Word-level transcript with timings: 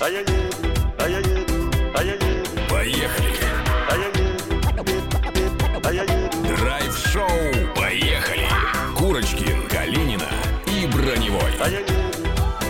а 0.00 0.08
я 0.08 0.20
еду, 0.20 0.32
а 0.98 1.08
я 1.08 1.18
еду, 1.18 1.70
а 1.94 2.02
я 2.02 2.14
еду, 2.14 2.26
Поехали! 2.68 3.34
а 3.90 3.96
я 3.96 4.06
еду, 4.06 4.28
а 5.84 5.92
я 5.92 6.02
еду. 6.02 6.56
Драйв-шоу 6.56 7.28
«Поехали!» 7.74 8.46
Курочкин, 8.96 9.68
Калинина 9.68 10.28
и 10.66 10.86
Броневой. 10.86 11.52
А 11.60 11.68
я 11.68 11.80
еду, 11.80 11.92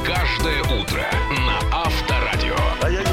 Каждое 0.06 0.62
утро 0.62 1.04
на 1.30 1.58
Авторадио. 1.84 2.56
а 2.82 2.90
я 2.90 3.00
еду. 3.00 3.10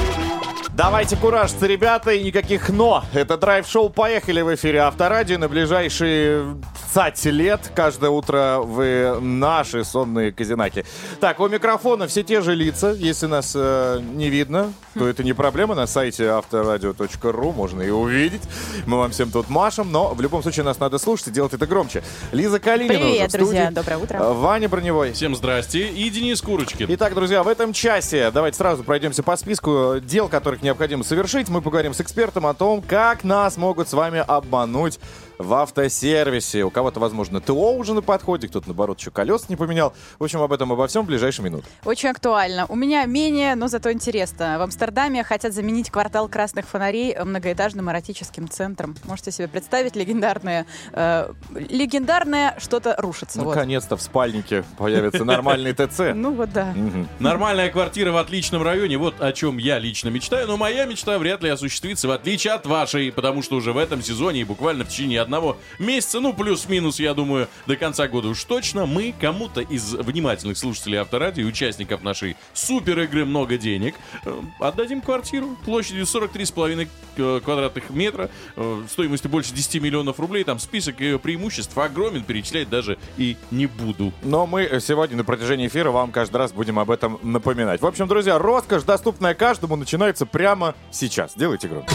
Давайте 0.74 1.16
куражиться, 1.16 1.68
ребята, 1.68 2.12
и 2.12 2.24
никаких 2.24 2.70
«но». 2.70 3.04
Это 3.14 3.38
драйв-шоу 3.38 3.90
«Поехали» 3.90 4.42
в 4.42 4.54
эфире 4.56 4.80
Авторадио. 4.80 5.38
На 5.38 5.48
ближайшие 5.48 6.58
20 6.96 7.26
лет 7.26 7.72
каждое 7.76 8.10
утро 8.10 8.60
вы 8.64 9.20
наши 9.20 9.84
сонные 9.84 10.32
казинаки. 10.32 10.86
Так, 11.20 11.42
у 11.42 11.50
микрофона 11.50 12.08
все 12.08 12.24
те 12.24 12.40
же 12.40 12.56
лица. 12.56 12.94
Если 12.94 13.26
нас 13.26 13.52
э, 13.54 14.00
не 14.14 14.30
видно, 14.30 14.72
то 14.94 15.06
это 15.06 15.22
не 15.22 15.34
проблема. 15.34 15.76
На 15.76 15.88
сайте 15.88 16.30
авторадио.ру 16.30 17.52
можно 17.52 17.82
и 17.82 17.90
увидеть. 17.90 18.44
Мы 18.86 18.98
вам 18.98 19.12
всем 19.12 19.30
тут 19.30 19.50
машем, 19.50 19.92
но 19.92 20.14
в 20.14 20.22
любом 20.22 20.42
случае 20.42 20.64
нас 20.64 20.80
надо 20.80 20.98
слушать 20.98 21.28
и 21.28 21.32
делать 21.32 21.54
это 21.54 21.68
громче. 21.68 22.02
Лиза 22.32 22.62
Калинина 22.62 22.94
уже 22.94 23.04
Привет, 23.04 23.28
в 23.28 23.30
студии. 23.32 23.44
друзья, 23.44 23.72
доброе 23.72 23.98
утро. 23.98 24.18
Э, 24.18 24.32
Ваня 24.32 24.70
Броневой. 24.70 25.12
Всем 25.12 25.36
здрасте. 25.36 25.90
И 25.90 26.10
Денис 26.10 26.42
Курочкин. 26.42 26.86
Итак, 26.92 27.14
друзья, 27.14 27.44
в 27.44 27.50
этом 27.50 27.74
часе 27.74 28.32
давайте 28.32 28.58
сразу 28.58 28.86
пройдемся 28.86 29.22
по 29.22 29.36
списку 29.36 29.96
дел, 30.02 30.30
которых 30.30 30.62
необходимо 30.62 31.04
совершить. 31.04 31.50
Мы 31.50 31.62
поговорим 31.62 31.94
с 31.94 32.00
экспертом 32.00 32.48
о 32.48 32.54
том, 32.54 32.82
как 32.82 33.26
нас 33.26 33.58
могут 33.58 33.90
с 33.90 33.94
вами 33.94 34.24
обмануть 34.26 34.98
в 35.38 35.54
автосервисе. 35.54 36.64
У 36.64 36.70
кого-то, 36.70 37.00
возможно, 37.00 37.42
ТО 37.42 37.76
уже 37.76 37.94
на 37.94 38.02
подходе, 38.02 38.48
кто-то, 38.48 38.68
наоборот, 38.68 39.00
еще 39.00 39.12
колес 39.12 39.50
не 39.50 39.56
поменял. 39.56 39.94
В 40.20 40.24
общем, 40.24 40.42
об 40.42 40.54
этом 40.54 40.72
обо 40.72 40.88
всем 40.88 41.04
в 41.04 41.08
ближайшие 41.08 41.46
минуты. 41.46 41.66
Очень 41.84 42.10
актуально. 42.10 42.66
У 42.68 42.76
меня 42.76 43.06
менее, 43.06 43.56
но 43.56 43.68
зато 43.68 43.92
интересно. 43.92 44.58
В 44.60 44.62
Амстердаме 44.62 45.24
хотят 45.24 45.54
заменить 45.54 45.90
квартал 45.90 46.28
красных 46.28 46.68
фонарей 46.68 47.16
многоэтажным 47.18 47.90
эротическим 47.90 48.50
центром. 48.50 48.96
Можете 49.06 49.32
себе 49.32 49.48
представить 49.48 49.96
легендарное, 49.96 50.66
э, 50.94 51.32
легендарное 51.70 52.56
что-то 52.60 52.96
рушится. 52.98 53.42
Вот. 53.42 53.56
Наконец-то 53.56 53.98
в 53.98 54.02
спальнике 54.02 54.64
появится 54.78 55.24
нормальный 55.24 55.74
ТЦ. 55.76 56.14
Ну 56.14 56.34
вот 56.34 56.52
да. 56.52 56.74
Нормальная 57.20 57.70
квартира 57.70 58.12
в 58.12 58.18
отличном 58.18 58.64
районе. 58.64 58.98
Вот 58.98 59.22
о 59.22 59.32
чем 59.34 59.58
я 59.58 59.80
лично 59.80 60.10
мечтаю. 60.10 60.48
Но 60.48 60.58
моя 60.58 60.86
мечта 60.86 61.18
вряд 61.18 61.44
ли 61.44 61.50
осуществится, 61.50 62.08
в 62.08 62.12
отличие 62.12 62.54
от 62.54 62.66
вашей. 62.66 63.12
Потому 63.12 63.42
что 63.42 63.56
уже 63.56 63.74
в 63.74 63.78
этом 63.78 64.02
сезоне 64.02 64.42
и 64.42 64.44
буквально 64.44 64.86
в 64.86 64.90
течение 64.90 65.25
одного 65.26 65.58
месяца, 65.80 66.20
ну 66.20 66.34
плюс-минус, 66.34 67.00
я 67.00 67.14
думаю, 67.14 67.48
до 67.68 67.76
конца 67.76 68.08
года 68.08 68.30
уж 68.30 68.44
точно, 68.44 68.86
мы 68.86 69.14
кому-то 69.20 69.62
из 69.62 69.94
внимательных 69.94 70.58
слушателей 70.58 71.00
Авторадио 71.00 71.44
и 71.44 71.46
участников 71.46 72.04
нашей 72.04 72.38
супер 72.54 73.00
игры 73.02 73.26
«Много 73.26 73.58
денег» 73.58 73.96
э, 74.26 74.42
отдадим 74.60 75.02
квартиру 75.02 75.58
площадью 75.66 76.06
43,5 76.06 76.88
э, 77.18 77.42
квадратных 77.44 77.90
метра, 77.90 78.30
э, 78.56 78.84
стоимостью 78.90 79.30
больше 79.30 79.54
10 79.54 79.82
миллионов 79.82 80.20
рублей. 80.20 80.44
Там 80.44 80.60
список 80.60 81.02
ее 81.02 81.20
преимуществ 81.20 81.78
огромен, 81.78 82.24
перечислять 82.24 82.70
даже 82.70 82.98
и 83.18 83.36
не 83.52 83.66
буду. 83.66 84.14
Но 84.24 84.46
мы 84.46 84.80
сегодня 84.82 85.18
на 85.18 85.24
протяжении 85.24 85.68
эфира 85.68 85.92
вам 85.92 86.12
каждый 86.12 86.38
раз 86.38 86.54
будем 86.54 86.80
об 86.80 86.92
этом 86.92 87.20
напоминать. 87.22 87.82
В 87.82 87.86
общем, 87.86 88.08
друзья, 88.08 88.38
роскошь, 88.38 88.84
доступная 88.84 89.34
каждому, 89.34 89.76
начинается 89.76 90.26
прямо 90.26 90.76
сейчас. 90.92 91.34
Делайте 91.36 91.68
громко. 91.68 91.94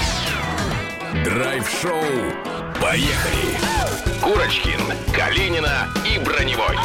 Драйв-шоу 1.13 2.05
«Поехали!» 2.81 3.59
Курочкин, 4.23 4.81
Калинина 5.13 5.89
и 6.07 6.21
Броневой. 6.21 6.77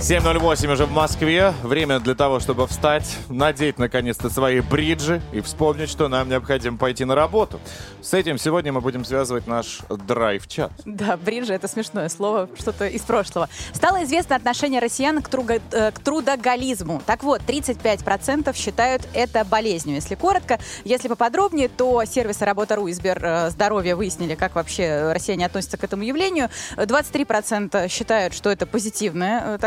7.08 0.00 0.72
уже 0.72 0.86
в 0.86 0.92
Москве. 0.92 1.52
Время 1.62 2.00
для 2.00 2.14
того, 2.14 2.40
чтобы 2.40 2.66
встать, 2.66 3.18
надеть 3.28 3.78
наконец-то 3.78 4.30
свои 4.30 4.60
бриджи 4.60 5.20
и 5.30 5.42
вспомнить, 5.42 5.90
что 5.90 6.08
нам 6.08 6.30
необходимо 6.30 6.78
пойти 6.78 7.04
на 7.04 7.14
работу. 7.14 7.60
С 8.00 8.14
этим 8.14 8.38
сегодня 8.38 8.72
мы 8.72 8.80
будем 8.80 9.04
связывать 9.04 9.46
наш 9.46 9.80
драйв-чат. 9.90 10.72
Да, 10.86 11.18
бриджи— 11.18 11.52
это 11.54 11.68
смешное 11.68 12.08
слово, 12.08 12.48
что-то 12.58 12.86
из 12.86 13.02
прошлого. 13.02 13.50
Стало 13.74 14.02
известно 14.04 14.36
отношение 14.36 14.80
россиян 14.80 15.20
к, 15.20 15.28
труга- 15.28 15.60
э, 15.70 15.90
к 15.92 15.98
трудоголизму. 15.98 17.02
Так 17.04 17.22
вот, 17.22 17.42
35% 17.46 18.56
считают 18.56 19.06
это 19.12 19.44
болезнью. 19.44 19.96
Если 19.96 20.14
коротко, 20.14 20.58
если 20.82 21.08
поподробнее, 21.08 21.68
то 21.68 22.02
сервисы 22.06 22.46
Работа.ру 22.46 22.88
и 22.88 22.94
Сберздоровье 22.94 23.94
выяснили, 23.94 24.34
как 24.34 24.54
вообще 24.54 25.12
россияне 25.12 25.44
относятся 25.44 25.76
к 25.76 25.84
этому 25.84 26.04
явлению. 26.04 26.48
23% 26.78 27.86
считают, 27.88 28.32
что 28.32 28.48
это 28.50 28.64
позитивное 28.66 29.42
э, 29.44 29.58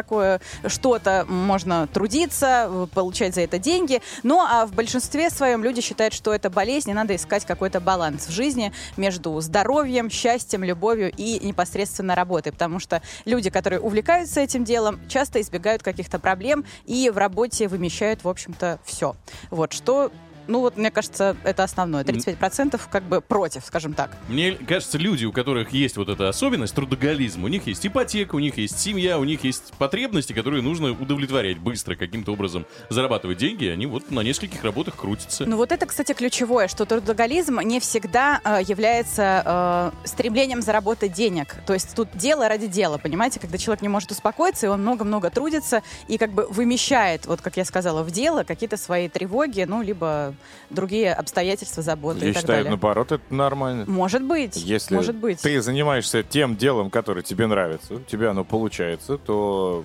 что-то, 0.68 1.26
можно 1.28 1.88
трудиться, 1.88 2.88
получать 2.94 3.36
за 3.36 3.42
это 3.42 3.60
деньги. 3.60 4.02
Ну, 4.24 4.40
а 4.40 4.66
в 4.66 4.74
большинстве 4.74 5.30
своем 5.30 5.64
люди 5.64 5.82
считают, 5.82 6.14
что 6.14 6.34
это 6.34 6.50
болезнь, 6.50 6.90
и 6.90 6.94
надо 6.94 7.16
искать 7.16 7.46
какой-то 7.46 7.80
баланс 7.80 8.28
в 8.28 8.32
жизни 8.32 8.74
между 8.98 9.40
здоровьем, 9.42 10.10
счастьем, 10.10 10.64
любовью 10.64 11.12
и 11.16 11.40
непосредственно 11.46 12.16
работой. 12.16 12.52
Потому 12.52 12.80
что 12.80 13.02
люди, 13.26 13.50
которые 13.50 13.80
увлекаются 13.80 14.42
этим 14.42 14.64
делом, 14.64 15.00
часто 15.10 15.42
избегают 15.42 15.84
каких-то 15.84 16.20
проблем 16.20 16.66
и 16.86 17.10
в 17.10 17.18
работе 17.18 17.68
вымещают, 17.68 18.24
в 18.24 18.30
общем-то, 18.30 18.80
все. 18.86 19.16
Вот 19.50 19.74
что 19.74 20.12
ну 20.48 20.60
вот, 20.60 20.78
мне 20.78 20.92
кажется, 20.92 21.36
это 21.44 21.64
основное. 21.64 22.04
35% 22.04 22.80
как 22.92 23.04
бы 23.04 23.22
против, 23.22 23.66
скажем 23.66 23.94
так. 23.94 24.12
Мне 24.28 24.54
кажется, 24.54 24.98
люди, 24.98 25.26
у 25.26 25.32
которых 25.32 25.72
есть 25.72 25.98
вот 25.98 26.10
эта 26.10 26.30
особенность, 26.30 26.76
трудоголизм, 26.76 27.44
у 27.44 27.48
них 27.48 27.68
есть 27.68 27.86
ипотека, 27.86 28.36
у 28.36 28.40
них 28.40 28.58
есть 28.58 28.80
семья, 28.80 29.18
у 29.18 29.24
них 29.24 29.44
есть 29.44 29.74
потребности, 29.78 30.34
которые 30.34 30.62
нужно 30.62 30.92
удовлетворять 30.92 31.58
быстро, 31.60 31.96
каким-то 31.96 32.34
образом 32.34 32.66
зарабатывать 32.90 33.38
деньги, 33.38 33.66
они 33.66 33.86
вот 33.86 34.12
на 34.12 34.22
нескольких 34.22 34.64
работах 34.64 34.96
крутятся. 34.96 35.46
Ну 35.46 35.58
вот 35.58 35.72
это, 35.72 35.86
кстати, 35.86 36.14
ключевое, 36.14 36.68
что 36.68 36.86
трудоголизм 36.86 37.60
не 37.62 37.80
всегда 37.80 38.42
э, 38.44 38.60
является 38.66 39.92
э, 40.04 40.08
стремлением 40.08 40.62
заработать 40.62 41.14
денег. 41.14 41.56
То 41.66 41.74
есть 41.74 41.96
тут 41.96 42.10
дело 42.16 42.48
ради 42.48 42.68
дела, 42.68 42.98
понимаете? 42.98 43.40
Когда 43.40 43.58
человек 43.58 43.82
не 43.82 43.90
может 43.90 44.12
успокоиться, 44.12 44.68
и 44.68 44.70
он 44.70 44.82
много-много 44.82 45.30
трудится 45.30 45.82
и 46.08 46.18
как 46.18 46.32
бы 46.32 46.48
вымещает, 46.50 47.26
вот 47.26 47.42
как 47.42 47.58
я 47.58 47.66
сказала, 47.66 48.04
в 48.04 48.12
дело 48.12 48.44
какие-то 48.44 48.78
свои 48.78 49.10
тревоги, 49.10 49.64
ну, 49.68 49.82
либо 49.82 50.33
другие 50.70 51.14
обстоятельства, 51.14 51.84
заботы 51.84 52.20
Я 52.26 52.30
и 52.30 52.34
так 52.34 52.42
считаю, 52.42 52.58
далее. 52.60 52.70
наоборот, 52.72 53.12
это 53.12 53.24
нормально. 53.34 53.86
Может 53.88 54.24
быть, 54.24 54.56
Если 54.58 54.96
может 54.96 55.16
быть. 55.16 55.42
ты 55.42 55.62
занимаешься 55.62 56.24
тем 56.24 56.56
делом, 56.56 56.90
которое 56.90 57.22
тебе 57.22 57.48
нравится, 57.48 57.96
у 57.96 58.00
тебя 58.00 58.32
оно 58.32 58.44
получается, 58.44 59.18
то 59.18 59.84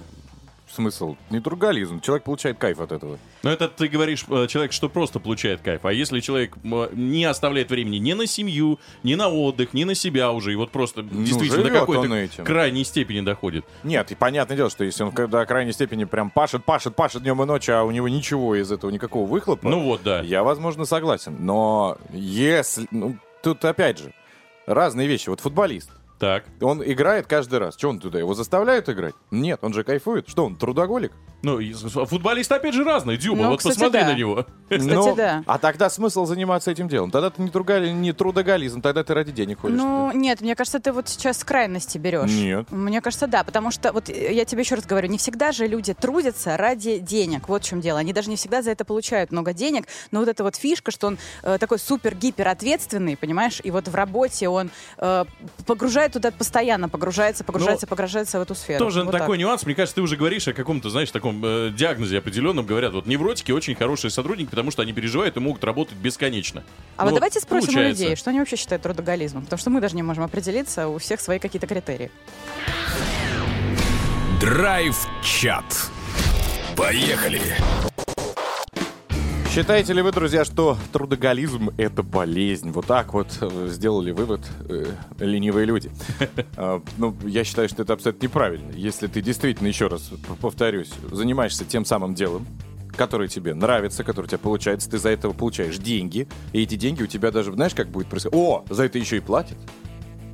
смысл 0.78 1.16
не 1.31 1.41
трудоголизм. 1.41 2.00
Человек 2.00 2.25
получает 2.25 2.59
кайф 2.59 2.78
от 2.81 2.93
этого. 2.93 3.19
Но 3.43 3.50
это 3.50 3.69
ты 3.69 3.89
говоришь, 3.89 4.25
э, 4.28 4.47
человек, 4.49 4.72
что 4.72 4.89
просто 4.89 5.19
получает 5.19 5.61
кайф. 5.61 5.84
А 5.84 5.93
если 5.93 6.21
человек 6.21 6.56
не 6.62 7.25
оставляет 7.25 7.71
времени 7.71 7.97
ни 7.97 8.12
на 8.12 8.27
семью, 8.27 8.78
ни 9.03 9.17
на 9.17 9.28
отдых, 9.28 9.75
ни 9.75 9.83
на 9.83 9.94
себя 9.94 10.31
уже, 10.31 10.53
и 10.53 10.56
вот 10.56 10.71
просто 10.71 11.03
действительно 11.03 11.65
до 11.65 11.71
какой-то 11.71 12.44
крайней 12.44 12.84
степени 12.84 13.21
доходит. 13.21 13.65
Нет, 13.83 14.12
и 14.12 14.15
понятное 14.15 14.56
дело, 14.56 14.71
что 14.71 14.84
если 14.84 15.03
он 15.03 15.12
до 15.12 15.47
крайней 15.47 15.72
степени 15.72 16.05
прям 16.05 16.31
пашет, 16.31 16.65
пашет, 16.65 16.94
пашет 16.94 17.22
днем 17.22 17.43
и 17.43 17.47
ночью, 17.47 17.77
а 17.77 17.83
у 17.83 17.91
него 17.91 18.09
ничего 18.09 18.55
из 18.55 18.71
этого, 18.71 18.91
никакого 18.91 19.28
выхлопа, 19.28 19.69
Ну 19.69 19.81
вот, 19.81 20.03
да. 20.05 20.21
я, 20.21 20.44
возможно, 20.44 20.84
согласен. 20.84 21.37
Но 21.41 21.99
если... 22.12 22.87
Ну, 22.93 23.17
тут 23.43 23.65
опять 23.65 23.99
же, 23.99 24.12
разные 24.67 25.09
вещи. 25.09 25.28
Вот 25.28 25.41
футболист. 25.41 25.91
Так. 26.19 26.45
Он 26.61 26.83
играет 26.84 27.27
каждый 27.27 27.61
раз. 27.61 27.77
Что 27.77 27.91
он 27.91 28.01
туда? 28.01 28.19
Его 28.19 28.34
заставляют 28.34 28.89
играть? 28.89 29.15
Нет, 29.31 29.61
он 29.62 29.73
же 29.73 29.84
кайфует. 29.84 30.29
Что 30.29 30.45
он, 30.47 30.56
трудоголик? 30.56 31.12
Ну, 31.43 31.60
с- 31.60 32.06
футболисты 32.06 32.54
опять 32.54 32.75
же 32.75 32.82
разные, 32.84 33.16
Дюба, 33.16 33.43
Ну, 33.43 33.49
вот 33.50 33.59
кстати, 33.59 33.75
посмотри 33.76 34.00
да. 34.00 34.06
на 34.09 34.15
него. 34.15 34.47
Кстати, 34.69 34.82
Ну, 34.93 35.15
да. 35.16 35.43
А 35.47 35.59
тогда 35.59 35.88
смысл 35.88 36.26
заниматься 36.26 36.71
этим 36.71 36.88
делом? 36.88 37.10
Тогда 37.10 37.31
ты 37.31 37.41
не, 37.41 37.49
трудоголи- 37.49 37.91
не 37.91 38.12
трудоголизм, 38.12 38.82
тогда 38.82 39.03
ты 39.03 39.15
ради 39.15 39.32
денег 39.32 39.60
ходишь. 39.60 39.78
Ну, 39.78 40.10
нет, 40.12 40.41
мне 40.43 40.54
кажется, 40.54 40.78
ты 40.78 40.93
вот 40.93 41.09
сейчас 41.09 41.38
с 41.38 41.44
крайности 41.44 41.97
берешь. 41.97 42.31
Нет. 42.31 42.71
Мне 42.71 43.00
кажется, 43.00 43.26
да, 43.26 43.44
потому 43.44 43.71
что, 43.71 43.93
вот 43.93 44.10
э, 44.10 44.34
я 44.34 44.44
тебе 44.44 44.60
еще 44.62 44.75
раз 44.75 44.84
говорю, 44.84 45.09
не 45.09 45.16
всегда 45.16 45.53
же 45.53 45.66
люди 45.66 45.94
трудятся 45.94 46.56
ради 46.58 46.99
денег. 46.99 47.49
Вот 47.49 47.62
в 47.62 47.67
чем 47.67 47.81
дело. 47.81 47.99
Они 47.99 48.12
даже 48.12 48.29
не 48.31 48.37
всегда 48.37 48.61
за 48.61 48.73
это 48.73 48.84
получают 48.84 49.31
много 49.32 49.52
денег. 49.55 49.87
Но 50.11 50.20
вот 50.20 50.29
эта 50.29 50.43
вот 50.44 50.56
фишка, 50.56 50.91
что 50.91 51.06
он 51.06 51.19
э, 51.44 51.56
такой 51.58 51.79
супер-гипер 51.79 52.46
ответственный, 52.49 53.17
понимаешь, 53.17 53.61
и 53.64 53.70
вот 53.70 53.88
в 53.88 53.94
работе 53.94 54.49
он 54.50 54.70
э, 54.99 55.25
погружает 55.67 56.12
туда 56.12 56.31
постоянно, 56.31 56.88
погружается, 56.88 57.43
погружается, 57.44 57.87
погружается 57.87 58.38
в 58.38 58.43
эту 58.43 58.55
сферу. 58.55 58.84
Тоже 58.84 59.02
Вот 59.05 59.12
такой 59.12 59.37
так. 59.38 59.46
нюанс. 59.46 59.64
Мне 59.64 59.75
кажется, 59.75 59.94
ты 59.94 60.02
уже 60.02 60.17
говоришь 60.17 60.46
о 60.49 60.52
каком-то, 60.52 60.91
знаешь, 60.91 61.11
таком 61.11 61.28
э, 61.43 61.71
диагнозе 61.75 62.19
определенном. 62.19 62.67
Говорят, 62.67 62.93
вот 62.93 63.07
невротики 63.07 63.53
очень 63.53 63.75
хорошие 63.75 64.11
сотрудники, 64.11 64.51
потому 64.51 64.71
что 64.71 64.83
они 64.83 64.93
переживают 64.93 65.37
и 65.37 65.41
могут 65.41 65.65
работать 65.65 65.97
бесконечно. 65.97 66.65
А 66.97 67.05
Ну 67.05 67.11
вот 67.11 67.17
давайте 67.17 67.41
спросим 67.41 67.69
получается. 67.69 68.03
у 68.03 68.05
людей, 68.05 68.17
что 68.17 68.31
они 68.31 68.39
вообще 68.39 68.57
считают 68.57 68.83
трудоголизмом. 68.83 69.45
Потому 69.45 69.59
что 69.59 69.71
мы 69.71 69.81
даже 69.81 69.97
не 69.97 70.03
можем 70.03 70.25
определиться, 70.25 70.89
у 70.89 70.99
всех 70.99 71.21
свои 71.21 71.39
какие-то 71.39 71.67
критерии. 71.67 72.11
Драйв-чат. 74.41 75.91
Поехали! 76.77 77.41
Считаете 79.50 79.93
ли 79.93 80.03
вы, 80.03 80.12
друзья, 80.12 80.45
что 80.45 80.77
трудоголизм— 80.93 81.71
это 81.79 82.03
болезнь? 82.03 82.71
Вот 82.71 82.87
так 82.87 83.12
вот 83.15 83.27
э, 83.41 83.69
сделали 83.71 84.12
вывод 84.12 84.41
э, 84.69 84.85
ленивые 85.19 85.67
люди. 85.67 85.91
А, 86.56 86.81
Ну, 86.97 87.17
я 87.25 87.45
считаю, 87.45 87.69
что 87.69 87.83
это 87.83 87.95
абсолютно 87.95 88.27
неправильно. 88.27 88.73
Если 88.73 89.06
ты 89.06 89.21
действительно, 89.23 89.69
еще 89.69 89.87
раз 89.87 90.11
повторюсь, 90.41 90.91
занимаешься 91.11 91.65
тем 91.65 91.85
самым 91.85 92.15
делом, 92.15 92.47
которое 92.95 93.29
тебе 93.29 93.55
нравится, 93.55 94.05
которое 94.05 94.27
у 94.27 94.29
тебя 94.29 94.39
получается, 94.39 94.91
ты 94.91 94.99
за 94.99 95.09
это 95.11 95.31
получаешь 95.31 95.79
деньги, 95.79 96.29
и 96.53 96.62
эти 96.62 96.75
деньги 96.75 97.03
у 97.03 97.06
тебя 97.06 97.31
даже, 97.31 97.53
знаешь, 97.53 97.75
как 97.75 97.89
будет 97.89 98.09
происходить? 98.09 98.39
О, 98.39 98.65
за 98.69 98.85
это 98.85 98.99
еще 98.99 99.17
и 99.17 99.21
платят. 99.21 99.56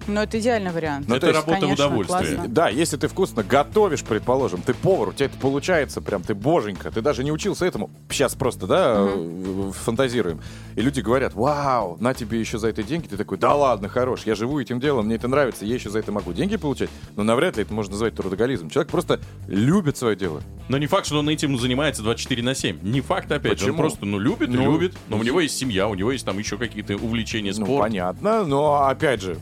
Ну, 0.07 0.21
это 0.21 0.39
идеальный 0.39 0.71
вариант. 0.73 1.09
Ну, 1.09 1.15
это 1.17 1.27
то 1.27 1.33
есть, 1.33 1.41
работа 1.41 1.59
в 1.59 1.61
конечно, 1.63 1.87
удовольствие. 1.87 2.35
классно. 2.37 2.49
Да, 2.55 2.69
если 2.69 2.97
ты 2.97 3.09
вкусно 3.09 3.43
готовишь, 3.43 4.03
предположим, 4.03 4.63
ты 4.63 4.75
повар, 4.75 5.09
у 5.09 5.13
тебя 5.13 5.27
это 5.27 5.39
получается, 5.39 6.01
прям 6.01 6.23
ты 6.23 6.35
боженька, 6.35 6.91
ты 6.91 7.01
даже 7.01 7.25
не 7.25 7.33
учился 7.33 7.65
этому. 7.67 7.91
Сейчас 8.11 8.35
просто, 8.35 8.67
да, 8.67 8.97
э, 9.09 9.71
фантазируем. 9.85 10.41
И 10.77 10.81
люди 10.81 11.01
говорят, 11.01 11.35
вау, 11.35 11.97
на 12.01 12.15
тебе 12.15 12.39
еще 12.41 12.59
за 12.59 12.69
это 12.69 12.83
деньги. 12.83 13.07
Ты 13.07 13.17
такой, 13.17 13.39
да 13.39 13.55
ладно, 13.55 13.89
хорош, 13.89 14.23
я 14.25 14.35
живу 14.35 14.61
этим 14.61 14.81
делом, 14.81 15.07
мне 15.07 15.17
это 15.17 15.29
нравится, 15.29 15.65
я 15.65 15.75
еще 15.75 15.91
за 15.91 15.99
это 16.01 16.13
могу 16.13 16.33
деньги 16.33 16.57
получать. 16.57 16.91
Но 17.17 17.23
навряд 17.25 17.57
ли 17.57 17.63
это 17.63 17.73
можно 17.73 17.93
назвать 17.93 18.15
трудоголизмом. 18.15 18.71
Человек 18.71 18.91
просто 18.91 19.21
любит 19.49 19.97
свое 19.97 20.17
дело. 20.17 20.41
Но 20.69 20.79
не 20.79 20.87
факт, 20.87 21.07
что 21.07 21.19
он 21.19 21.29
этим 21.29 21.59
занимается 21.59 22.03
24 22.03 22.43
на 22.43 22.55
7. 22.55 22.79
Не 22.83 23.01
факт, 23.01 23.31
опять 23.31 23.59
же. 23.59 23.67
Он 23.67 23.73
Почему? 23.73 23.77
просто, 23.77 24.05
ну, 24.07 24.19
любит 24.19 24.49
Ну, 24.51 24.63
любит. 24.73 24.95
Но 25.09 25.19
у 25.19 25.23
него 25.23 25.41
есть 25.41 25.57
семья, 25.57 25.89
у 25.89 25.95
него 25.95 26.13
есть 26.13 26.25
там 26.25 26.39
еще 26.39 26.57
какие-то 26.59 26.95
увлечения, 26.97 27.53
Ну, 27.57 27.65
спорт. 27.67 27.83
понятно, 27.83 28.45
но 28.45 28.87
опять 28.87 29.21
же, 29.23 29.39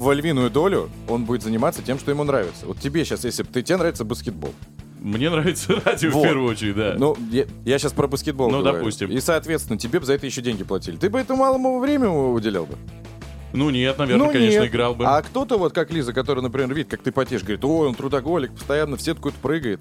в 0.00 0.12
львиную 0.12 0.50
долю 0.50 0.90
он 1.08 1.24
будет 1.26 1.42
заниматься 1.42 1.82
тем, 1.82 1.98
что 1.98 2.10
ему 2.10 2.24
нравится. 2.24 2.64
Вот 2.66 2.78
тебе 2.80 3.04
сейчас, 3.04 3.24
если 3.24 3.42
бы 3.42 3.50
ты, 3.52 3.62
тебе 3.62 3.76
нравится 3.76 4.04
баскетбол. 4.04 4.54
Мне 4.98 5.30
нравится 5.30 5.80
радио 5.84 6.10
Вот. 6.10 6.20
в 6.20 6.22
первую 6.22 6.48
очередь, 6.50 6.74
да. 6.74 6.94
Ну, 6.96 7.16
я, 7.30 7.44
я 7.64 7.78
сейчас 7.78 7.92
про 7.92 8.06
баскетбол 8.06 8.50
Ну, 8.50 8.60
говорю. 8.60 8.78
допустим. 8.78 9.10
И, 9.10 9.20
соответственно, 9.20 9.78
тебе 9.78 10.00
бы 10.00 10.06
за 10.06 10.14
это 10.14 10.26
еще 10.26 10.40
деньги 10.40 10.64
платили. 10.64 10.96
Ты 10.96 11.10
бы 11.10 11.20
этому 11.20 11.40
малому 11.40 11.78
время 11.80 12.08
уделял 12.08 12.64
бы? 12.66 12.74
Ну, 13.52 13.68
нет, 13.70 13.98
наверное, 13.98 14.26
ну, 14.26 14.32
конечно, 14.32 14.60
нет. 14.60 14.70
играл 14.70 14.94
бы. 14.94 15.04
А 15.06 15.20
кто-то, 15.22 15.58
вот 15.58 15.72
как 15.72 15.90
Лиза, 15.92 16.12
который, 16.12 16.40
например, 16.42 16.72
видит, 16.72 16.90
как 16.90 17.02
ты 17.02 17.12
потеешь, 17.12 17.42
говорит, 17.42 17.64
ой, 17.64 17.88
он 17.88 17.94
трудоголик, 17.94 18.52
постоянно 18.52 18.96
в 18.96 19.02
сетку 19.02 19.28
это 19.28 19.38
прыгает. 19.40 19.80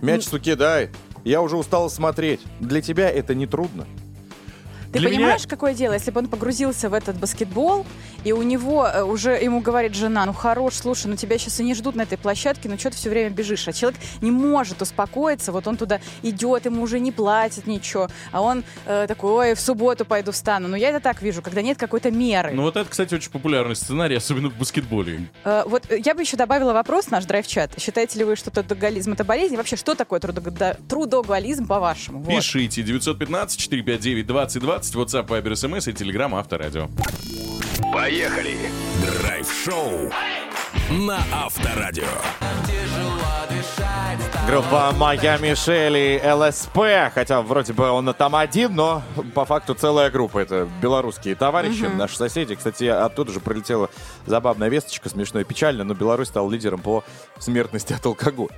Мяч 0.00 0.26
Ну. 0.30 0.56
дай. 0.56 0.90
Я 1.24 1.42
уже 1.42 1.56
устал 1.56 1.90
смотреть. 1.90 2.40
Для 2.60 2.80
тебя 2.80 3.10
это 3.10 3.34
не 3.34 3.46
трудно. 3.46 3.86
Ты 4.96 5.02
Для 5.02 5.10
понимаешь, 5.10 5.40
меня- 5.42 5.48
какое 5.50 5.74
дело, 5.74 5.92
если 5.92 6.10
бы 6.10 6.20
он 6.20 6.28
погрузился 6.28 6.88
в 6.88 6.94
этот 6.94 7.16
баскетбол, 7.18 7.86
и 8.24 8.32
у 8.32 8.42
него 8.42 8.86
э, 8.86 9.02
уже 9.02 9.32
ему 9.32 9.60
говорит 9.60 9.94
жена, 9.94 10.24
ну 10.26 10.32
хорош, 10.32 10.74
слушай, 10.74 11.06
ну 11.06 11.16
тебя 11.16 11.38
сейчас 11.38 11.60
и 11.60 11.64
не 11.64 11.74
ждут 11.74 11.94
на 11.96 12.02
этой 12.02 12.18
площадке, 12.18 12.68
ну 12.68 12.78
что 12.78 12.90
ты 12.90 12.96
все 12.96 13.10
время 13.10 13.30
бежишь? 13.30 13.66
А 13.68 13.72
человек 13.72 14.00
не 14.20 14.30
может 14.30 14.82
успокоиться, 14.82 15.52
вот 15.52 15.66
он 15.66 15.76
туда 15.76 16.00
идет, 16.22 16.64
ему 16.66 16.82
уже 16.82 16.98
не 17.00 17.12
платят 17.12 17.66
ничего, 17.66 18.08
а 18.32 18.40
он 18.42 18.64
э, 18.86 19.06
такой, 19.08 19.30
ой, 19.50 19.54
в 19.54 19.60
субботу 19.60 20.04
пойду 20.04 20.32
встану. 20.32 20.68
Ну 20.68 20.76
я 20.76 20.88
это 20.90 21.00
так 21.00 21.22
вижу, 21.22 21.42
когда 21.42 21.62
нет 21.62 21.78
какой-то 21.78 22.10
меры. 22.10 22.52
Ну, 22.52 22.62
вот 22.62 22.76
это, 22.76 22.88
кстати, 22.88 23.14
очень 23.14 23.30
популярный 23.30 23.76
сценарий, 23.76 24.16
особенно 24.16 24.48
в 24.50 24.56
баскетболе. 24.56 25.28
Э, 25.44 25.62
вот 25.66 25.84
э, 25.90 25.98
я 26.04 26.14
бы 26.14 26.22
еще 26.22 26.36
добавила 26.36 26.72
вопрос 26.72 27.06
в 27.06 27.10
наш 27.10 27.24
драйв-чат. 27.26 27.72
Считаете 27.78 28.18
ли 28.18 28.24
вы, 28.24 28.36
что 28.36 28.50
трудоголизм 28.50 29.12
это 29.12 29.24
болезнь? 29.24 29.54
И 29.54 29.56
вообще, 29.56 29.76
что 29.76 29.94
такое 29.94 30.20
трудого- 30.20 30.76
трудоголизм 30.88 31.66
по-вашему? 31.66 32.20
Вот. 32.20 32.34
Пишите 32.34 32.82
915-459-2020, 34.92 34.94
WhatsApp, 34.94 35.26
Viber, 35.26 35.52
SMS 35.52 35.90
и 35.90 35.92
Telegram 35.92 36.38
Авторадио. 36.38 36.88
Поехали! 37.92 38.56
Драйв-шоу 39.20 40.10
на 40.90 41.18
Авторадио. 41.32 42.04
Группа 44.48 44.92
Майами 44.92 45.54
Шелли 45.54 46.22
ЛСП, 46.24 47.12
хотя 47.12 47.42
вроде 47.42 47.72
бы 47.72 47.90
он 47.90 48.14
там 48.14 48.36
один, 48.36 48.76
но 48.76 49.02
по 49.34 49.44
факту 49.44 49.74
целая 49.74 50.08
группа. 50.08 50.38
Это 50.38 50.68
белорусские 50.80 51.34
товарищи, 51.34 51.82
наши 51.82 52.16
соседи. 52.16 52.54
Кстати, 52.54 52.84
оттуда 52.84 53.32
же 53.32 53.40
прилетела 53.40 53.90
забавная 54.24 54.68
весточка, 54.68 55.08
смешно 55.08 55.40
и 55.40 55.44
печально, 55.44 55.82
но 55.82 55.94
Беларусь 55.94 56.28
стал 56.28 56.48
лидером 56.48 56.80
по 56.80 57.02
смертности 57.40 57.92
от 57.92 58.06
алкоголя. 58.06 58.54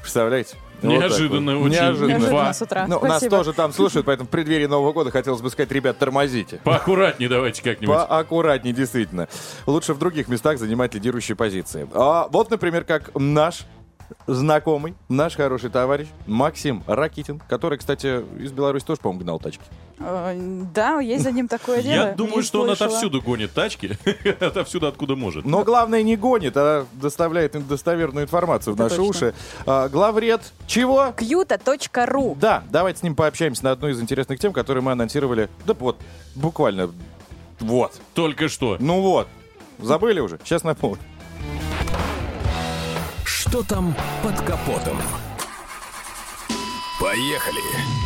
Представляете? 0.00 0.56
Неожиданно 0.82 1.56
вот. 1.56 1.66
очень. 1.66 1.76
Неожиданно. 1.76 2.12
Неожиданно 2.12 2.52
с 2.52 2.62
утра. 2.62 2.86
Ну, 2.86 3.00
нас 3.00 3.22
тоже 3.22 3.52
там 3.52 3.72
слушают, 3.72 4.06
поэтому 4.06 4.26
в 4.26 4.30
преддверии 4.30 4.66
Нового 4.66 4.92
года 4.92 5.10
хотелось 5.10 5.40
бы 5.40 5.50
сказать, 5.50 5.70
ребят, 5.72 5.98
тормозите. 5.98 6.60
Поаккуратнее 6.64 7.28
давайте 7.28 7.62
как-нибудь. 7.62 7.94
Поаккуратнее, 7.94 8.74
действительно. 8.74 9.28
Лучше 9.66 9.94
в 9.94 9.98
других 9.98 10.28
местах 10.28 10.58
занимать 10.58 10.94
лидирующие 10.94 11.36
позиции. 11.36 11.88
А 11.92 12.28
вот, 12.28 12.50
например, 12.50 12.84
как 12.84 13.10
наш 13.14 13.64
знакомый, 14.26 14.94
наш 15.08 15.36
хороший 15.36 15.70
товарищ 15.70 16.08
Максим 16.26 16.82
Ракитин, 16.86 17.40
который, 17.48 17.78
кстати, 17.78 18.22
из 18.40 18.52
Беларуси 18.52 18.84
тоже, 18.84 19.00
по-моему, 19.00 19.24
гнал 19.24 19.40
тачки. 19.40 19.64
Э, 19.98 20.34
Да, 20.74 21.00
есть 21.00 21.24
за 21.24 21.32
ним 21.32 21.48
такое 21.48 21.82
дело. 21.82 22.08
Я 22.08 22.12
думаю, 22.14 22.42
что 22.42 22.62
он 22.62 22.70
отовсюду 22.70 23.22
гонит 23.22 23.52
тачки. 23.52 23.98
Отовсюду, 24.40 24.86
откуда 24.86 25.16
может. 25.16 25.44
Но 25.44 25.64
главное 25.64 26.02
не 26.02 26.16
гонит, 26.16 26.56
а 26.56 26.86
доставляет 26.92 27.66
достоверную 27.66 28.24
информацию 28.24 28.74
в 28.74 28.78
наши 28.78 29.00
уши. 29.00 29.34
А, 29.66 29.88
главред 29.88 30.42
чего? 30.66 31.12
Кьюта.ру 31.16 32.36
Да, 32.40 32.62
давайте 32.70 33.00
с 33.00 33.02
ним 33.02 33.14
пообщаемся 33.14 33.64
на 33.64 33.70
одну 33.72 33.88
из 33.88 34.00
интересных 34.00 34.38
тем, 34.38 34.52
которые 34.52 34.82
мы 34.82 34.92
анонсировали. 34.92 35.48
Да 35.64 35.74
вот, 35.74 35.98
буквально. 36.34 36.90
Вот. 37.60 37.92
Только 38.14 38.48
что. 38.48 38.76
Ну 38.80 39.00
вот. 39.00 39.28
Забыли 39.78 40.20
уже? 40.20 40.38
Сейчас 40.44 40.62
напомню. 40.64 40.98
Что 43.24 43.62
там 43.62 43.94
под 44.22 44.38
капотом? 44.40 44.98
Поехали! 47.00 48.05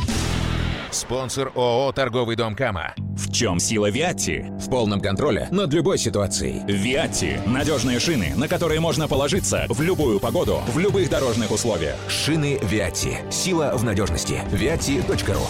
Спонсор 0.90 1.52
ООО 1.54 1.92
«Торговый 1.92 2.34
дом 2.36 2.56
Кама». 2.56 2.94
В 3.16 3.32
чем 3.32 3.60
сила 3.60 3.90
Виатти? 3.90 4.46
В 4.58 4.68
полном 4.68 5.00
контроле 5.00 5.46
над 5.50 5.72
любой 5.72 5.98
ситуацией. 5.98 6.62
Виатти– 6.66 7.40
надежные 7.46 8.00
шины, 8.00 8.34
на 8.34 8.48
которые 8.48 8.80
можно 8.80 9.06
положиться 9.06 9.66
в 9.68 9.80
любую 9.80 10.18
погоду, 10.18 10.60
в 10.66 10.78
любых 10.78 11.08
дорожных 11.08 11.52
условиях. 11.52 11.96
Шины 12.08 12.58
Виатти. 12.62 13.18
Сила 13.30 13.72
в 13.76 13.84
надежности. 13.84 14.40
Виатти.ру 14.50 15.46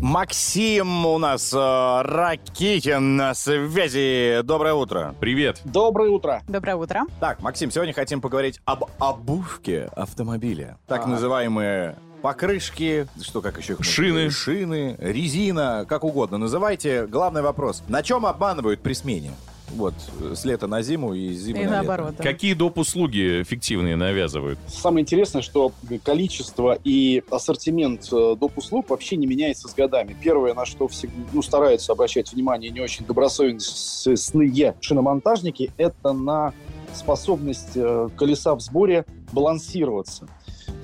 Максим 0.00 1.06
у 1.06 1.18
нас 1.18 1.52
э, 1.54 2.02
Ракитин 2.02 3.16
на 3.16 3.32
связи. 3.32 4.42
Доброе 4.42 4.74
утро. 4.74 5.14
Привет. 5.20 5.60
Доброе 5.64 6.10
утро. 6.10 6.42
Доброе 6.46 6.76
утро. 6.76 7.02
Так, 7.20 7.40
Максим, 7.40 7.70
сегодня 7.70 7.94
хотим 7.94 8.20
поговорить 8.20 8.60
об 8.64 8.84
обувке 8.98 9.88
автомобиля. 9.96 10.76
Так 10.86 11.06
называемые 11.06 11.96
покрышки, 12.24 13.06
что 13.20 13.42
как 13.42 13.58
еще 13.58 13.76
Шины. 13.82 14.30
Шины, 14.30 14.96
резина, 14.98 15.84
как 15.86 16.04
угодно 16.04 16.38
называйте. 16.38 17.06
Главный 17.06 17.42
вопрос. 17.42 17.82
На 17.86 18.02
чем 18.02 18.24
обманывают 18.24 18.80
при 18.80 18.94
смене? 18.94 19.32
Вот, 19.74 19.92
э, 20.22 20.32
с 20.34 20.42
лета 20.46 20.66
на 20.66 20.80
зиму 20.80 21.12
и 21.12 21.34
с 21.34 21.40
зимы 21.40 21.58
И 21.58 21.64
на 21.64 21.64
лето. 21.64 21.76
наоборот. 21.76 22.14
да. 22.16 22.22
Какие 22.22 22.54
доп. 22.54 22.78
услуги 22.78 23.42
фиктивные 23.46 23.96
навязывают? 23.96 24.58
Самое 24.68 25.02
интересное, 25.02 25.42
что 25.42 25.72
количество 26.02 26.78
и 26.82 27.22
ассортимент 27.30 28.08
э, 28.10 28.36
доп. 28.40 28.56
услуг 28.56 28.88
вообще 28.88 29.16
не 29.16 29.26
меняется 29.26 29.68
с 29.68 29.74
годами. 29.74 30.16
Первое, 30.18 30.54
на 30.54 30.64
что 30.64 30.88
всегда, 30.88 31.14
ну, 31.34 31.42
стараются 31.42 31.92
обращать 31.92 32.32
внимание 32.32 32.70
не 32.70 32.80
очень 32.80 33.04
добросовестные 33.04 34.74
шиномонтажники, 34.80 35.72
это 35.76 36.14
на 36.14 36.54
способность 36.94 37.72
э, 37.74 38.08
колеса 38.16 38.54
в 38.54 38.60
сборе 38.60 39.04
балансироваться. 39.30 40.26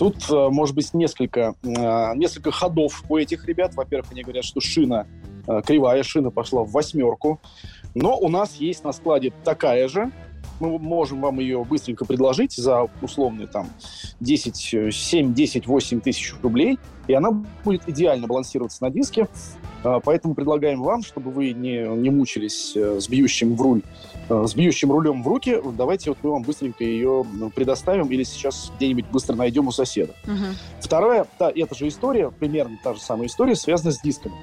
Тут 0.00 0.30
э, 0.30 0.48
может 0.48 0.74
быть 0.74 0.94
несколько, 0.94 1.56
э, 1.62 2.14
несколько 2.14 2.50
ходов 2.50 3.04
у 3.10 3.18
этих 3.18 3.44
ребят. 3.44 3.74
Во-первых, 3.74 4.10
они 4.12 4.22
говорят, 4.22 4.44
что 4.44 4.58
шина 4.58 5.06
э, 5.46 5.60
кривая, 5.60 6.02
шина 6.02 6.30
пошла 6.30 6.64
в 6.64 6.70
восьмерку. 6.70 7.38
Но 7.94 8.16
у 8.16 8.30
нас 8.30 8.54
есть 8.54 8.82
на 8.82 8.92
складе 8.92 9.30
такая 9.44 9.88
же. 9.88 10.10
Мы 10.58 10.78
можем 10.78 11.20
вам 11.20 11.38
ее 11.38 11.62
быстренько 11.64 12.06
предложить 12.06 12.54
за 12.54 12.88
условные 13.02 13.46
там 13.46 13.68
10, 14.20 14.70
э, 14.72 14.90
7, 14.90 15.34
10, 15.34 15.66
8 15.66 16.00
тысяч 16.00 16.34
рублей. 16.42 16.78
И 17.06 17.12
она 17.12 17.32
будет 17.62 17.86
идеально 17.86 18.26
балансироваться 18.26 18.82
на 18.82 18.88
диске. 18.88 19.28
А, 19.82 20.00
Поэтому 20.00 20.34
предлагаем 20.34 20.82
вам, 20.82 21.02
чтобы 21.02 21.30
вы 21.30 21.52
не, 21.52 21.86
не 21.96 22.10
мучились 22.10 22.76
э, 22.76 23.00
с 23.00 23.08
бьющим 23.08 23.56
в 23.56 23.62
руль, 23.62 23.82
э, 24.28 24.44
с 24.46 24.54
бьющим 24.54 24.92
рулем 24.92 25.22
в 25.22 25.28
руки, 25.28 25.60
давайте 25.76 26.10
вот 26.10 26.18
мы 26.22 26.30
вам 26.30 26.42
быстренько 26.42 26.84
ее 26.84 27.24
предоставим 27.54 28.08
или 28.08 28.22
сейчас 28.22 28.70
где-нибудь 28.76 29.06
быстро 29.06 29.36
найдем 29.36 29.68
у 29.68 29.72
соседа. 29.72 30.14
Мгм. 30.26 30.56
Вторая, 30.80 31.26
та, 31.38 31.50
эта 31.50 31.74
же 31.74 31.88
история, 31.88 32.30
примерно 32.30 32.78
та 32.82 32.94
же 32.94 33.00
самая 33.00 33.28
история, 33.28 33.56
связана 33.56 33.92
с 33.92 34.00
дисками. 34.00 34.34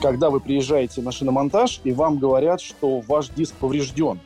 Когда 0.00 0.30
вы 0.30 0.40
приезжаете 0.40 1.02
на 1.02 1.10
шиномонтаж, 1.10 1.80
и 1.84 1.92
вам 1.92 2.18
говорят, 2.18 2.60
что 2.60 3.00
ваш 3.00 3.28
диск 3.30 3.54
поврежден. 3.54 4.20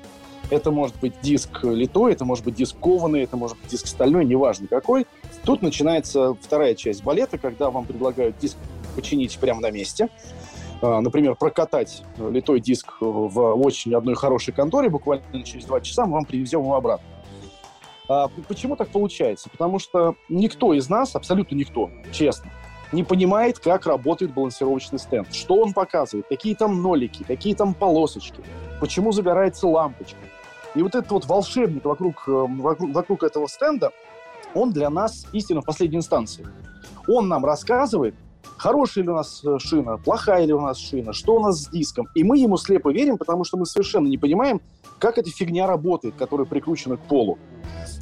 Это 0.50 0.72
может 0.72 0.96
быть 1.00 1.14
диск 1.22 1.62
литой, 1.62 2.12
это 2.12 2.24
может 2.24 2.44
быть 2.44 2.56
диск 2.56 2.76
кованый, 2.80 3.22
это 3.22 3.36
может 3.36 3.56
быть 3.58 3.70
диск 3.70 3.86
стальной, 3.86 4.24
неважно 4.24 4.66
какой. 4.66 5.06
Тут 5.44 5.62
начинается 5.62 6.34
вторая 6.40 6.74
часть 6.74 7.04
балета, 7.04 7.38
когда 7.38 7.70
вам 7.70 7.84
предлагают 7.84 8.36
диск 8.38 8.56
починить 8.94 9.38
прямо 9.38 9.60
на 9.60 9.70
месте. 9.70 10.08
А, 10.82 11.00
Например, 11.00 11.34
прокатать 11.34 12.02
э, 12.16 12.30
литой 12.30 12.60
диск 12.60 12.94
в 13.00 13.54
очень 13.54 13.94
одной 13.94 14.14
хорошей 14.14 14.52
конторе, 14.52 14.88
буквально 14.88 15.42
через 15.44 15.66
два 15.66 15.80
часа 15.80 16.06
мы 16.06 16.14
вам 16.14 16.24
привезем 16.24 16.60
его 16.60 16.74
обратно. 16.74 17.06
А 18.08 18.28
Почему 18.48 18.76
так 18.76 18.88
получается? 18.88 19.48
Потому 19.50 19.78
что 19.78 20.16
никто 20.28 20.74
из 20.74 20.88
нас, 20.88 21.14
абсолютно 21.14 21.54
никто, 21.54 21.90
честно, 22.12 22.50
не 22.92 23.04
понимает, 23.04 23.58
как 23.58 23.86
работает 23.86 24.34
балансировочный 24.34 24.98
стенд, 24.98 25.32
что 25.32 25.56
он 25.56 25.72
показывает, 25.72 26.26
какие 26.28 26.54
там 26.54 26.82
нолики, 26.82 27.22
какие 27.22 27.54
там 27.54 27.72
полосочки, 27.72 28.42
почему 28.80 29.12
загорается 29.12 29.68
лампочка. 29.68 30.18
И 30.74 30.82
вот 30.82 30.94
этот 30.94 31.10
вот 31.10 31.26
волшебник 31.26 31.84
вокруг, 31.84 32.24
э, 32.26 32.32
вокруг, 32.32 32.90
вокруг 32.92 33.22
этого 33.22 33.46
стенда, 33.46 33.92
он 34.54 34.72
для 34.72 34.90
нас 34.90 35.26
истина 35.32 35.60
в 35.60 35.64
последней 35.64 35.98
инстанции. 35.98 36.46
Он 37.06 37.28
нам 37.28 37.44
рассказывает, 37.44 38.14
хорошая 38.56 39.04
ли 39.04 39.10
у 39.10 39.14
нас 39.14 39.42
э, 39.44 39.58
шина, 39.58 39.96
плохая 39.96 40.44
ли 40.44 40.52
у 40.52 40.60
нас 40.60 40.78
шина, 40.78 41.12
что 41.12 41.36
у 41.36 41.40
нас 41.40 41.62
с 41.62 41.68
диском. 41.68 42.08
И 42.14 42.24
мы 42.24 42.38
ему 42.38 42.56
слепо 42.56 42.92
верим, 42.92 43.18
потому 43.18 43.44
что 43.44 43.56
мы 43.56 43.66
совершенно 43.66 44.06
не 44.06 44.18
понимаем, 44.18 44.60
как 44.98 45.18
эта 45.18 45.30
фигня 45.30 45.66
работает, 45.66 46.14
которая 46.16 46.46
прикручена 46.46 46.96
к 46.96 47.00
полу. 47.00 47.38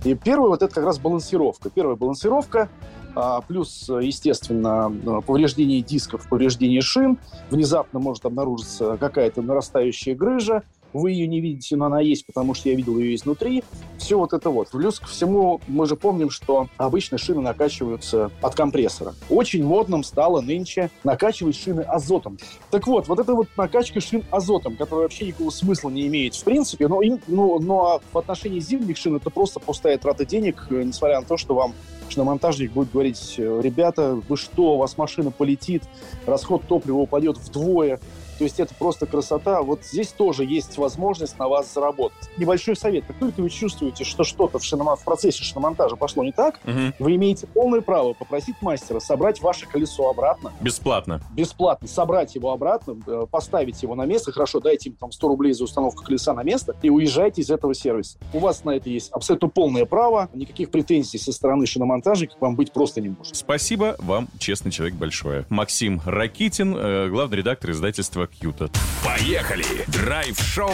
И 0.05 0.15
первое 0.15 0.49
вот 0.49 0.63
это 0.63 0.75
как 0.75 0.85
раз 0.85 0.99
балансировка. 0.99 1.71
Первая 1.71 1.97
балансировка, 1.97 2.69
а, 3.15 3.41
плюс, 3.41 3.89
естественно, 3.89 4.93
повреждение 5.27 5.81
дисков, 5.81 6.29
повреждение 6.29 6.81
шин. 6.81 7.19
Внезапно 7.51 7.99
может 7.99 8.25
обнаружиться 8.25 8.97
какая-то 8.97 9.43
нарастающая 9.43 10.15
грыжа, 10.15 10.63
вы 10.93 11.13
ее 11.13 11.27
не 11.27 11.41
видите, 11.41 11.77
но 11.77 11.87
она 11.87 12.01
есть, 12.01 12.27
потому 12.27 12.55
что 12.55 12.69
я 12.69 12.75
видел 12.75 12.99
ее 12.99 13.15
изнутри. 13.15 13.63
Все 13.99 14.19
вот 14.19 14.33
это 14.33 14.51
вот. 14.51 14.71
Плюс 14.71 15.01
ко 15.01 15.07
всему, 15.07 15.61
мы 15.67 15.87
же 15.87 15.97
помним, 15.97 16.31
что 16.31 16.69
обычно 16.77 17.19
шины 17.19 17.41
накачиваются 17.41 18.31
от 18.41 18.55
компрессора. 18.55 19.15
Очень 19.29 19.65
модным 19.65 20.03
стало 20.03 20.41
нынче 20.41 20.91
накачивать 21.05 21.57
шины 21.57 21.81
азотом. 21.83 22.39
Так 22.71 22.87
вот, 22.87 23.09
вот 23.09 23.19
эта 23.19 23.35
вот 23.35 23.49
накачка 23.57 24.01
шин 24.01 24.25
азотом, 24.31 24.77
которая 24.77 25.05
вообще 25.05 25.27
никакого 25.27 25.51
смысла 25.51 25.91
не 25.91 26.07
имеет 26.07 26.35
в 26.35 26.45
принципе, 26.45 26.89
но, 26.89 27.03
им, 27.03 27.21
ну, 27.27 27.59
но 27.59 28.01
в 28.13 28.19
отношении 28.19 28.61
зимних 28.61 28.97
шин 28.97 29.17
это 29.17 29.31
просто 29.31 29.61
пустая 29.61 29.99
трата 29.99 30.25
денег, 30.25 30.67
э, 30.71 30.83
несмотря 30.83 31.21
на 31.21 31.27
то, 31.27 31.37
что 31.37 31.55
вам 31.55 31.75
шиномонтажник 32.09 32.73
будет 32.73 32.91
говорить, 32.93 33.35
э, 33.39 33.61
ребята, 33.63 34.21
вы 34.29 34.37
что, 34.37 34.75
у 34.75 34.79
вас 34.79 34.97
машина 34.97 35.31
полетит, 35.31 35.83
расход 36.27 36.63
топлива 36.67 36.99
упадет 36.99 37.37
вдвое, 37.39 38.01
то 38.39 38.45
есть 38.45 38.61
это 38.61 38.75
просто 38.75 39.07
красота. 39.07 39.63
Вот 39.63 39.85
здесь 39.85 40.09
тоже 40.09 40.45
есть 40.45 40.79
возможность 40.79 41.39
на 41.39 41.49
вас 41.49 41.73
заработать. 41.75 42.31
Небольшой 42.37 42.77
совет. 42.77 43.05
Как 43.07 43.17
только 43.19 43.41
вы 43.41 43.51
чувствуете, 43.51 44.05
что 44.05 44.25
что-то 44.25 44.59
в, 44.59 44.65
шиномон... 44.65 44.97
в 44.97 45.05
процессе 45.05 45.43
шиномонтажа 45.43 45.97
пошло 45.97 46.23
не 46.25 46.33
так, 46.33 46.61
Мгм. 46.65 46.95
вы 46.99 47.17
имеете 47.17 47.47
полное 47.47 47.81
право 47.81 48.13
попросить 48.13 48.57
мастера 48.63 49.01
собрать 49.01 49.41
ваше 49.41 49.67
колесо 49.67 50.09
обратно, 50.09 50.53
Бесплатно. 50.61 51.21
бесплатно 51.35 51.89
собрать 51.89 52.35
его 52.35 52.53
обратно, 52.53 52.97
э, 53.07 53.27
поставить 53.31 53.83
его 53.83 53.95
на 53.95 54.05
место, 54.07 54.31
хорошо, 54.33 54.61
дайте 54.61 54.91
им 54.91 54.97
там 54.97 55.11
100 55.13 55.29
рублей 55.29 55.53
за 55.53 55.65
установку 55.65 56.05
колеса 56.05 56.33
на 56.35 56.43
место 56.43 56.77
и 56.83 56.91
уезжайте 56.91 57.43
из 57.43 57.51
этого 57.51 57.75
сервиса. 57.75 58.19
У 58.33 58.39
вас 58.39 58.65
на 58.65 58.71
это 58.71 58.89
есть 58.89 59.11
абсолютно 59.13 59.49
полное 59.49 59.85
право, 59.85 60.29
никаких 60.35 60.71
претензий 60.71 61.19
со 61.19 61.33
стороны 61.33 61.67
шиномонтажника 61.67 62.37
к 62.37 62.41
вам 62.41 62.55
быть 62.55 62.73
просто 62.73 63.01
не 63.01 63.09
может. 63.09 63.35
Спасибо 63.35 63.97
вам, 63.99 64.29
честный 64.39 64.71
человек, 64.71 64.95
большое. 64.95 65.45
Максим 65.49 66.01
Ракитин, 66.05 66.77
э, 66.77 67.09
главный 67.09 67.39
редактор 67.39 67.71
издательства 67.73 68.28
«Кьюта». 68.29 68.71
Поехали! 69.05 69.65
Драйв-шоу 69.89 70.71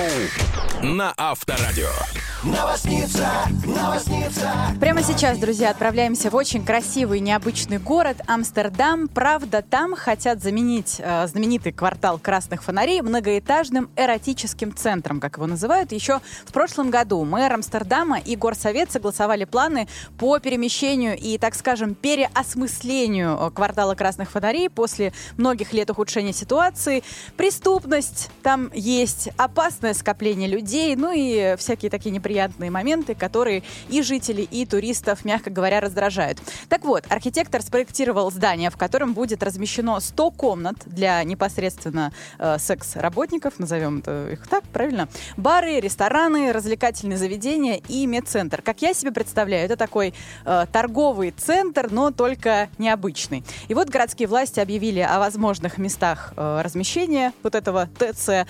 на 0.83 1.15
Авторадио. 1.17 1.91
Прямо 4.79 5.03
сейчас, 5.03 5.39
друзья, 5.39 5.71
отправляемся 5.71 6.29
в 6.29 6.35
очень 6.35 6.63
красивый 6.63 7.19
и 7.19 7.23
необычный 7.23 7.79
город 7.79 8.19
Амстердам. 8.27 9.09
Правда, 9.09 9.63
там 9.63 9.97
хотят 9.97 10.43
заменить 10.43 10.97
э, 10.99 11.27
знаменитый 11.27 11.73
квартал 11.73 12.19
красных 12.19 12.63
фонарей 12.63 13.01
многоэтажным 13.01 13.89
эротическим 13.97 14.77
центром, 14.77 15.21
как 15.21 15.37
его 15.39 15.47
называют. 15.47 15.93
Еще 15.93 16.21
в 16.45 16.53
прошлом 16.53 16.91
году 16.91 17.25
мэр 17.25 17.51
Амстердама 17.51 18.19
и 18.19 18.37
горсовет 18.37 18.93
согласовали 18.93 19.47
планы 19.47 19.89
по 20.19 20.39
перемещению 20.39 21.17
и, 21.17 21.39
так 21.39 21.55
скажем, 21.55 21.95
переосмыслению 21.95 23.39
э, 23.41 23.51
квартала 23.53 23.95
красных 23.95 24.31
фонарей 24.31 24.69
после 24.69 25.15
многих 25.39 25.73
лет 25.73 25.89
ухудшения 25.89 26.35
ситуации. 26.35 27.03
Преступность 27.45 28.31
там 28.43 28.71
есть, 28.73 29.29
опасное 29.37 29.93
скопление 29.93 30.49
людей, 30.49 30.97
ну 30.97 31.13
и 31.15 31.57
всякие 31.59 31.91
такие 31.91 32.11
неприятные 32.11 32.71
моменты, 32.71 33.15
которые 33.15 33.63
и 33.91 34.01
жителей, 34.01 34.49
и 34.51 34.65
туристов, 34.65 35.27
мягко 35.27 35.51
говоря, 35.51 35.81
раздражают. 35.81 36.39
Так 36.71 36.87
вот, 36.87 37.05
архитектор 37.11 37.61
спроектировал 37.61 38.31
здание, 38.31 38.71
в 38.71 38.79
котором 38.79 39.13
будет 39.13 39.43
размещено 39.43 40.01
100 40.01 40.31
комнат 40.31 40.77
для 40.87 41.23
непосредственно 41.23 42.15
э, 42.39 42.57
секс-работников, 42.59 43.59
назовем 43.59 43.99
их 43.99 44.49
так, 44.49 44.65
правильно? 44.73 45.11
Бары, 45.37 45.81
рестораны, 45.81 46.51
развлекательные 46.51 47.19
заведения 47.19 47.77
и 47.91 48.07
медцентр. 48.07 48.63
Как 48.63 48.81
я 48.81 48.95
себе 48.95 49.13
представляю, 49.13 49.67
это 49.67 49.77
такой 49.77 50.15
э, 50.47 50.65
торговый 50.73 51.31
центр, 51.33 51.89
но 51.91 52.11
только 52.11 52.71
необычный. 52.79 53.45
И 53.69 53.75
вот 53.75 53.91
городские 53.91 54.29
власти 54.29 54.61
объявили 54.61 55.01
о 55.01 55.19
возможных 55.19 55.77
местах 55.77 56.33
э, 56.39 56.63
размещения 56.63 57.34
вот 57.43 57.55
этого 57.55 57.89
ТЦ, 57.99 58.29
э, 58.29 58.45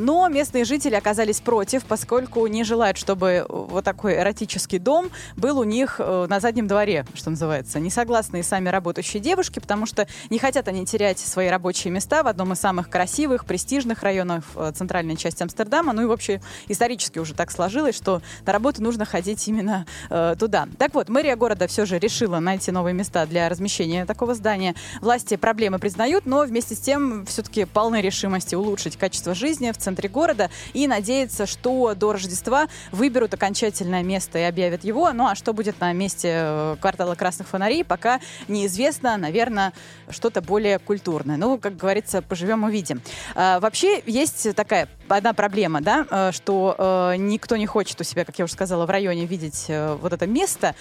но 0.00 0.28
местные 0.28 0.64
жители 0.64 0.94
оказались 0.94 1.40
против, 1.40 1.84
поскольку 1.84 2.46
не 2.46 2.64
желают, 2.64 2.96
чтобы 2.96 3.46
вот 3.48 3.84
такой 3.84 4.16
эротический 4.16 4.78
дом 4.78 5.10
был 5.36 5.58
у 5.58 5.64
них 5.64 5.96
э, 5.98 6.26
на 6.28 6.40
заднем 6.40 6.66
дворе, 6.66 7.06
что 7.14 7.30
называется. 7.30 7.80
Не 7.80 7.90
согласны 7.90 8.40
и 8.40 8.42
сами 8.42 8.68
работающие 8.68 9.22
девушки, 9.22 9.58
потому 9.58 9.86
что 9.86 10.06
не 10.30 10.38
хотят 10.38 10.68
они 10.68 10.86
терять 10.86 11.18
свои 11.18 11.48
рабочие 11.48 11.92
места 11.92 12.22
в 12.22 12.26
одном 12.26 12.52
из 12.52 12.60
самых 12.60 12.88
красивых, 12.90 13.44
престижных 13.44 14.02
районов 14.02 14.44
э, 14.56 14.72
центральной 14.74 15.16
части 15.16 15.42
Амстердама. 15.42 15.92
Ну 15.92 16.02
и 16.02 16.06
вообще 16.06 16.40
исторически 16.68 17.18
уже 17.18 17.34
так 17.34 17.50
сложилось, 17.50 17.96
что 17.96 18.22
на 18.44 18.52
работу 18.52 18.82
нужно 18.82 19.04
ходить 19.04 19.46
именно 19.48 19.86
э, 20.10 20.36
туда. 20.38 20.68
Так 20.78 20.94
вот, 20.94 21.08
мэрия 21.08 21.36
города 21.36 21.66
все 21.66 21.86
же 21.86 21.98
решила 21.98 22.38
найти 22.38 22.70
новые 22.70 22.94
места 22.94 23.26
для 23.26 23.48
размещения 23.48 24.04
такого 24.04 24.34
здания. 24.34 24.74
Власти 25.00 25.36
проблемы 25.36 25.78
признают, 25.78 26.26
но 26.26 26.42
вместе 26.42 26.74
с 26.74 26.78
тем 26.78 27.26
все-таки 27.26 27.64
полны 27.64 28.00
решимости 28.16 28.54
улучшить 28.54 28.96
качество 28.96 29.34
жизни 29.34 29.70
в 29.70 29.76
центре 29.76 30.08
города 30.08 30.50
и 30.72 30.86
надеяться, 30.86 31.46
что 31.46 31.94
до 31.94 32.12
Рождества 32.12 32.68
выберут 32.92 33.34
окончательное 33.34 34.02
место 34.02 34.38
и 34.38 34.42
объявят 34.42 34.84
его. 34.84 35.12
Ну 35.12 35.26
а 35.26 35.34
что 35.34 35.52
будет 35.52 35.80
на 35.80 35.92
месте 35.92 36.30
э, 36.32 36.76
квартала 36.80 37.14
красных 37.14 37.46
фонарей, 37.48 37.84
пока 37.84 38.20
неизвестно. 38.48 39.16
Наверное, 39.18 39.72
что-то 40.08 40.40
более 40.40 40.78
культурное. 40.78 41.36
Ну, 41.36 41.58
как 41.58 41.76
говорится, 41.76 42.22
поживем 42.22 42.64
увидим. 42.64 43.02
А, 43.34 43.60
вообще 43.60 44.02
есть 44.06 44.54
такая 44.56 44.88
одна 45.08 45.34
проблема, 45.34 45.80
да, 45.82 46.06
э, 46.10 46.32
что 46.32 46.74
э, 46.78 47.16
никто 47.18 47.56
не 47.56 47.66
хочет 47.66 48.00
у 48.00 48.04
себя, 48.04 48.24
как 48.24 48.38
я 48.38 48.44
уже 48.44 48.54
сказала, 48.54 48.86
в 48.86 48.90
районе 48.90 49.26
видеть 49.26 49.66
э, 49.68 49.94
вот 50.00 50.12
это 50.12 50.26
место. 50.26 50.74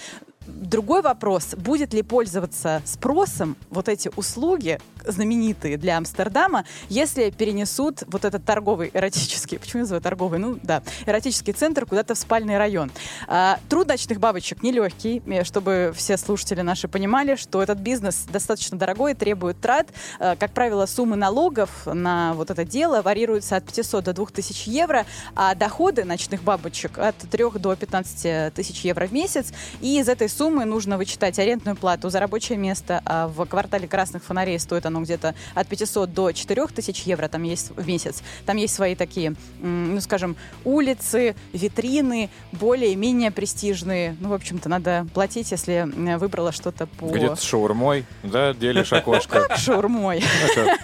Другой 0.47 1.01
вопрос, 1.01 1.55
будет 1.55 1.93
ли 1.93 2.03
пользоваться 2.03 2.81
спросом 2.85 3.57
вот 3.69 3.89
эти 3.89 4.11
услуги, 4.15 4.79
знаменитые 5.07 5.77
для 5.77 5.97
Амстердама, 5.97 6.65
если 6.89 7.29
перенесут 7.29 8.03
вот 8.07 8.25
этот 8.25 8.45
торговый 8.45 8.91
эротический, 8.93 9.59
почему 9.59 9.79
я 9.79 9.83
называю 9.83 10.01
торговый, 10.01 10.39
ну 10.39 10.59
да, 10.63 10.81
эротический 11.05 11.53
центр 11.53 11.85
куда-то 11.85 12.15
в 12.15 12.17
спальный 12.17 12.57
район. 12.57 12.91
А, 13.27 13.59
труд 13.69 13.87
ночных 13.87 14.19
бабочек 14.19 14.63
нелегкий, 14.63 15.21
э, 15.25 15.43
чтобы 15.43 15.93
все 15.95 16.17
слушатели 16.17 16.61
наши 16.61 16.87
понимали, 16.87 17.35
что 17.35 17.61
этот 17.61 17.79
бизнес 17.79 18.25
достаточно 18.31 18.77
дорогой, 18.77 19.13
требует 19.13 19.59
трат. 19.59 19.87
А, 20.19 20.35
как 20.35 20.51
правило, 20.51 20.85
суммы 20.85 21.15
налогов 21.15 21.69
на 21.85 22.33
вот 22.33 22.51
это 22.51 22.65
дело 22.65 23.01
варьируются 23.01 23.57
от 23.57 23.65
500 23.65 24.05
до 24.05 24.13
2000 24.13 24.69
евро, 24.69 25.05
а 25.35 25.55
доходы 25.55 26.03
ночных 26.03 26.43
бабочек 26.43 26.97
от 26.97 27.15
3 27.17 27.59
до 27.59 27.75
15 27.75 28.53
тысяч 28.53 28.81
евро 28.81 29.07
в 29.07 29.13
месяц. 29.13 29.53
И 29.81 29.99
из 29.99 30.09
этой 30.09 30.29
суммы 30.29 30.65
нужно 30.65 30.97
вычитать 30.97 31.39
арендную 31.39 31.75
плату 31.75 32.09
за 32.09 32.19
рабочее 32.19 32.57
место. 32.57 33.01
А 33.05 33.27
в 33.27 33.45
квартале 33.45 33.87
красных 33.87 34.23
фонарей 34.23 34.59
стоит 34.59 34.85
оно 34.95 35.03
где-то 35.03 35.35
от 35.53 35.67
500 35.67 36.13
до 36.13 36.31
4 36.31 36.67
тысяч 36.67 37.01
евро 37.03 37.27
там 37.27 37.43
есть 37.43 37.71
в 37.75 37.87
месяц. 37.87 38.21
Там 38.45 38.57
есть 38.57 38.73
свои 38.73 38.95
такие, 38.95 39.35
ну, 39.59 39.99
скажем, 40.01 40.35
улицы, 40.63 41.35
витрины, 41.53 42.29
более-менее 42.53 43.31
престижные. 43.31 44.15
Ну, 44.19 44.29
в 44.29 44.33
общем-то, 44.33 44.69
надо 44.69 45.05
платить, 45.13 45.51
если 45.51 45.87
выбрала 46.17 46.51
что-то 46.51 46.87
по 46.87 47.07
Где-то 47.07 47.35
с 47.35 47.41
шаурмой, 47.41 48.05
да, 48.23 48.53
делишь 48.53 48.93
окошко. 48.93 49.55
шаурмой. 49.57 50.23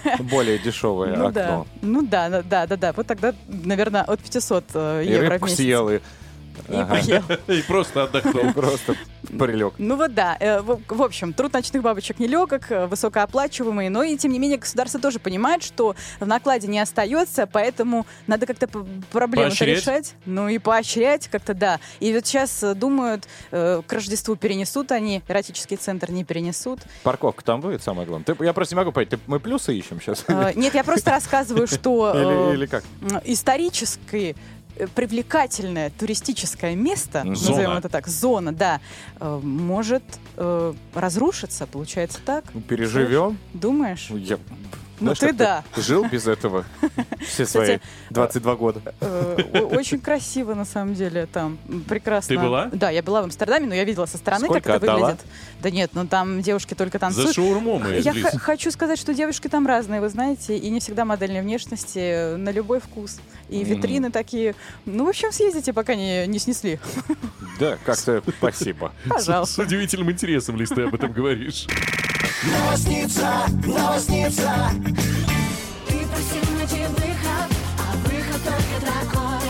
Это 0.04 0.22
более 0.22 0.58
дешевое 0.58 1.16
Ну 1.16 1.26
окно. 1.28 1.66
ну 1.80 2.02
да, 2.02 2.42
да, 2.42 2.66
да, 2.66 2.76
да. 2.76 2.92
Вот 2.92 3.06
тогда, 3.06 3.34
наверное, 3.48 4.02
от 4.02 4.20
500 4.20 4.64
э, 4.74 5.02
евро 5.06 5.38
в 5.38 5.42
месяц. 5.42 5.56
И 6.68 6.74
Ага. 6.74 6.86
поел. 6.94 7.22
И 7.48 7.62
просто 7.62 8.04
отдохнул. 8.04 8.52
просто 8.52 8.94
прилег. 9.38 9.74
Ну 9.78 9.96
вот 9.96 10.14
да, 10.14 10.36
э, 10.40 10.60
в, 10.60 11.02
общем, 11.02 11.32
труд 11.32 11.52
ночных 11.52 11.82
бабочек 11.82 12.18
нелегок, 12.18 12.70
э, 12.70 12.86
высокооплачиваемый, 12.86 13.88
но 13.88 14.02
и 14.02 14.16
тем 14.16 14.32
не 14.32 14.38
менее 14.38 14.58
государство 14.58 15.00
тоже 15.00 15.18
понимает, 15.18 15.62
что 15.62 15.94
в 16.20 16.26
накладе 16.26 16.68
не 16.68 16.78
остается, 16.80 17.46
поэтому 17.46 18.06
надо 18.26 18.46
как-то 18.46 18.66
п- 18.68 18.84
проблему-то 19.10 19.50
Поощрять? 19.56 19.78
решать. 19.78 20.14
Ну 20.26 20.48
и 20.48 20.58
поощрять 20.58 21.28
как-то, 21.28 21.54
да. 21.54 21.80
И 22.00 22.12
вот 22.12 22.26
сейчас 22.26 22.62
э, 22.62 22.74
думают, 22.74 23.26
к 23.50 23.84
Рождеству 23.88 24.36
перенесут 24.36 24.92
они, 24.92 25.22
эротический 25.28 25.76
центр 25.76 26.10
не 26.10 26.24
перенесут. 26.24 26.80
Парковка 27.02 27.44
там 27.44 27.60
будет, 27.60 27.82
самое 27.82 28.06
главное. 28.06 28.24
Ты- 28.34 28.44
я 28.44 28.52
просто 28.52 28.74
не 28.74 28.78
могу 28.80 28.92
понять, 28.92 29.10
ты- 29.10 29.18
мы 29.26 29.40
плюсы 29.40 29.74
ищем 29.76 30.00
сейчас? 30.00 30.24
Э, 30.28 30.52
Нет, 30.54 30.74
я 30.74 30.84
просто 30.84 31.10
рассказываю, 31.10 31.66
что 31.66 32.52
Или 32.54 32.66
как? 32.66 32.84
исторически 33.24 34.36
привлекательное 34.94 35.90
туристическое 35.90 36.74
место, 36.74 37.20
Зона. 37.20 37.30
назовем 37.30 37.70
это 37.72 37.88
так, 37.88 38.08
зона, 38.08 38.52
да, 38.52 38.80
э, 39.20 39.40
может 39.42 40.02
э, 40.36 40.74
разрушиться, 40.94 41.66
получается 41.66 42.18
так? 42.24 42.44
Ну, 42.54 42.60
Переживем. 42.60 43.38
Думаешь? 43.54 44.06
Ну, 44.10 44.16
Я, 44.16 44.38
Ну, 45.02 45.14
знаешь, 45.14 45.18
ты 45.18 45.32
да. 45.32 45.64
Жил 45.76 46.04
без 46.06 46.26
этого 46.26 46.64
все 47.20 47.46
свои 47.46 47.78
Кстати, 47.78 47.82
22 48.10 48.56
года. 48.56 48.94
Э, 49.00 49.60
Очень 49.72 50.00
красиво, 50.00 50.54
на 50.54 50.64
самом 50.64 50.94
деле, 50.94 51.26
там. 51.26 51.58
Прекрасно. 51.88 52.36
Ты 52.36 52.40
была? 52.40 52.70
Да, 52.72 52.90
я 52.90 53.02
была 53.02 53.22
в 53.22 53.24
Амстердаме, 53.24 53.66
но 53.66 53.74
я 53.74 53.84
видела 53.84 54.06
со 54.06 54.18
стороны, 54.18 54.48
как 54.48 54.66
это 54.66 54.78
выглядит. 54.78 55.20
Да 55.60 55.70
нет, 55.70 55.90
ну 55.94 56.06
там 56.06 56.42
девушки 56.42 56.74
только 56.74 56.98
танцуют. 56.98 57.28
За 57.28 57.34
шаурмом 57.34 57.86
и 57.86 58.00
Я 58.00 58.12
хочу 58.38 58.70
сказать, 58.70 58.98
что 58.98 59.14
девушки 59.14 59.48
там 59.48 59.66
разные, 59.66 60.00
вы 60.00 60.08
знаете, 60.08 60.56
и 60.56 60.70
не 60.70 60.80
всегда 60.80 61.04
модельной 61.04 61.42
внешности, 61.42 61.98
э, 61.98 62.36
на 62.36 62.50
любой 62.50 62.80
вкус. 62.80 63.20
И 63.48 63.62
витрины 63.64 64.10
такие. 64.10 64.54
Ну, 64.86 65.04
в 65.04 65.08
общем, 65.08 65.30
съездите, 65.32 65.72
пока 65.72 65.94
не, 65.94 66.26
не 66.26 66.38
снесли. 66.38 66.78
Да, 67.60 67.78
как-то 67.84 68.22
спасибо. 68.38 68.92
С 69.04 69.08
Пожалуйста. 69.08 69.62
удивительным 69.62 70.10
интересом, 70.10 70.56
Лиз, 70.56 70.70
ты 70.70 70.82
об 70.82 70.94
этом 70.94 71.12
говоришь. 71.12 71.66
Ты 75.86 75.94
просил 76.06 76.56
найти 76.56 76.84
выход, 76.86 77.50
а 77.78 77.96
выход 78.04 78.42
только 78.42 78.80
такой. 78.86 79.48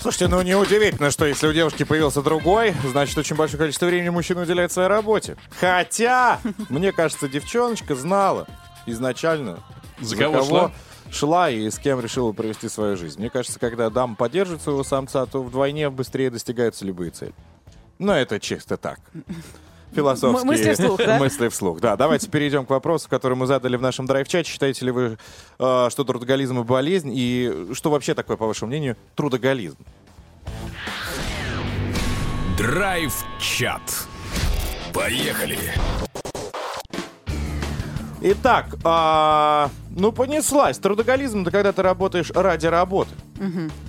Слушайте, 0.00 0.28
ну 0.28 0.42
неудивительно, 0.42 1.10
что 1.10 1.26
если 1.26 1.46
у 1.46 1.52
девушки 1.52 1.84
появился 1.84 2.22
другой, 2.22 2.74
значит, 2.90 3.16
очень 3.18 3.36
большое 3.36 3.58
количество 3.58 3.86
времени 3.86 4.08
мужчина 4.10 4.42
уделяет 4.42 4.72
своей 4.72 4.88
работе. 4.88 5.36
Хотя, 5.60 6.40
мне 6.68 6.92
кажется, 6.92 7.28
девчоночка 7.28 7.94
знала 7.94 8.46
изначально, 8.86 9.58
За 10.00 10.16
кого 10.16 10.42
шла? 10.44 10.72
шла 11.10 11.50
и 11.50 11.70
с 11.70 11.78
кем 11.78 12.00
решила 12.00 12.32
провести 12.32 12.68
свою 12.68 12.96
жизнь. 12.96 13.18
Мне 13.20 13.30
кажется, 13.30 13.58
когда 13.58 13.90
дама 13.90 14.16
поддерживает 14.16 14.62
своего 14.62 14.82
самца, 14.84 15.24
то 15.26 15.42
вдвойне 15.42 15.88
быстрее 15.90 16.30
достигаются 16.30 16.84
любые 16.84 17.10
цели. 17.10 17.34
Но 17.98 18.14
это 18.14 18.38
чисто 18.40 18.76
так. 18.76 19.00
Философские 19.92 20.44
мысли 20.44 20.74
вслух, 20.74 20.98
да? 20.98 21.18
мысли 21.18 21.48
вслух. 21.48 21.80
Да, 21.80 21.96
давайте 21.96 22.28
перейдем 22.28 22.66
к 22.66 22.70
вопросу, 22.70 23.08
который 23.08 23.36
мы 23.36 23.46
задали 23.46 23.76
в 23.76 23.82
нашем 23.82 24.06
драйв-чате. 24.06 24.50
Считаете 24.50 24.84
ли 24.84 24.90
вы, 24.90 25.18
э, 25.58 25.88
что 25.90 26.04
трудоголизм 26.04 26.60
и 26.60 26.64
болезнь? 26.64 27.10
И 27.12 27.68
что 27.72 27.90
вообще 27.90 28.14
такое, 28.14 28.36
по 28.36 28.46
вашему 28.46 28.68
мнению, 28.68 28.96
трудоголизм? 29.16 29.78
Драйв-чат. 32.56 33.82
Поехали. 34.92 35.58
Итак, 38.20 38.76
а, 38.82 39.70
ну 39.90 40.10
понеслась. 40.10 40.78
Трудоголизм, 40.78 41.42
это 41.42 41.52
когда 41.52 41.72
ты 41.72 41.82
работаешь 41.82 42.30
ради 42.34 42.66
работы. 42.66 43.10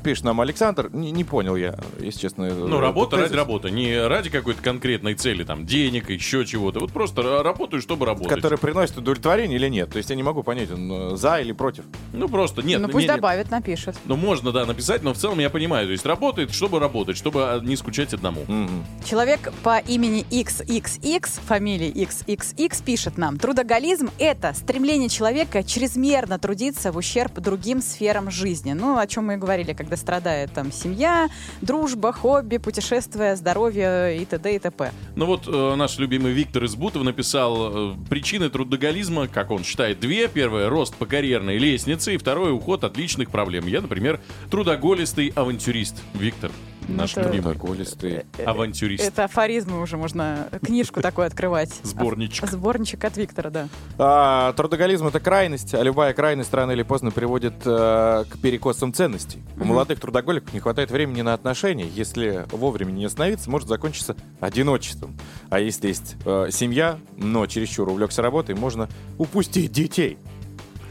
Пишет 0.04 0.24
нам 0.24 0.42
Александр. 0.42 0.90
Не, 0.94 1.12
не 1.12 1.24
понял 1.24 1.56
я, 1.56 1.78
если 2.00 2.20
честно. 2.20 2.50
Ну, 2.50 2.80
работа 2.80 3.18
ради 3.18 3.34
работы. 3.34 3.72
Не 3.72 4.08
ради 4.08 4.30
какой-то 4.30 4.62
конкретной 4.62 5.16
цели, 5.16 5.44
там, 5.44 5.66
денег, 5.66 6.10
еще 6.10 6.46
чего-то. 6.46 6.80
Вот 6.80 6.92
просто 6.92 7.22
ра- 7.22 7.42
работаю, 7.42 7.82
чтобы 7.82 8.06
работать. 8.06 8.30
Который 8.30 8.58
приносит 8.58 8.98
удовлетворение 8.98 9.58
или 9.58 9.68
нет. 9.68 9.90
То 9.92 9.98
есть 9.98 10.10
я 10.10 10.16
не 10.16 10.24
могу 10.24 10.44
понять, 10.44 10.72
он 10.72 11.14
э, 11.14 11.16
за 11.18 11.40
или 11.40 11.52
против. 11.52 11.86
Ну, 12.14 12.28
просто 12.30 12.62
нет. 12.62 12.82
ну, 12.82 12.88
пусть 12.88 13.08
не- 13.08 13.10
не- 13.12 13.16
добавит, 13.16 13.52
напишет. 13.52 13.96
Ну, 14.06 14.16
можно, 14.16 14.52
да, 14.52 14.66
написать, 14.66 15.04
но 15.04 15.14
в 15.14 15.18
целом 15.18 15.40
я 15.40 15.50
понимаю. 15.50 15.88
То 15.88 15.92
есть 15.92 16.06
работает, 16.06 16.54
чтобы 16.54 16.80
работать, 16.80 17.18
чтобы 17.18 17.44
а, 17.44 17.60
не 17.60 17.76
скучать 17.76 18.14
одному. 18.14 18.44
Мгм. 18.48 18.86
Человек 19.06 19.52
по 19.64 19.80
имени 19.80 20.26
XXX, 20.30 21.40
фамилии 21.46 21.92
XXX, 21.94 22.84
пишет 22.84 23.18
нам, 23.18 23.38
трудоголизм– 23.38 24.10
это 24.20 24.54
стремление 24.54 25.10
человека 25.10 25.64
чрезмерно 25.64 26.40
трудиться 26.40 26.92
в 26.92 26.98
ущерб 26.98 27.40
другим 27.40 27.82
сферам 27.82 28.32
жизни. 28.32 28.74
Ну, 28.74 28.98
о 28.98 29.08
чем 29.08 29.26
мы 29.28 29.38
говорили, 29.40 29.74
когда 29.74 29.98
страдает 29.98 30.52
там 30.54 30.72
семья, 30.72 31.30
дружба, 31.62 32.14
хобби, 32.14 32.58
путешествия, 32.58 33.36
здоровье 33.36 34.22
и 34.22 34.26
т.д. 34.26 34.56
и 34.56 34.60
т.п. 34.60 34.92
Ну 35.16 35.26
вот 35.26 35.48
э, 35.48 35.76
наш 35.76 35.98
любимый 35.98 36.32
Виктор 36.32 36.64
из 36.66 36.76
Бутова 36.76 37.04
написал 37.04 37.94
э, 37.94 37.96
причины 38.10 38.50
трудоголизма, 38.50 39.28
как 39.28 39.52
он 39.52 39.64
считает, 39.64 40.00
две. 40.00 40.28
Первое– 40.28 40.70
рост 40.70 40.96
по 40.96 41.06
карьерной 41.06 41.58
лестнице, 41.58 42.14
и 42.14 42.18
второе– 42.18 42.52
уход 42.54 42.84
от 42.84 42.98
личных 42.98 43.32
проблем. 43.32 43.66
Я, 43.68 43.82
например, 43.82 44.20
трудоголистый 44.52 45.32
авантюрист. 45.36 45.96
Виктор, 46.14 46.52
наш 46.96 47.18
это- 47.18 47.30
любимый 47.30 47.54
Трудоголистый. 47.56 48.24
авантюрист. 48.46 49.04
Это 49.04 49.26
афоризмы 49.26 49.82
уже, 49.82 49.98
можно 49.98 50.48
книжку 50.66 51.02
такую 51.02 51.28
открывать. 51.28 51.74
Сборничек. 51.84 52.48
Сборничек 52.50 53.04
от 53.04 53.18
Виктора, 53.18 53.50
да. 53.50 53.68
А, 53.98 54.54
трудоголизм 54.54 55.08
это 55.08 55.20
крайность, 55.20 55.74
а 55.74 55.82
любая 55.84 56.14
крайность 56.14 56.54
рано 56.54 56.72
или 56.72 56.84
поздно 56.84 57.12
приводит 57.12 57.54
э, 57.66 58.26
к 58.30 58.38
перекосам 58.42 58.94
ценностей. 58.94 59.42
У 59.60 59.64
молодых 59.64 60.00
трудоголиков 60.00 60.54
не 60.54 60.60
хватает 60.60 60.92
времени 60.92 61.22
на 61.22 61.34
отношения. 61.34 61.88
Если 61.88 62.46
вовремя 62.52 62.92
не 62.92 63.06
остановиться, 63.06 63.50
может 63.50 63.68
закончиться 63.68 64.16
одиночеством. 64.40 65.18
А 65.50 65.60
если 65.60 65.88
есть 65.88 66.16
э, 66.26 66.48
семья, 66.52 66.98
но 67.18 67.46
чересчур 67.48 67.88
увлекся 67.90 68.22
работой, 68.22 68.56
можно 68.56 68.88
упустить 69.18 69.72
детей. 69.72 70.18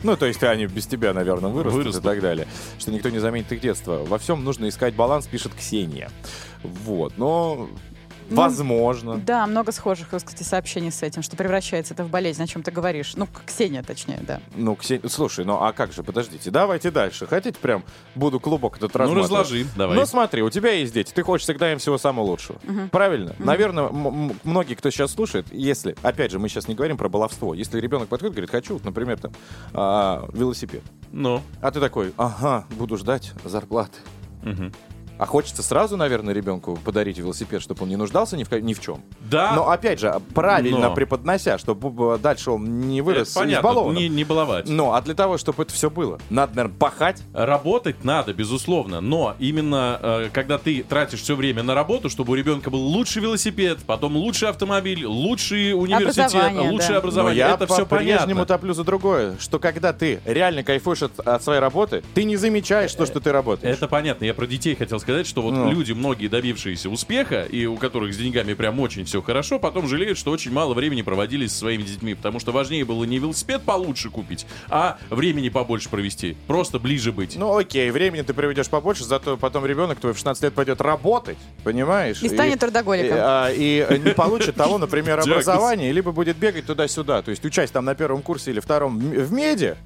Ну, 0.02 0.16
то 0.16 0.26
есть 0.26 0.42
они 0.44 0.66
без 0.66 0.86
тебя, 0.86 1.12
наверное, 1.12 1.50
вырастут, 1.50 1.82
Вырастут. 1.82 2.04
и 2.04 2.06
так 2.06 2.20
далее. 2.20 2.46
Что 2.78 2.92
никто 2.92 3.08
не 3.08 3.18
заменит 3.18 3.50
их 3.52 3.60
детство. 3.60 4.04
Во 4.04 4.18
всем 4.18 4.44
нужно 4.44 4.68
искать 4.68 4.94
баланс, 4.94 5.26
пишет 5.26 5.52
Ксения. 5.54 6.10
Вот, 6.62 7.14
но 7.16 7.68
Ну, 8.30 8.36
возможно. 8.36 9.16
Да, 9.16 9.46
много 9.46 9.72
схожих, 9.72 10.08
кстати, 10.10 10.42
сообщений 10.42 10.90
с 10.92 11.02
этим, 11.02 11.22
что 11.22 11.36
превращается 11.36 11.94
это 11.94 12.04
в 12.04 12.10
болезнь, 12.10 12.42
о 12.42 12.46
чем 12.46 12.62
ты 12.62 12.70
говоришь. 12.70 13.14
Ну, 13.16 13.26
Ксения, 13.46 13.82
точнее, 13.82 14.18
да. 14.26 14.40
Ну, 14.54 14.74
Ксения, 14.76 15.08
слушай, 15.08 15.44
ну 15.44 15.54
а 15.62 15.72
как 15.72 15.92
же, 15.92 16.02
подождите, 16.02 16.50
давайте 16.50 16.90
дальше. 16.90 17.26
Хотите 17.26 17.58
прям 17.58 17.84
буду 18.14 18.38
клубок 18.40 18.76
этот 18.76 18.92
Ну, 18.94 19.00
разматывать? 19.00 19.30
разложи, 19.30 19.66
давай. 19.76 19.96
Ну, 19.96 20.04
смотри, 20.06 20.42
у 20.42 20.50
тебя 20.50 20.72
есть 20.72 20.92
дети, 20.92 21.12
ты 21.12 21.22
хочешь 21.22 21.44
всегда 21.44 21.72
им 21.72 21.78
всего 21.78 21.96
самого 21.98 22.26
лучшего. 22.26 22.58
Правильно? 22.92 23.34
Наверное, 23.38 23.84
м- 23.88 24.06
м- 24.30 24.40
многие, 24.44 24.74
кто 24.74 24.90
сейчас 24.90 25.12
слушает, 25.12 25.46
если, 25.50 25.96
опять 26.02 26.30
же, 26.30 26.38
мы 26.38 26.48
сейчас 26.48 26.68
не 26.68 26.74
говорим 26.74 26.96
про 26.98 27.08
баловство, 27.08 27.54
если 27.54 27.80
ребенок 27.80 28.08
подходит, 28.08 28.34
говорит, 28.34 28.50
хочу, 28.50 28.80
например, 28.84 29.18
там, 29.18 29.32
а, 29.72 30.28
велосипед. 30.32 30.82
Ну, 31.12 31.42
А 31.62 31.70
ты 31.70 31.80
такой, 31.80 32.12
ага, 32.16 32.66
буду 32.70 32.96
ждать 32.98 33.32
зарплаты. 33.44 33.98
мгм. 34.42 34.72
А 35.18 35.26
хочется 35.26 35.62
сразу, 35.62 35.96
наверное, 35.96 36.32
ребенку 36.32 36.78
подарить 36.84 37.18
велосипед, 37.18 37.60
чтобы 37.62 37.82
он 37.82 37.88
не 37.88 37.96
нуждался 37.96 38.36
ни 38.36 38.44
в, 38.44 38.52
ни 38.52 38.74
в 38.74 38.80
чем. 38.80 39.02
Да, 39.20 39.52
Но 39.54 39.70
опять 39.70 40.00
же, 40.00 40.14
правильно 40.34 40.88
Но. 40.88 40.94
преподнося, 40.94 41.58
чтобы 41.58 42.18
дальше 42.18 42.50
он 42.52 42.88
не 42.88 42.98
это 43.00 43.04
вырос 43.06 43.32
понятно, 43.32 43.58
избалованным. 43.68 44.02
не, 44.02 44.08
не 44.08 44.24
баловать. 44.24 44.68
Ну, 44.68 44.92
а 44.92 45.00
для 45.02 45.14
того, 45.14 45.38
чтобы 45.38 45.62
это 45.64 45.72
все 45.72 45.90
было, 45.90 46.18
надо, 46.30 46.54
наверное, 46.56 46.78
пахать. 46.78 47.22
Работать 47.32 48.04
надо, 48.04 48.32
безусловно, 48.32 49.00
но 49.00 49.34
именно 49.38 49.98
э, 50.00 50.28
когда 50.32 50.58
ты 50.58 50.82
тратишь 50.82 51.20
все 51.22 51.34
время 51.34 51.62
на 51.62 51.74
работу, 51.74 52.08
чтобы 52.08 52.32
у 52.32 52.34
ребенка 52.34 52.70
был 52.70 52.80
лучший 52.80 53.22
велосипед, 53.22 53.78
потом 53.86 54.16
лучший 54.16 54.48
автомобиль, 54.48 55.04
лучший 55.04 55.72
университет, 55.72 56.26
Образование, 56.26 56.70
лучшее 56.70 56.92
да. 56.92 56.98
образование, 56.98 57.44
Но 57.44 57.48
я 57.50 57.54
это 57.54 57.66
все 57.66 57.86
по-прежнему 57.86 58.20
понятно. 58.26 58.46
топлю 58.46 58.74
за 58.74 58.84
другое, 58.84 59.36
что 59.40 59.58
когда 59.58 59.92
ты 59.92 60.20
реально 60.24 60.62
кайфуешь 60.62 61.02
от, 61.02 61.18
от 61.20 61.42
своей 61.42 61.60
работы, 61.60 62.02
ты 62.14 62.24
не 62.24 62.36
замечаешь 62.36 62.92
то, 62.94 63.04
что 63.06 63.20
ты 63.20 63.32
работаешь. 63.32 63.74
Это 63.76 63.88
понятно. 63.88 64.24
Я 64.24 64.34
про 64.34 64.46
детей 64.46 64.74
хотел 64.76 65.00
сказать, 65.00 65.07
что 65.24 65.42
вот 65.42 65.54
Ну. 65.54 65.70
люди, 65.72 65.92
многие 65.92 66.28
добившиеся 66.28 66.90
успеха, 66.90 67.42
и 67.42 67.64
у 67.66 67.76
которых 67.76 68.12
с 68.12 68.16
деньгами 68.18 68.54
прям 68.54 68.78
очень 68.80 69.04
все 69.04 69.22
хорошо, 69.22 69.58
потом 69.58 69.88
жалеют, 69.88 70.18
что 70.18 70.30
очень 70.30 70.52
мало 70.52 70.74
времени 70.74 71.02
проводили 71.02 71.46
со 71.46 71.56
своими 71.58 71.82
детьми, 71.82 72.14
потому 72.14 72.40
что 72.40 72.52
важнее 72.52 72.84
было 72.84 73.04
не 73.04 73.18
велосипед 73.18 73.62
получше 73.62 74.10
купить, 74.10 74.46
а 74.68 74.98
времени 75.08 75.48
побольше 75.48 75.88
провести, 75.88 76.36
просто 76.46 76.78
ближе 76.78 77.12
быть. 77.12 77.36
Ну 77.36 77.56
окей, 77.56 77.90
времени 77.90 78.22
ты 78.22 78.34
проведешь 78.34 78.68
побольше, 78.68 79.04
зато 79.04 79.36
потом 79.36 79.64
ребенок 79.64 79.98
твой 79.98 80.12
в 80.12 80.16
16 80.16 80.42
лет 80.42 80.52
пойдет 80.54 80.80
работать, 80.80 81.38
понимаешь? 81.64 82.22
И 82.22 82.28
станет 82.28 82.60
трудоголиком. 82.60 83.16
И, 83.16 83.20
а, 83.20 83.50
и 83.50 83.98
не 83.98 84.12
получит 84.12 84.56
того, 84.56 84.78
например, 84.78 85.20
образования, 85.20 85.90
либо 85.92 86.12
будет 86.12 86.36
бегать 86.36 86.66
туда-сюда. 86.66 87.22
То 87.22 87.30
есть 87.30 87.44
учась 87.44 87.70
там 87.70 87.84
на 87.84 87.94
первом 87.94 88.22
курсе 88.22 88.50
или 88.50 88.60
втором 88.60 88.98
в 88.98 89.32
меди, 89.32 89.76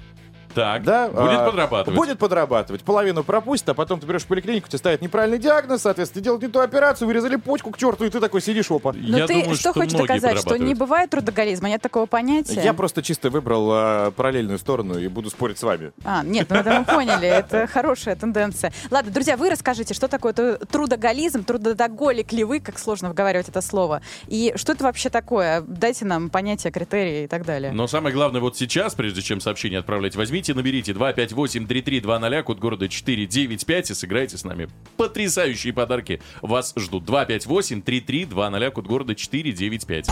Так, 0.53 0.83
да? 0.83 1.07
будет 1.07 1.39
а, 1.39 1.45
подрабатывать. 1.45 1.97
Будет 1.97 2.19
подрабатывать. 2.19 2.81
Половину 2.83 3.23
пропустит, 3.23 3.69
а 3.69 3.73
потом 3.73 3.99
ты 3.99 4.07
берешь 4.07 4.23
в 4.23 4.27
поликлинику, 4.27 4.67
тебе 4.67 4.77
ставят 4.77 5.01
неправильный 5.01 5.39
диагноз, 5.39 5.81
соответственно, 5.81 6.23
делают 6.23 6.43
не 6.43 6.49
ту 6.49 6.59
операцию, 6.59 7.07
вырезали 7.07 7.35
почку 7.35 7.71
к 7.71 7.77
черту, 7.77 8.05
и 8.05 8.09
ты 8.09 8.19
такой 8.19 8.41
сидишь, 8.41 8.69
опа. 8.71 8.93
Но 8.93 9.17
Я 9.17 9.27
ты 9.27 9.33
думаю, 9.33 9.55
что, 9.55 9.73
хочешь 9.73 9.93
многие 9.93 10.07
доказать, 10.07 10.39
что 10.39 10.57
не 10.57 10.75
бывает 10.75 11.09
трудоголизма? 11.09 11.69
Нет 11.69 11.81
такого 11.81 12.05
понятия? 12.05 12.61
Я 12.61 12.73
просто 12.73 13.01
чисто 13.01 13.29
выбрал 13.29 13.69
а, 13.71 14.11
параллельную 14.11 14.59
сторону 14.59 14.97
и 14.97 15.07
буду 15.07 15.29
спорить 15.29 15.57
с 15.57 15.63
вами. 15.63 15.91
А, 16.03 16.23
нет, 16.23 16.49
ну 16.49 16.57
это 16.57 16.79
мы 16.79 16.85
поняли, 16.85 17.27
это 17.27 17.67
хорошая 17.67 18.15
тенденция. 18.15 18.73
Ладно, 18.91 19.11
друзья, 19.11 19.37
вы 19.37 19.49
расскажите, 19.49 19.93
что 19.93 20.07
такое 20.07 20.33
тру- 20.33 20.57
трудоголизм, 20.57 21.43
трудоголик 21.43 22.31
ли 22.31 22.43
вы, 22.43 22.59
как 22.59 22.79
сложно 22.79 23.09
выговаривать 23.09 23.49
это 23.49 23.61
слово, 23.61 24.01
и 24.27 24.53
что 24.55 24.73
это 24.73 24.83
вообще 24.83 25.09
такое? 25.09 25.61
Дайте 25.61 26.05
нам 26.05 26.29
понятия, 26.29 26.71
критерии 26.71 27.23
и 27.23 27.27
так 27.27 27.45
далее. 27.45 27.71
Но 27.71 27.87
самое 27.87 28.13
главное 28.13 28.41
вот 28.41 28.57
сейчас, 28.57 28.93
прежде 28.95 29.21
чем 29.21 29.39
сообщение 29.39 29.79
отправлять, 29.79 30.15
возьмите, 30.15 30.42
наберите 30.51 30.91
258-3320, 30.91 32.43
код 32.43 32.59
города 32.59 32.87
495 32.87 33.91
и 33.91 33.93
сыграйте 33.93 34.37
с 34.37 34.43
нами. 34.43 34.69
Потрясающие 34.97 35.73
подарки 35.73 36.21
вас 36.41 36.73
ждут. 36.77 37.05
258-3320, 37.05 38.71
код 38.71 38.85
города 38.87 39.15
495. 39.15 40.07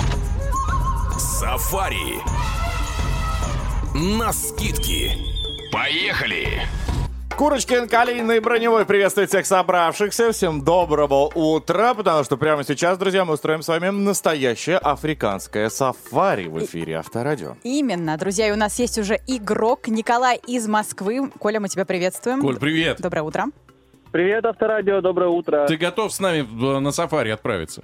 Сафари. 1.17 2.19
На 3.93 4.31
скидки. 4.31 5.11
Поехали! 5.71 6.67
Курочкин, 7.37 7.87
Калинин 7.87 8.31
и 8.31 8.39
Броневой 8.39 8.85
приветствуют 8.85 9.29
всех 9.31 9.45
собравшихся. 9.47 10.31
Всем 10.31 10.63
доброго 10.63 11.25
утра, 11.33 11.93
потому 11.95 12.23
что 12.23 12.37
прямо 12.37 12.63
сейчас, 12.63 12.97
друзья, 12.99 13.25
мы 13.25 13.33
устроим 13.33 13.63
с 13.63 13.67
вами 13.67 13.89
настоящее 13.89 14.77
африканское 14.77 15.69
сафари 15.69 16.47
в 16.47 16.63
эфире 16.63 16.97
Авторадио. 16.97 17.55
Именно, 17.63 18.15
друзья, 18.17 18.47
и 18.47 18.51
у 18.51 18.55
нас 18.55 18.77
есть 18.77 18.99
уже 18.99 19.19
игрок 19.25 19.87
Николай 19.87 20.39
из 20.45 20.67
Москвы. 20.67 21.31
Коля, 21.39 21.59
мы 21.59 21.67
тебя 21.67 21.85
приветствуем. 21.85 22.41
Коль, 22.41 22.59
привет. 22.59 22.97
Доброе 23.01 23.23
утро. 23.23 23.45
Привет, 24.11 24.45
Авторадио, 24.45 25.01
доброе 25.01 25.29
утро. 25.29 25.65
Ты 25.67 25.77
готов 25.77 26.13
с 26.13 26.19
нами 26.19 26.41
в- 26.41 26.79
на 26.79 26.91
сафари 26.91 27.29
отправиться? 27.31 27.83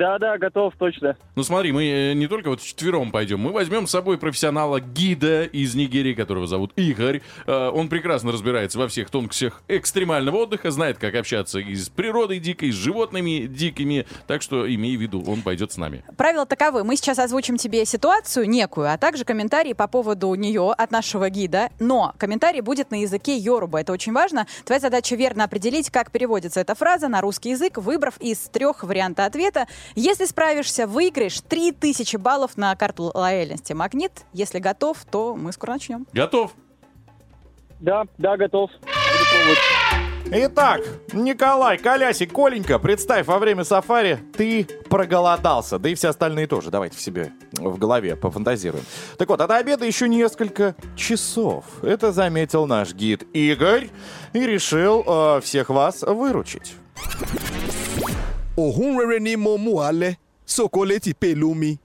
Да-да, 0.00 0.38
готов, 0.38 0.72
точно. 0.78 1.14
Ну 1.36 1.42
смотри, 1.42 1.72
мы 1.72 1.84
э, 1.84 2.12
не 2.14 2.26
только 2.26 2.48
вот 2.48 2.62
четвером 2.62 3.12
пойдем, 3.12 3.38
мы 3.38 3.52
возьмем 3.52 3.86
с 3.86 3.90
собой 3.90 4.16
профессионала 4.16 4.80
гида 4.80 5.44
из 5.44 5.74
Нигерии, 5.74 6.14
которого 6.14 6.46
зовут 6.46 6.72
Игорь. 6.76 7.20
Э, 7.46 7.68
Он 7.68 7.90
прекрасно 7.90 8.32
разбирается 8.32 8.78
во 8.78 8.88
всех 8.88 9.10
тонкостях 9.10 9.62
экстремального 9.68 10.38
отдыха, 10.38 10.70
знает, 10.70 10.96
как 10.96 11.14
общаться 11.14 11.58
и 11.58 11.74
с 11.74 11.90
природой 11.90 12.38
дикой, 12.38 12.70
и 12.70 12.72
с 12.72 12.76
животными 12.76 13.46
дикими, 13.46 14.06
так 14.26 14.40
что 14.40 14.66
имей 14.74 14.96
в 14.96 15.02
виду, 15.02 15.22
он 15.26 15.42
пойдет 15.42 15.70
с 15.70 15.76
нами. 15.76 16.02
Правила 16.16 16.46
таковы. 16.46 16.82
Мы 16.82 16.96
сейчас 16.96 17.18
озвучим 17.18 17.58
тебе 17.58 17.84
ситуацию 17.84 18.48
некую, 18.48 18.90
а 18.90 18.96
также 18.96 19.26
комментарии 19.26 19.74
по 19.74 19.86
поводу 19.86 20.34
нее 20.34 20.72
от 20.72 20.90
нашего 20.92 21.28
гида. 21.28 21.68
Но 21.78 22.14
комментарий 22.16 22.62
будет 22.62 22.90
на 22.90 23.02
языке 23.02 23.36
Йоруба. 23.36 23.82
Это 23.82 23.92
очень 23.92 24.14
важно. 24.14 24.46
Твоя 24.64 24.80
задача 24.80 25.14
верно 25.14 25.44
определить, 25.44 25.90
как 25.90 26.10
переводится 26.10 26.60
эта 26.60 26.74
фраза 26.74 27.08
на 27.08 27.20
русский 27.20 27.50
язык, 27.50 27.76
выбрав 27.76 28.16
из 28.18 28.38
трех 28.38 28.82
вариантов 28.82 29.26
ответа. 29.26 29.66
Если 29.94 30.24
справишься, 30.24 30.86
выиграешь 30.86 31.40
3000 31.40 32.16
баллов 32.16 32.56
на 32.56 32.74
карту 32.76 33.10
лояльности 33.14 33.72
«Магнит». 33.72 34.12
Если 34.32 34.58
готов, 34.58 34.98
то 35.10 35.34
мы 35.36 35.52
скоро 35.52 35.72
начнем. 35.72 36.06
Готов? 36.12 36.52
Да, 37.80 38.04
да, 38.18 38.36
готов. 38.36 38.70
Итак, 40.32 40.82
Николай, 41.12 41.76
Колясик, 41.76 42.32
Коленька, 42.32 42.78
представь, 42.78 43.26
во 43.26 43.38
время 43.38 43.64
сафари 43.64 44.20
ты 44.36 44.64
проголодался. 44.88 45.78
Да 45.78 45.88
и 45.88 45.94
все 45.94 46.10
остальные 46.10 46.46
тоже. 46.46 46.70
Давайте 46.70 46.96
в 46.96 47.00
себе 47.00 47.32
в 47.52 47.78
голове 47.78 48.14
пофантазируем. 48.14 48.84
Так 49.18 49.28
вот, 49.28 49.38
до 49.38 49.56
обеда 49.56 49.84
еще 49.84 50.08
несколько 50.08 50.76
часов. 50.94 51.64
Это 51.82 52.12
заметил 52.12 52.66
наш 52.66 52.94
гид 52.94 53.24
Игорь 53.32 53.88
и 54.32 54.46
решил 54.46 55.02
э, 55.04 55.40
всех 55.40 55.68
вас 55.68 56.02
выручить. 56.02 56.74
Òhun 58.56 58.98
rere 58.98 59.20
ni 59.20 59.36
mo 59.36 59.56
mú 59.58 59.80
alẹ́ 59.80 60.16
sóko 60.46 60.84
létí 60.84 61.14
pẹ̀lú 61.14 61.54
mi. 61.54 61.78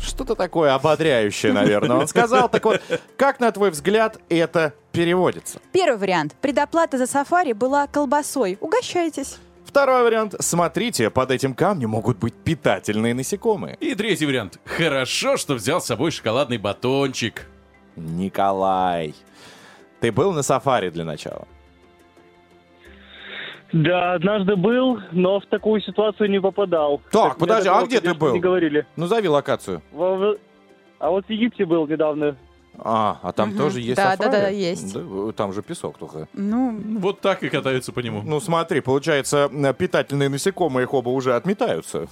Что-то 0.00 0.34
такое 0.34 0.74
ободряющее, 0.74 1.52
наверное, 1.52 1.96
он 1.96 2.08
сказал. 2.08 2.48
Так 2.48 2.64
вот, 2.64 2.80
как, 3.16 3.40
на 3.40 3.52
твой 3.52 3.70
взгляд, 3.70 4.18
это 4.28 4.72
переводится? 4.90 5.60
Первый 5.72 5.98
вариант. 5.98 6.34
Предоплата 6.40 6.98
за 6.98 7.06
сафари 7.06 7.52
была 7.52 7.86
колбасой. 7.86 8.58
Угощайтесь. 8.60 9.36
Второй 9.64 10.02
вариант. 10.02 10.34
Смотрите, 10.40 11.10
под 11.10 11.30
этим 11.30 11.54
камнем 11.54 11.90
могут 11.90 12.18
быть 12.18 12.34
питательные 12.34 13.14
насекомые. 13.14 13.76
И 13.80 13.94
третий 13.94 14.26
вариант. 14.26 14.58
Хорошо, 14.64 15.36
что 15.36 15.54
взял 15.54 15.80
с 15.80 15.86
собой 15.86 16.10
шоколадный 16.10 16.58
батончик. 16.58 17.46
Николай, 17.94 19.14
ты 20.00 20.10
был 20.10 20.32
на 20.32 20.42
сафари 20.42 20.90
для 20.90 21.04
начала? 21.04 21.46
Да, 23.72 24.14
однажды 24.14 24.56
был, 24.56 24.98
но 25.12 25.40
в 25.40 25.46
такую 25.46 25.80
ситуацию 25.82 26.30
не 26.30 26.40
попадал. 26.40 27.02
Так, 27.10 27.36
Мне 27.36 27.40
подожди, 27.40 27.68
а 27.68 27.84
где 27.84 28.00
ты 28.00 28.14
был? 28.14 28.32
Не 28.32 28.40
говорили. 28.40 28.86
Назови 28.96 29.28
локацию. 29.28 29.82
Во- 29.92 30.16
в- 30.16 30.36
А 30.98 31.10
вот 31.10 31.26
в 31.26 31.30
Египте 31.30 31.64
был 31.66 31.86
недавно. 31.86 32.36
А, 32.80 33.18
а 33.22 33.32
там 33.32 33.48
Мгм. 33.50 33.58
тоже 33.58 33.80
есть 33.80 33.96
Да, 33.96 34.12
сафари? 34.12 34.30
да, 34.30 34.40
да, 34.42 34.48
есть. 34.48 34.94
Да, 34.94 35.32
там 35.32 35.52
же 35.52 35.62
песок 35.62 35.98
только. 35.98 36.28
Ну, 36.32 36.80
Вот 36.98 37.20
так 37.20 37.42
и 37.42 37.48
катаются 37.48 37.92
по 37.92 37.98
нему. 38.00 38.22
Ну 38.24 38.38
смотри, 38.40 38.80
получается, 38.80 39.50
э, 39.52 39.74
питательные 39.74 40.28
насекомые 40.28 40.84
их 40.84 40.94
оба 40.94 41.08
уже 41.10 41.34
отметаются. 41.34 42.06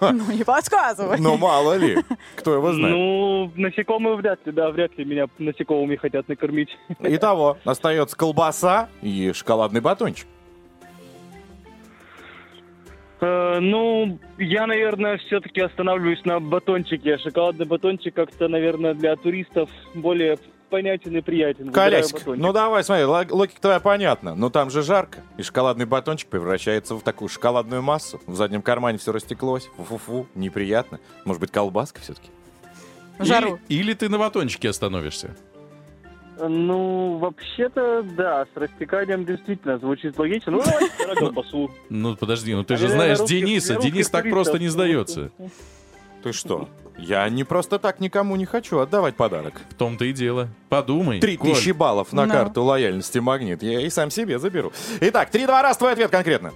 ну 0.00 0.32
не 0.32 0.44
подсказывай. 0.44 1.18
Но 1.20 1.36
мало 1.36 1.76
ли, 1.76 1.98
кто 2.36 2.54
его 2.54 2.72
знает. 2.72 2.94
Ну, 2.94 3.50
насекомые 3.56 4.14
вряд 4.16 4.38
ли, 4.46 4.52
да, 4.52 4.70
вряд 4.70 4.96
ли 4.96 5.04
меня 5.04 5.26
насекомыми 5.38 5.96
хотят 5.96 6.28
накормить. 6.28 6.68
Итого, 7.00 7.58
остается 7.64 8.16
колбаса 8.16 8.88
и 9.02 9.32
шоколадный 9.34 9.80
батончик. 9.80 10.28
Э, 13.20 13.58
Ну, 13.60 14.18
я, 14.38 14.66
наверное, 14.66 15.16
все-таки 15.18 15.60
останавливаюсь 15.60 16.24
на 16.24 16.40
батончике. 16.40 17.18
Шоколадный 17.18 17.66
батончик 17.66 18.14
как-то, 18.14 18.48
наверное, 18.48 18.94
для 18.94 19.16
туристов 19.16 19.70
более 19.94 20.38
понятен 20.68 21.16
и 21.16 21.20
приятен. 21.20 21.70
Колясик, 21.72 22.26
ну 22.26 22.52
давай, 22.52 22.82
смотри, 22.84 23.04
лог- 23.04 23.30
логика 23.32 23.60
твоя 23.60 23.80
понятна. 23.80 24.34
Но 24.34 24.50
там 24.50 24.68
же 24.70 24.82
жарко, 24.82 25.20
и 25.38 25.42
шоколадный 25.42 25.86
батончик 25.86 26.28
превращается 26.28 26.94
в 26.96 27.02
такую 27.02 27.28
шоколадную 27.28 27.82
массу. 27.82 28.20
В 28.26 28.34
заднем 28.34 28.62
кармане 28.62 28.98
все 28.98 29.12
растеклось. 29.12 29.70
Фу-фу-фу, 29.76 30.26
неприятно. 30.34 30.98
Может 31.24 31.40
быть, 31.40 31.52
колбаска 31.52 32.00
все-таки? 32.00 32.28
Жару. 33.20 33.58
Или, 33.68 33.80
или 33.82 33.94
ты 33.94 34.08
на 34.10 34.18
батончике 34.18 34.68
остановишься. 34.68 35.34
Ну, 36.38 37.18
вообще-то, 37.18 38.02
да, 38.02 38.46
с 38.52 38.56
растеканием 38.56 39.24
действительно 39.24 39.78
звучит 39.78 40.18
логично. 40.18 40.52
Ну, 40.52 40.62
давайте 40.62 41.14
колбасу. 41.14 41.70
Ну, 41.88 42.16
подожди, 42.16 42.54
ну 42.54 42.62
ты 42.62 42.76
же 42.76 42.88
знаешь 42.88 43.18
Дениса. 43.20 43.76
Денис 43.76 44.10
так 44.10 44.28
просто 44.28 44.58
не 44.58 44.66
ну, 44.66 44.72
сдается. 44.72 45.30
Ты 46.22 46.32
что? 46.32 46.68
Я 46.98 47.28
не 47.28 47.44
просто 47.44 47.78
так 47.78 48.00
никому 48.00 48.36
не 48.36 48.46
хочу 48.46 48.78
отдавать 48.78 49.16
подарок. 49.16 49.54
В 49.70 49.74
том-то 49.74 50.04
и 50.04 50.12
дело. 50.12 50.48
Подумай. 50.68 51.20
Три 51.20 51.36
тысячи 51.36 51.70
баллов 51.70 52.12
на 52.12 52.26
Ну. 52.26 52.32
карту 52.32 52.62
лояльности 52.62 53.18
«Магнит». 53.18 53.62
Я 53.62 53.80
и 53.80 53.90
сам 53.90 54.10
себе 54.10 54.38
заберу. 54.38 54.72
Итак, 55.00 55.30
три-два 55.30 55.62
раз 55.62 55.76
твой 55.76 55.92
ответ 55.92 56.10
конкретно. 56.10 56.52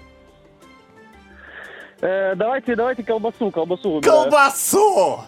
Э, 2.01 2.35
давайте, 2.35 2.75
давайте 2.75 3.03
колбасу, 3.03 3.51
колбасу. 3.51 4.01
Колбасу! 4.03 5.21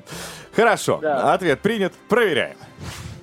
Хорошо, 0.54 1.00
ответ 1.02 1.60
принят. 1.60 1.92
Проверяем. 2.08 2.56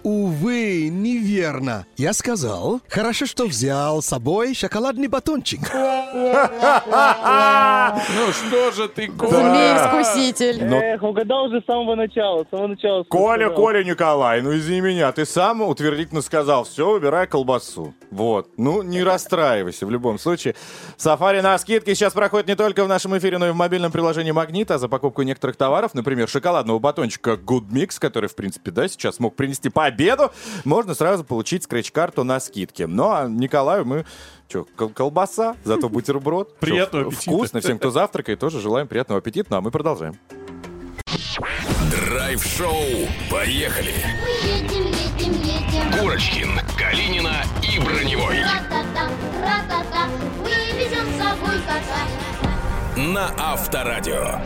Увы, 0.09 0.89
неверно. 0.89 1.85
Я 1.95 2.13
сказал, 2.13 2.81
хорошо, 2.89 3.27
что 3.27 3.45
взял 3.45 4.01
с 4.01 4.07
собой 4.07 4.55
шоколадный 4.55 5.07
батончик. 5.07 5.59
Ну 8.15 8.31
что 8.31 8.71
же 8.71 8.87
ты, 8.87 9.07
Коль? 9.07 9.29
Змей-искуситель. 9.29 10.63
Эх, 10.63 11.03
угадал 11.03 11.49
же 11.49 11.61
с 11.61 11.65
самого 11.65 11.95
начала, 11.95 12.43
с 12.43 12.49
самого 12.49 12.67
начала. 12.67 13.03
Коля. 13.03 13.49
Коля, 13.49 13.83
Николай, 13.83 14.41
ну 14.41 14.55
извини 14.55 14.81
меня, 14.81 15.11
ты 15.11 15.25
сам 15.25 15.61
утвердительно 15.61 16.21
сказал, 16.21 16.63
все, 16.63 16.91
выбирай 16.91 17.27
колбасу. 17.27 17.93
Вот, 18.11 18.49
ну 18.57 18.81
не 18.81 19.03
расстраивайся 19.03 19.85
в 19.85 19.91
любом 19.91 20.19
случае. 20.19 20.55
Сафари 20.97 21.41
на 21.41 21.57
скидке 21.57 21.95
сейчас 21.95 22.13
проходит 22.13 22.47
не 22.47 22.55
только 22.55 22.83
в 22.83 22.87
нашем 22.87 23.17
эфире, 23.17 23.37
но 23.37 23.47
и 23.47 23.51
в 23.51 23.55
мобильном 23.55 23.91
приложении 23.91 24.31
Магнита. 24.31 24.77
За 24.77 24.87
покупку 24.87 25.21
некоторых 25.23 25.55
товаров, 25.55 25.93
например, 25.93 26.27
шоколадного 26.29 26.79
батончика 26.79 27.31
Good 27.31 27.69
Mix, 27.69 27.99
который, 27.99 28.29
в 28.29 28.35
принципе, 28.35 28.71
да, 28.71 28.87
сейчас 28.87 29.19
мог 29.19 29.35
принести 29.35 29.69
победу, 29.69 29.98
можно 30.65 30.93
сразу 30.93 31.23
получить 31.23 31.63
скретч-карту 31.63 32.23
на 32.23 32.39
скидке. 32.39 32.87
Ну, 32.87 33.11
а 33.11 33.27
Николаю 33.27 33.85
мы 33.85 34.05
Че, 34.47 34.65
колбаса, 34.95 35.55
зато 35.63 35.89
бутерброд. 35.89 36.55
Приятного 36.59 37.07
аппетита. 37.07 37.31
Вкусно. 37.31 37.59
Всем, 37.61 37.77
кто 37.77 37.91
завтракает, 37.91 38.39
тоже 38.39 38.59
желаем 38.59 38.87
приятного 38.87 39.19
аппетита. 39.19 39.47
Ну, 39.51 39.57
а 39.57 39.61
мы 39.61 39.69
продолжаем. 39.69 40.17
Драйв-шоу. 41.91 42.73
Поехали. 43.29 43.93
Едем, 44.43 44.87
едем, 44.87 45.33
едем. 45.43 45.99
Курочкин, 45.99 46.49
Калинина 46.77 47.43
и 47.61 47.79
Броневой. 47.79 48.39
Ра-та-та, 48.39 49.07
ра-та-та, 49.39 50.07
вывезем 50.39 51.05
с 51.13 51.17
собой 51.17 51.57
кота. 51.67 53.01
На 53.01 53.31
Авторадио. 53.37 54.39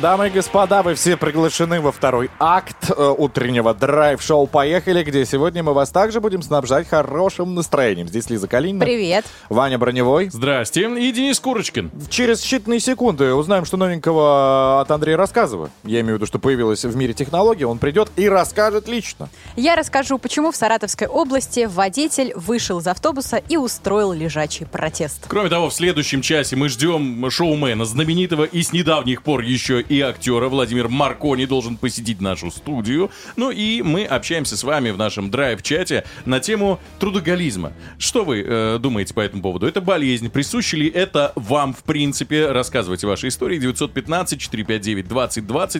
Дамы 0.00 0.28
и 0.28 0.30
господа, 0.30 0.82
вы 0.82 0.94
все 0.94 1.18
приглашены 1.18 1.78
во 1.82 1.92
второй 1.92 2.30
акт 2.38 2.90
э, 2.90 3.14
утреннего 3.18 3.74
драйв-шоу 3.74 4.46
«Поехали», 4.46 5.02
где 5.02 5.26
сегодня 5.26 5.62
мы 5.62 5.74
вас 5.74 5.90
также 5.90 6.22
будем 6.22 6.40
снабжать 6.40 6.88
хорошим 6.88 7.54
настроением. 7.54 8.08
Здесь 8.08 8.30
Лиза 8.30 8.48
Калинина, 8.48 8.82
Привет. 8.82 9.26
Ваня 9.50 9.76
Броневой. 9.76 10.30
Здрасте. 10.30 10.88
И 10.98 11.12
Денис 11.12 11.38
Курочкин. 11.38 11.90
Через 12.08 12.42
считанные 12.42 12.78
секунды 12.78 13.34
узнаем, 13.34 13.66
что 13.66 13.76
новенького 13.76 14.80
от 14.80 14.90
Андрея 14.90 15.18
Рассказова. 15.18 15.68
Я 15.84 16.00
имею 16.00 16.14
в 16.14 16.16
виду, 16.16 16.24
что 16.24 16.38
появилась 16.38 16.82
в 16.82 16.96
мире 16.96 17.12
технологии. 17.12 17.64
Он 17.64 17.76
придет 17.76 18.10
и 18.16 18.26
расскажет 18.26 18.88
лично. 18.88 19.28
Я 19.54 19.76
расскажу, 19.76 20.16
почему 20.16 20.50
в 20.50 20.56
Саратовской 20.56 21.08
области 21.08 21.68
водитель 21.70 22.32
вышел 22.34 22.78
из 22.78 22.86
автобуса 22.86 23.36
и 23.36 23.58
устроил 23.58 24.12
лежачий 24.12 24.64
протест. 24.64 25.26
Кроме 25.28 25.50
того, 25.50 25.68
в 25.68 25.74
следующем 25.74 26.22
часе 26.22 26.56
мы 26.56 26.70
ждем 26.70 27.30
шоумена, 27.30 27.84
знаменитого 27.84 28.44
и 28.44 28.62
с 28.62 28.72
недавних 28.72 29.22
пор 29.22 29.42
еще 29.42 29.84
и 29.90 30.00
актера 30.00 30.48
Владимир 30.48 30.88
Маркони 30.88 31.44
должен 31.46 31.76
посетить 31.76 32.20
нашу 32.20 32.50
студию. 32.52 33.10
Ну 33.36 33.50
и 33.50 33.82
мы 33.82 34.04
общаемся 34.04 34.56
с 34.56 34.62
вами 34.62 34.90
в 34.90 34.96
нашем 34.96 35.30
драйв-чате 35.30 36.04
на 36.24 36.38
тему 36.38 36.78
трудоголизма. 37.00 37.72
Что 37.98 38.24
вы 38.24 38.44
э, 38.46 38.78
думаете 38.80 39.12
по 39.12 39.20
этому 39.20 39.42
поводу? 39.42 39.66
Это 39.66 39.80
болезнь? 39.80 40.30
Присуща 40.30 40.76
ли 40.76 40.88
это 40.88 41.32
вам, 41.34 41.74
в 41.74 41.82
принципе? 41.82 42.52
Рассказывайте 42.52 43.08
ваши 43.08 43.26
истории. 43.28 43.60
915-459-2020, 43.60 45.08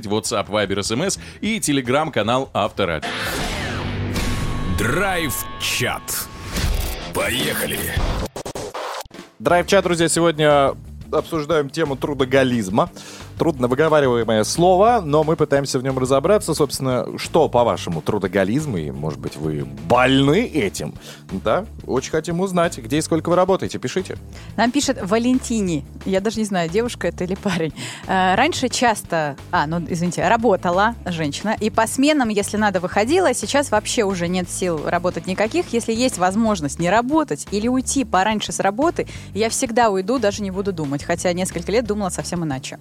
WhatsApp, 0.09 0.49
Viber, 0.49 0.81
SMS 0.81 1.21
и 1.41 1.61
телеграм-канал 1.61 2.51
Авторадио. 2.53 3.09
Драйв-чат. 4.77 6.27
Поехали. 7.15 7.79
Драйв-чат, 9.39 9.85
друзья, 9.85 10.09
сегодня 10.09 10.75
обсуждаем 11.13 11.71
тему 11.71 11.97
трудоголизма. 11.97 12.91
Трудно 13.41 13.69
выговариваемое 13.69 14.45
слово, 14.45 15.01
но 15.03 15.25
мы 15.25 15.35
пытаемся 15.35 15.79
в 15.79 15.83
нем 15.83 15.99
разобраться, 15.99 16.53
собственно, 16.53 17.07
что, 17.17 17.49
по-вашему, 17.49 18.03
трудоголизм, 18.03 18.77
и, 18.77 18.91
может 18.91 19.19
быть, 19.19 19.39
вы 19.39 19.65
больны 19.89 20.45
этим? 20.45 20.93
Да, 21.33 21.65
очень 21.87 22.11
хотим 22.11 22.41
узнать, 22.41 22.77
где 22.77 22.99
и 22.99 23.01
сколько 23.01 23.31
вы 23.31 23.37
работаете, 23.37 23.79
пишите. 23.79 24.19
Нам 24.59 24.71
пишет 24.71 24.99
Валентини. 25.03 25.87
Я 26.05 26.21
даже 26.21 26.39
не 26.39 26.45
знаю, 26.45 26.69
девушка 26.69 27.09
это 27.09 27.25
или 27.25 27.35
парень. 27.35 27.73
Э, 28.07 28.35
Раньше 28.35 28.69
часто, 28.69 29.37
а, 29.51 29.67
ну, 29.67 29.83
извините, 29.89 30.29
работала 30.29 30.95
женщина, 31.07 31.57
и 31.59 31.71
по 31.71 31.87
сменам, 31.87 32.29
если 32.29 32.59
надо, 32.59 32.79
выходила. 32.79 33.33
Сейчас 33.33 33.71
вообще 33.71 34.05
уже 34.05 34.29
нет 34.29 34.51
сил 34.51 34.83
работать 34.85 35.27
никаких. 35.27 35.73
Если 35.73 35.95
есть 35.95 36.19
возможность 36.19 36.79
не 36.79 36.91
работать 36.91 37.47
или 37.53 37.69
уйти 37.69 38.05
пораньше 38.05 38.53
с 38.53 38.61
работы, 38.61 39.07
я 39.33 39.49
всегда 39.49 39.89
уйду, 39.89 40.19
даже 40.19 40.43
не 40.43 40.51
буду 40.51 40.75
думать. 40.75 41.03
Хотя 41.05 41.33
несколько 41.33 41.73
лет 41.73 41.87
думала 41.87 42.11
совсем 42.11 42.45
иначе. 42.45 42.79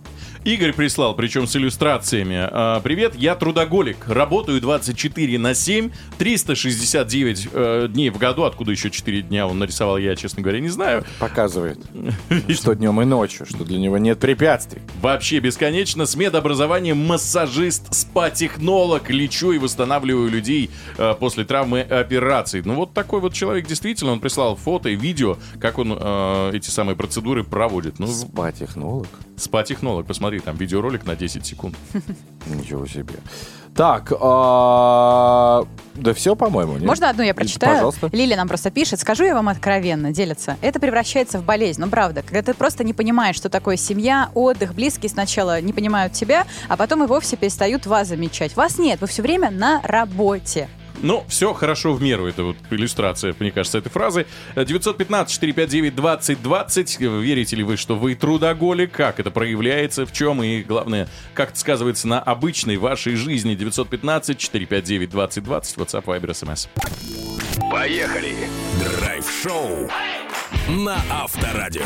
Игорь 0.49 0.73
прислал, 0.73 1.13
причем 1.13 1.45
с 1.45 1.55
иллюстрациями. 1.55 2.35
А, 2.39 2.79
Привет, 2.79 3.13
я 3.13 3.35
трудоголик. 3.35 4.07
Работаю 4.07 4.59
24 4.59 5.37
на 5.37 5.53
7, 5.53 5.91
369 6.17 7.49
э, 7.53 7.87
дней 7.91 8.09
в 8.09 8.17
году. 8.17 8.45
Откуда 8.45 8.71
еще 8.71 8.89
4 8.89 9.21
дня 9.21 9.45
он 9.45 9.59
нарисовал, 9.59 9.99
я, 9.99 10.15
честно 10.15 10.41
говоря, 10.41 10.59
не 10.59 10.69
знаю. 10.69 11.05
Показывает, 11.19 11.77
что 12.49 12.73
днем 12.73 12.99
и 12.99 13.05
ночью, 13.05 13.45
что 13.45 13.63
для 13.63 13.77
него 13.77 13.99
нет 13.99 14.19
препятствий. 14.19 14.81
Вообще 15.03 15.37
бесконечно. 15.37 16.07
С 16.07 16.15
медобразованием 16.15 16.97
массажист, 16.97 17.93
спа-технолог. 17.93 19.07
Лечу 19.11 19.51
и 19.51 19.59
восстанавливаю 19.59 20.31
людей 20.31 20.71
э, 20.97 21.13
после 21.19 21.45
травмы 21.45 21.81
операций. 21.81 22.63
Ну 22.65 22.73
вот 22.73 22.95
такой 22.95 23.19
вот 23.19 23.33
человек 23.33 23.67
действительно. 23.67 24.13
Он 24.13 24.19
прислал 24.19 24.55
фото 24.55 24.89
и 24.89 24.95
видео, 24.95 25.37
как 25.61 25.77
он 25.77 25.95
э, 25.95 26.51
эти 26.55 26.71
самые 26.71 26.95
процедуры 26.95 27.43
проводит. 27.43 27.99
Ну, 27.99 28.07
Спа-технолог. 28.07 29.07
спа-технолог. 29.37 30.07
Посмотри, 30.29 30.45
там 30.45 30.57
видеоролик 30.57 31.07
на 31.07 31.15
10 31.15 31.43
секунд. 31.43 31.75
Ничего 32.45 32.85
себе. 32.85 33.15
Так, 33.75 34.13
а, 34.21 35.65
да 35.95 36.13
все, 36.13 36.35
по-моему, 36.35 36.73
нет? 36.73 36.83
Можно 36.83 37.09
одну 37.09 37.23
я 37.23 37.33
прочитаю? 37.33 37.73
Пожалуйста. 37.73 38.09
Лили 38.11 38.35
нам 38.35 38.47
просто 38.47 38.69
пишет. 38.69 38.99
Скажу 38.99 39.23
я 39.23 39.33
вам 39.33 39.49
откровенно, 39.49 40.11
делится. 40.11 40.57
Это 40.61 40.79
превращается 40.79 41.39
в 41.39 41.45
болезнь. 41.45 41.81
Ну, 41.81 41.89
правда, 41.89 42.21
когда 42.21 42.43
ты 42.43 42.53
просто 42.53 42.83
не 42.83 42.93
понимаешь, 42.93 43.37
что 43.37 43.49
такое 43.49 43.75
семья, 43.75 44.29
отдых, 44.35 44.75
близкие 44.75 45.09
сначала 45.09 45.61
не 45.61 45.73
понимают 45.73 46.13
тебя, 46.13 46.45
а 46.67 46.77
потом 46.77 47.03
и 47.03 47.07
вовсе 47.07 47.35
перестают 47.35 47.87
вас 47.87 48.09
замечать. 48.09 48.55
Вас 48.55 48.77
нет, 48.77 49.01
вы 49.01 49.07
все 49.07 49.23
время 49.23 49.49
на 49.49 49.81
работе. 49.83 50.69
Ну, 51.01 51.23
все 51.27 51.53
хорошо 51.53 51.93
в 51.93 52.01
меру. 52.01 52.27
Это 52.27 52.43
вот 52.43 52.57
иллюстрация, 52.69 53.33
мне 53.39 53.51
кажется, 53.51 53.77
этой 53.77 53.89
фразы. 53.89 54.25
915-459-2020. 54.55 57.21
Верите 57.21 57.55
ли 57.55 57.63
вы, 57.63 57.77
что 57.77 57.95
вы 57.95 58.15
трудоголик? 58.15 58.91
Как 58.91 59.17
это 59.19 59.31
проявляется? 59.31 60.05
В 60.05 60.11
чем? 60.11 60.43
И, 60.43 60.61
главное, 60.61 61.07
как 61.33 61.51
это 61.51 61.59
сказывается 61.59 62.05
на 62.07 62.19
обычной 62.19 62.75
вашей 62.77 63.15
жизни? 63.15 63.55
915-459-2020. 63.55 65.77
WhatsApp, 65.77 66.03
Viber, 66.03 66.31
SMS. 66.31 66.67
Поехали. 67.71 68.35
Драйв-шоу 68.79 69.89
на 70.69 70.97
Авторадио. 71.09 71.85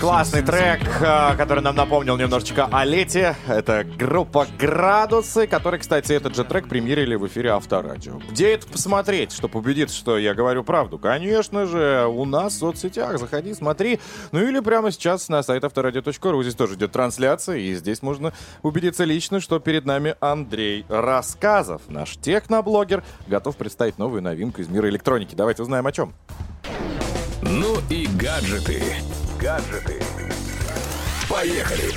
Классный 0.00 0.42
трек, 0.42 0.80
а, 1.02 1.34
который 1.34 1.60
нам 1.60 1.74
напомнил 1.74 2.16
немножечко 2.16 2.68
о 2.70 2.84
лете. 2.84 3.34
Это 3.48 3.84
группа 3.84 4.46
«Градусы», 4.56 5.48
который, 5.48 5.80
кстати, 5.80 6.12
этот 6.12 6.36
же 6.36 6.44
трек 6.44 6.68
премьерили 6.68 7.16
в 7.16 7.26
эфире 7.26 7.50
Авторадио. 7.50 8.20
Где 8.30 8.54
это 8.54 8.68
посмотреть, 8.68 9.32
чтобы 9.32 9.58
убедиться, 9.58 9.96
что 9.96 10.16
я 10.16 10.34
говорю 10.34 10.62
правду? 10.62 10.98
Конечно 10.98 11.66
же, 11.66 12.06
у 12.06 12.24
нас 12.24 12.54
в 12.54 12.58
соцсетях. 12.58 13.18
Заходи, 13.18 13.52
смотри. 13.54 13.98
Ну 14.30 14.40
или 14.40 14.60
прямо 14.60 14.92
сейчас 14.92 15.28
на 15.28 15.42
сайт 15.42 15.64
авторадио.ру. 15.64 16.42
Здесь 16.42 16.54
тоже 16.54 16.74
идет 16.74 16.92
трансляция, 16.92 17.56
и 17.56 17.74
здесь 17.74 18.00
можно 18.00 18.32
убедиться 18.62 19.02
лично, 19.02 19.40
что 19.40 19.58
перед 19.58 19.84
нами 19.84 20.14
Андрей 20.20 20.86
Рассказов, 20.88 21.82
наш 21.88 22.16
техноблогер, 22.18 23.02
готов 23.26 23.56
представить 23.56 23.98
новую 23.98 24.22
новинку 24.22 24.60
из 24.60 24.68
мира 24.68 24.88
электроники. 24.88 25.34
Давайте 25.34 25.62
узнаем 25.62 25.86
о 25.88 25.92
чем. 25.92 26.14
Ну 27.42 27.78
и 27.90 28.06
гаджеты. 28.06 28.82
Гаджеты. 29.40 30.00
Поехали. 31.28 31.92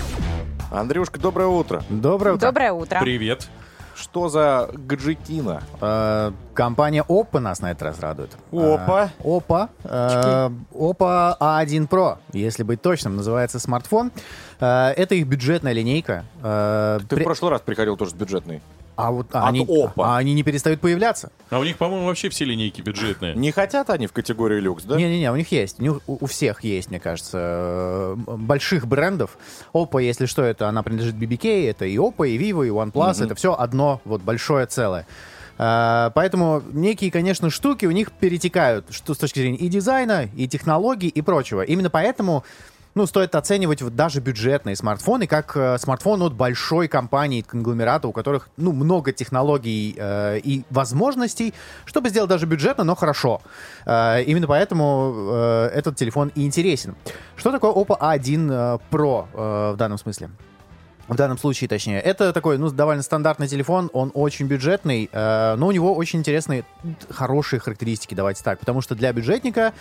Андрюшка, 0.71 1.19
доброе 1.19 1.47
утро. 1.47 1.83
Доброе 1.89 2.35
утро. 2.35 2.47
Доброе 2.47 2.71
утро. 2.73 2.99
Привет. 3.01 3.47
Что 3.95 4.29
за 4.29 4.69
гаджетина? 4.73 5.61
Э, 5.79 6.31
компания 6.53 7.03
Oppo 7.07 7.39
нас 7.39 7.59
на 7.61 7.71
этот 7.71 7.83
раз 7.83 7.99
радует. 7.99 8.31
Опа. 8.51 9.11
Э, 9.19 9.23
Oppo. 9.27 9.69
э, 9.83 10.49
Oppo 10.73 11.37
A1 11.39 11.87
Pro, 11.87 12.17
если 12.33 12.63
быть 12.63 12.81
точным, 12.81 13.17
называется 13.17 13.59
смартфон. 13.59 14.11
Э, 14.59 14.89
это 14.95 15.15
их 15.15 15.27
бюджетная 15.27 15.73
линейка. 15.73 16.25
Э, 16.41 16.99
Ты 17.07 17.15
при- 17.17 17.21
в 17.23 17.25
прошлый 17.25 17.51
раз 17.51 17.61
приходил 17.61 17.95
тоже 17.97 18.11
с 18.11 18.13
бюджетной. 18.15 18.61
А 19.01 19.11
вот 19.11 19.27
От 19.31 19.43
они, 19.47 19.65
Oppo. 19.65 19.91
а 19.97 20.17
они 20.17 20.33
не 20.33 20.43
перестают 20.43 20.79
появляться. 20.81 21.31
А 21.49 21.59
у 21.59 21.63
них, 21.63 21.77
по-моему, 21.77 22.05
вообще 22.05 22.29
все 22.29 22.45
линейки 22.45 22.81
бюджетные. 22.81 23.33
Не 23.35 23.51
хотят 23.51 23.89
они 23.89 24.07
в 24.07 24.13
категории 24.13 24.59
люкс, 24.59 24.83
да? 24.83 24.95
Не-не-не, 24.95 25.31
у 25.31 25.35
них 25.35 25.51
есть. 25.51 25.79
У, 25.79 25.83
них- 25.83 25.99
у- 26.07 26.17
у 26.21 26.25
всех 26.27 26.63
есть, 26.63 26.89
мне 26.89 26.99
кажется, 26.99 27.37
э, 27.39 28.15
больших 28.37 28.87
брендов. 28.87 29.37
Oppo, 29.73 30.01
если 30.03 30.25
что, 30.25 30.43
это 30.43 30.69
она 30.69 30.83
принадлежит 30.83 31.15
BBK, 31.15 31.69
это 31.69 31.85
и 31.85 31.95
Oppo, 31.97 32.27
и 32.27 32.37
Vivo, 32.37 32.65
и 32.65 32.69
OnePlus, 32.69 33.23
это 33.23 33.35
все 33.35 33.53
одно 33.53 34.01
вот 34.05 34.21
большое 34.21 34.65
целое. 34.67 35.05
Э, 35.57 36.09
Поэтому 36.13 36.61
некие, 36.71 37.11
конечно, 37.11 37.49
штуки 37.49 37.85
у 37.85 37.91
них 37.91 38.11
перетекают, 38.11 38.85
что 38.91 39.13
с 39.13 39.17
точки 39.17 39.39
зрения 39.39 39.57
и 39.57 39.67
дизайна, 39.67 40.29
и 40.35 40.47
технологий, 40.47 41.07
и 41.09 41.21
прочего. 41.21 41.61
Именно 41.61 41.89
поэтому 41.89 42.43
ну, 42.95 43.05
стоит 43.05 43.35
оценивать 43.35 43.81
вот 43.81 43.95
даже 43.95 44.19
бюджетные 44.19 44.75
смартфоны 44.75 45.27
как 45.27 45.55
э, 45.55 45.77
смартфон 45.77 46.21
от 46.23 46.33
большой 46.33 46.87
компании, 46.87 47.41
конгломерата, 47.41 48.07
у 48.07 48.11
которых, 48.11 48.49
ну, 48.57 48.71
много 48.71 49.13
технологий 49.13 49.95
э, 49.97 50.39
и 50.39 50.63
возможностей, 50.69 51.53
чтобы 51.85 52.09
сделать 52.09 52.29
даже 52.29 52.45
бюджетно, 52.45 52.83
но 52.83 52.95
хорошо. 52.95 53.41
Э, 53.85 54.21
именно 54.23 54.47
поэтому 54.47 55.13
э, 55.31 55.71
этот 55.73 55.95
телефон 55.95 56.31
и 56.35 56.45
интересен. 56.45 56.95
Что 57.35 57.51
такое 57.51 57.71
Oppo 57.71 57.97
A1 57.99 58.51
э, 58.51 58.77
Pro 58.91 59.27
э, 59.33 59.73
в 59.73 59.77
данном 59.77 59.97
смысле? 59.97 60.29
В 61.07 61.15
данном 61.15 61.37
случае, 61.37 61.67
точнее. 61.67 61.99
Это 61.99 62.31
такой, 62.31 62.57
ну, 62.57 62.69
довольно 62.69 63.01
стандартный 63.01 63.47
телефон, 63.47 63.89
он 63.91 64.11
очень 64.13 64.45
бюджетный, 64.45 65.09
э, 65.11 65.55
но 65.57 65.67
у 65.67 65.71
него 65.71 65.93
очень 65.93 66.19
интересные, 66.19 66.63
хорошие 67.09 67.59
характеристики, 67.59 68.13
давайте 68.13 68.43
так. 68.43 68.59
Потому 68.59 68.81
что 68.81 68.95
для 68.95 69.11
бюджетника, 69.11 69.73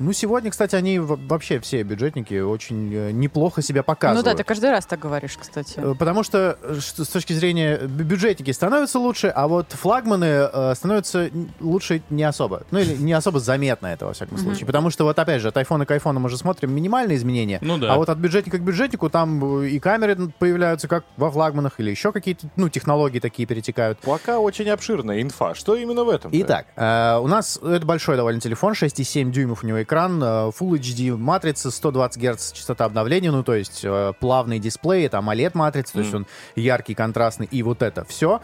ну, 0.00 0.12
сегодня, 0.12 0.50
кстати, 0.50 0.74
они 0.74 0.98
вообще 0.98 1.60
все 1.60 1.82
бюджетники 1.82 2.40
очень 2.40 2.92
э, 2.92 3.10
неплохо 3.12 3.62
себя 3.62 3.80
Ну 3.80 3.84
показывают. 3.84 4.24
да, 4.24 4.34
ты 4.34 4.42
каждый 4.44 4.70
раз 4.70 4.86
так 4.86 4.98
говоришь, 4.98 5.36
кстати. 5.38 5.74
Э, 5.76 5.94
Потому 5.98 6.22
что 6.22 6.58
э, 6.62 6.78
с 6.80 7.08
точки 7.08 7.32
зрения 7.34 7.78
бю- 7.82 8.04
бюджетники 8.04 8.50
становятся 8.50 8.98
лучше, 8.98 9.28
а 9.28 9.46
вот 9.46 9.72
флагманы 9.72 10.48
становятся 10.74 11.30
лучше 11.60 12.02
не 12.10 12.22
особо. 12.24 12.62
Ну 12.70 12.78
или 12.78 12.94
не 12.96 13.12
особо 13.12 13.40
заметно 13.40 13.88
это, 13.88 14.06
во 14.06 14.12
всяком 14.14 14.38
случае. 14.38 14.66
Потому 14.66 14.90
что 14.90 15.04
вот 15.04 15.18
опять 15.18 15.42
же, 15.42 15.48
от 15.48 15.56
айфона 15.56 15.84
к 15.86 15.90
айфону 15.90 16.18
мы 16.20 16.28
же 16.28 16.38
смотрим 16.38 16.72
минимальные 16.72 17.16
изменения. 17.18 17.58
Ну 17.60 17.76
да. 17.78 17.92
А 17.92 17.96
вот 17.96 18.08
от 18.08 18.18
бюджетника 18.18 18.58
к 18.58 18.62
бюджетнику 18.62 19.10
там 19.10 19.62
и 19.62 19.78
камеры 19.78 20.16
появляются 20.38 20.88
как 20.88 21.04
во 21.16 21.30
флагманах, 21.30 21.78
или 21.78 21.90
еще 21.90 22.10
какие-то, 22.12 22.48
ну, 22.56 22.68
технологии 22.68 23.18
такие 23.18 23.46
перетекают. 23.46 23.98
Пока 24.00 24.38
очень 24.38 24.68
обширная 24.70 25.20
инфа. 25.20 25.54
Что 25.54 25.74
именно 25.76 26.04
в 26.04 26.08
этом? 26.08 26.30
Итак, 26.32 26.66
у 26.76 27.26
нас 27.26 27.58
это 27.62 27.84
большой 27.84 28.16
довольно 28.16 28.40
телефон, 28.40 28.72
6,7 28.72 29.30
дюймов 29.30 29.62
у 29.62 29.66
него 29.66 29.82
экран, 29.82 29.89
э, 29.92 30.50
Full 30.58 30.80
HD 30.80 31.16
матрица, 31.16 31.70
120 31.70 32.22
Гц 32.22 32.52
частота 32.52 32.84
обновления, 32.84 33.30
ну 33.30 33.42
то 33.42 33.54
есть 33.54 33.80
э, 33.84 34.12
плавный 34.20 34.58
дисплей, 34.58 35.06
это 35.06 35.18
AMOLED 35.18 35.52
матрица, 35.54 35.94
то 35.94 36.00
есть 36.00 36.14
он 36.14 36.26
яркий, 36.56 36.94
контрастный, 36.94 37.48
и 37.50 37.62
вот 37.62 37.82
это 37.82 38.04
все. 38.04 38.40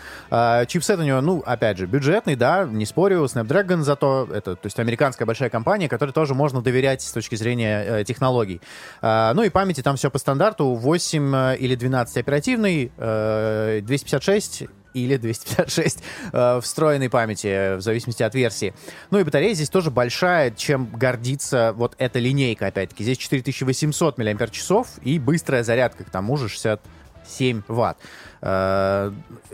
чипсет 0.67 0.99
у 0.99 1.03
него, 1.03 1.21
ну, 1.21 1.43
опять 1.45 1.79
же, 1.79 1.87
бюджетный, 1.87 2.37
да, 2.37 2.65
не 2.65 2.87
спорю, 2.87 3.25
Snapdragon 3.25 3.83
зато, 3.83 4.29
это, 4.33 4.57
то 4.57 4.67
есть 4.67 4.79
американская 4.79 5.27
большая 5.27 5.51
компания, 5.51 5.89
которой 5.89 6.13
тоже 6.13 6.35
можно 6.35 6.63
доверять 6.63 7.03
с 7.03 7.13
точки 7.13 7.35
зрения 7.35 7.85
э, 7.87 8.05
технологий. 8.05 8.61
Э, 9.03 9.33
ну 9.35 9.43
и 9.43 9.49
памяти 9.49 9.83
там 9.83 9.97
все 9.97 10.11
по 10.11 10.19
стандарту, 10.19 10.75
8 10.75 11.35
э, 11.35 11.57
или 11.59 11.75
12 11.75 12.17
оперативный, 12.17 12.93
э, 12.97 13.81
256 13.83 14.65
или 14.97 15.17
256 15.17 16.03
э, 16.33 16.61
встроенной 16.63 17.11
памяти, 17.11 17.77
в 17.77 17.81
зависимости 17.81 18.23
от 18.23 18.35
версии. 18.35 18.75
Ну 19.11 19.19
и 19.19 19.25
батарея 19.25 19.55
здесь 19.55 19.71
тоже 19.71 19.91
большая, 19.91 20.51
чем 20.51 20.87
гордится 20.87 21.73
вот 21.77 21.95
эта 21.99 22.19
линейка, 22.19 22.69
опять-таки. 22.69 23.05
Здесь 23.05 23.19
4800 23.19 24.19
мАч 24.19 24.63
и 25.03 25.19
быстрая 25.19 25.63
зарядка, 25.63 26.05
к 26.05 26.11
тому 26.11 26.37
же 26.37 26.49
67 26.49 27.63
ватт. 27.69 27.99
Э, 28.41 29.13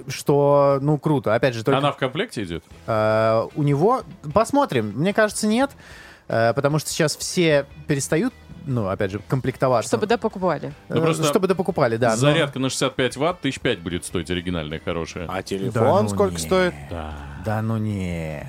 что, 0.09 0.78
ну, 0.81 0.98
круто. 0.98 1.35
Опять 1.35 1.55
же, 1.55 1.64
только... 1.64 1.78
Она 1.78 1.92
в 1.92 1.96
комплекте 1.96 2.42
идет? 2.44 2.64
Э, 2.87 3.48
у 3.55 3.62
него... 3.62 4.02
Посмотрим. 4.33 4.92
Мне 4.94 5.12
кажется, 5.12 5.46
нет. 5.46 5.70
Э, 6.28 6.52
потому 6.55 6.78
что 6.78 6.90
сейчас 6.90 7.16
все 7.16 7.66
перестают 7.87 8.33
ну, 8.66 8.88
опять 8.88 9.11
же, 9.11 9.20
комплектоваться. 9.29 9.88
Чтобы 9.88 10.07
допокупали. 10.07 10.72
Э, 10.88 10.94
Ну, 10.94 11.03
просто 11.03 11.25
Чтобы 11.25 11.48
допокупали, 11.48 11.96
да. 11.96 12.11
но- 12.11 12.16
Зарядка 12.16 12.59
на 12.59 12.68
65 12.70 13.16
ватт, 13.16 13.40
тысяч 13.40 13.61
пять 13.61 13.81
будет 13.81 14.05
стоить 14.05 14.31
оригинальная, 14.31 14.81
хорошая. 14.85 15.27
А 15.29 15.42
телефон 15.42 15.72
Да 15.72 16.03
ну 16.03 16.09
сколько 16.09 16.33
нет. 16.33 16.40
стоит? 16.40 16.75
Да. 16.90 17.14
Да 17.44 17.62
ну 17.62 17.77
нет. 17.77 18.46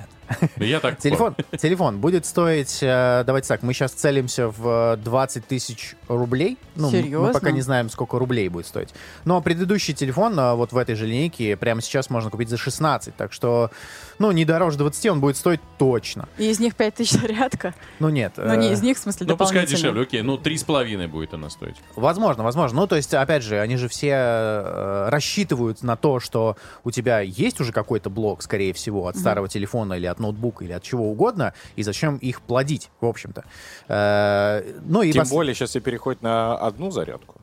Я 0.56 0.80
так 0.80 0.98
Телефон, 0.98 1.34
телефон 1.58 1.98
будет 1.98 2.26
стоить, 2.26 2.78
э, 2.82 3.22
давайте 3.26 3.48
так, 3.48 3.62
мы 3.62 3.72
сейчас 3.72 3.92
целимся 3.92 4.48
в 4.48 4.94
э, 4.94 4.96
20 4.96 5.46
тысяч 5.46 5.94
рублей. 6.08 6.58
Ну, 6.76 6.88
м- 6.88 6.92
мы 6.94 7.02
Серьезно? 7.02 7.32
пока 7.32 7.50
не 7.50 7.60
знаем, 7.60 7.88
сколько 7.90 8.18
рублей 8.18 8.48
будет 8.48 8.66
стоить. 8.66 8.90
Но 9.24 9.40
предыдущий 9.40 9.94
телефон 9.94 10.38
э, 10.38 10.54
вот 10.54 10.72
в 10.72 10.76
этой 10.76 10.94
же 10.94 11.06
линейке 11.06 11.56
прямо 11.56 11.80
сейчас 11.80 12.10
можно 12.10 12.30
купить 12.30 12.48
за 12.48 12.56
16. 12.56 13.14
Так 13.16 13.32
что, 13.32 13.70
ну, 14.18 14.32
не 14.32 14.44
дороже 14.44 14.78
20 14.78 15.06
он 15.06 15.20
будет 15.20 15.36
стоить 15.36 15.60
точно. 15.78 16.28
И 16.38 16.50
из 16.50 16.60
них 16.60 16.74
5000 16.74 17.10
зарядка. 17.20 17.74
Ну, 17.98 18.08
нет. 18.08 18.34
Ну, 18.36 18.54
не 18.54 18.68
э, 18.68 18.72
из 18.72 18.82
них, 18.82 18.96
в 18.96 19.00
смысле, 19.00 19.26
Ну, 19.28 19.36
пускай 19.36 19.66
дешевле, 19.66 20.02
окей. 20.02 20.22
Ну, 20.22 20.36
три 20.38 20.56
с 20.56 20.64
половиной 20.64 21.06
будет 21.06 21.34
она 21.34 21.50
стоить. 21.50 21.76
Возможно, 21.96 22.44
возможно. 22.44 22.80
Ну, 22.80 22.86
то 22.86 22.96
есть, 22.96 23.14
опять 23.14 23.42
же, 23.42 23.60
они 23.60 23.76
же 23.76 23.88
все 23.88 24.10
э, 24.10 25.08
рассчитывают 25.10 25.82
на 25.82 25.96
то, 25.96 26.20
что 26.20 26.56
у 26.82 26.90
тебя 26.90 27.20
есть 27.20 27.60
уже 27.60 27.72
какой-то 27.72 28.10
блок, 28.10 28.42
скорее 28.42 28.72
всего, 28.72 29.06
от 29.08 29.16
старого 29.16 29.48
телефона 29.48 29.94
или 29.94 30.06
от 30.06 30.13
ноутбука 30.18 30.64
или 30.64 30.72
от 30.72 30.82
чего 30.82 31.10
угодно, 31.10 31.52
и 31.76 31.82
зачем 31.82 32.16
их 32.16 32.40
плодить, 32.42 32.90
в 33.00 33.06
общем-то. 33.06 33.44
Э, 33.88 34.62
ну, 34.84 35.02
и 35.02 35.12
Тем 35.12 35.22
пос- 35.22 35.30
более 35.30 35.54
сейчас 35.54 35.70
все 35.70 35.80
переходят 35.80 36.22
на 36.22 36.56
одну 36.56 36.90
зарядку. 36.90 37.40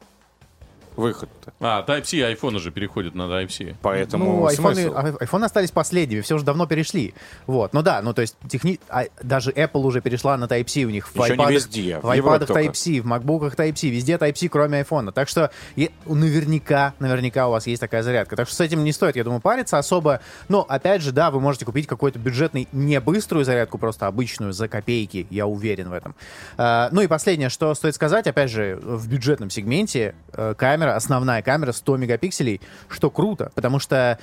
Выход-то. 1.01 1.53
А, 1.59 1.83
Type-C, 1.85 2.21
айфоны 2.25 2.59
же 2.59 2.71
переходят 2.71 3.15
на 3.15 3.23
Type-C. 3.23 3.75
Поэтому 3.81 4.25
Ну, 4.41 4.45
айфоны, 4.47 4.75
смысл? 4.75 4.95
ай- 4.97 5.13
айфоны 5.19 5.45
остались 5.45 5.71
последними, 5.71 6.21
все 6.21 6.35
уже 6.35 6.45
давно 6.45 6.67
перешли. 6.67 7.13
Вот, 7.47 7.73
ну 7.73 7.81
да, 7.81 8.01
ну 8.01 8.13
то 8.13 8.21
есть 8.21 8.35
техни... 8.47 8.79
а, 8.89 9.05
даже 9.23 9.51
Apple 9.51 9.81
уже 9.81 10.01
перешла 10.01 10.37
на 10.37 10.45
Type-C 10.45 10.83
у 10.85 10.89
них 10.89 11.07
в 11.07 11.15
Еще 11.23 11.35
не 11.35 11.43
iPad'ах- 11.43 11.51
везде, 11.51 11.97
в 11.99 12.01
только. 12.47 12.61
Type-C, 12.61 13.01
в 13.01 13.07
MacBook'ах 13.07 13.55
Type-C, 13.55 13.87
везде 13.89 14.15
Type-C, 14.17 14.47
кроме 14.49 14.79
айфона. 14.79 15.11
Так 15.11 15.27
что 15.27 15.51
е- 15.75 15.91
наверняка, 16.05 16.93
наверняка 16.99 17.47
у 17.47 17.51
вас 17.51 17.67
есть 17.67 17.81
такая 17.81 18.03
зарядка. 18.03 18.35
Так 18.35 18.47
что 18.47 18.55
с 18.55 18.59
этим 18.61 18.83
не 18.83 18.91
стоит, 18.91 19.15
я 19.15 19.23
думаю, 19.23 19.41
париться 19.41 19.77
особо. 19.77 20.21
Но, 20.49 20.61
опять 20.61 21.01
же, 21.01 21.11
да, 21.11 21.31
вы 21.31 21.39
можете 21.39 21.65
купить 21.65 21.87
какой-то 21.87 22.19
бюджетный, 22.19 22.67
не 22.71 22.99
быструю 22.99 23.43
зарядку, 23.45 23.77
просто 23.77 24.07
обычную, 24.07 24.53
за 24.53 24.67
копейки, 24.67 25.27
я 25.29 25.47
уверен 25.47 25.89
в 25.89 25.93
этом. 25.93 26.15
А, 26.57 26.89
ну 26.91 27.01
и 27.01 27.07
последнее, 27.07 27.49
что 27.49 27.73
стоит 27.75 27.95
сказать, 27.95 28.27
опять 28.27 28.49
же, 28.51 28.77
в 28.81 29.07
бюджетном 29.07 29.49
сегменте 29.49 30.15
э, 30.33 30.53
камера, 30.91 30.95
основная 30.95 31.41
камера 31.41 31.71
100 31.71 31.97
мегапикселей, 31.97 32.61
что 32.89 33.09
круто, 33.09 33.51
потому 33.55 33.79
что 33.79 34.19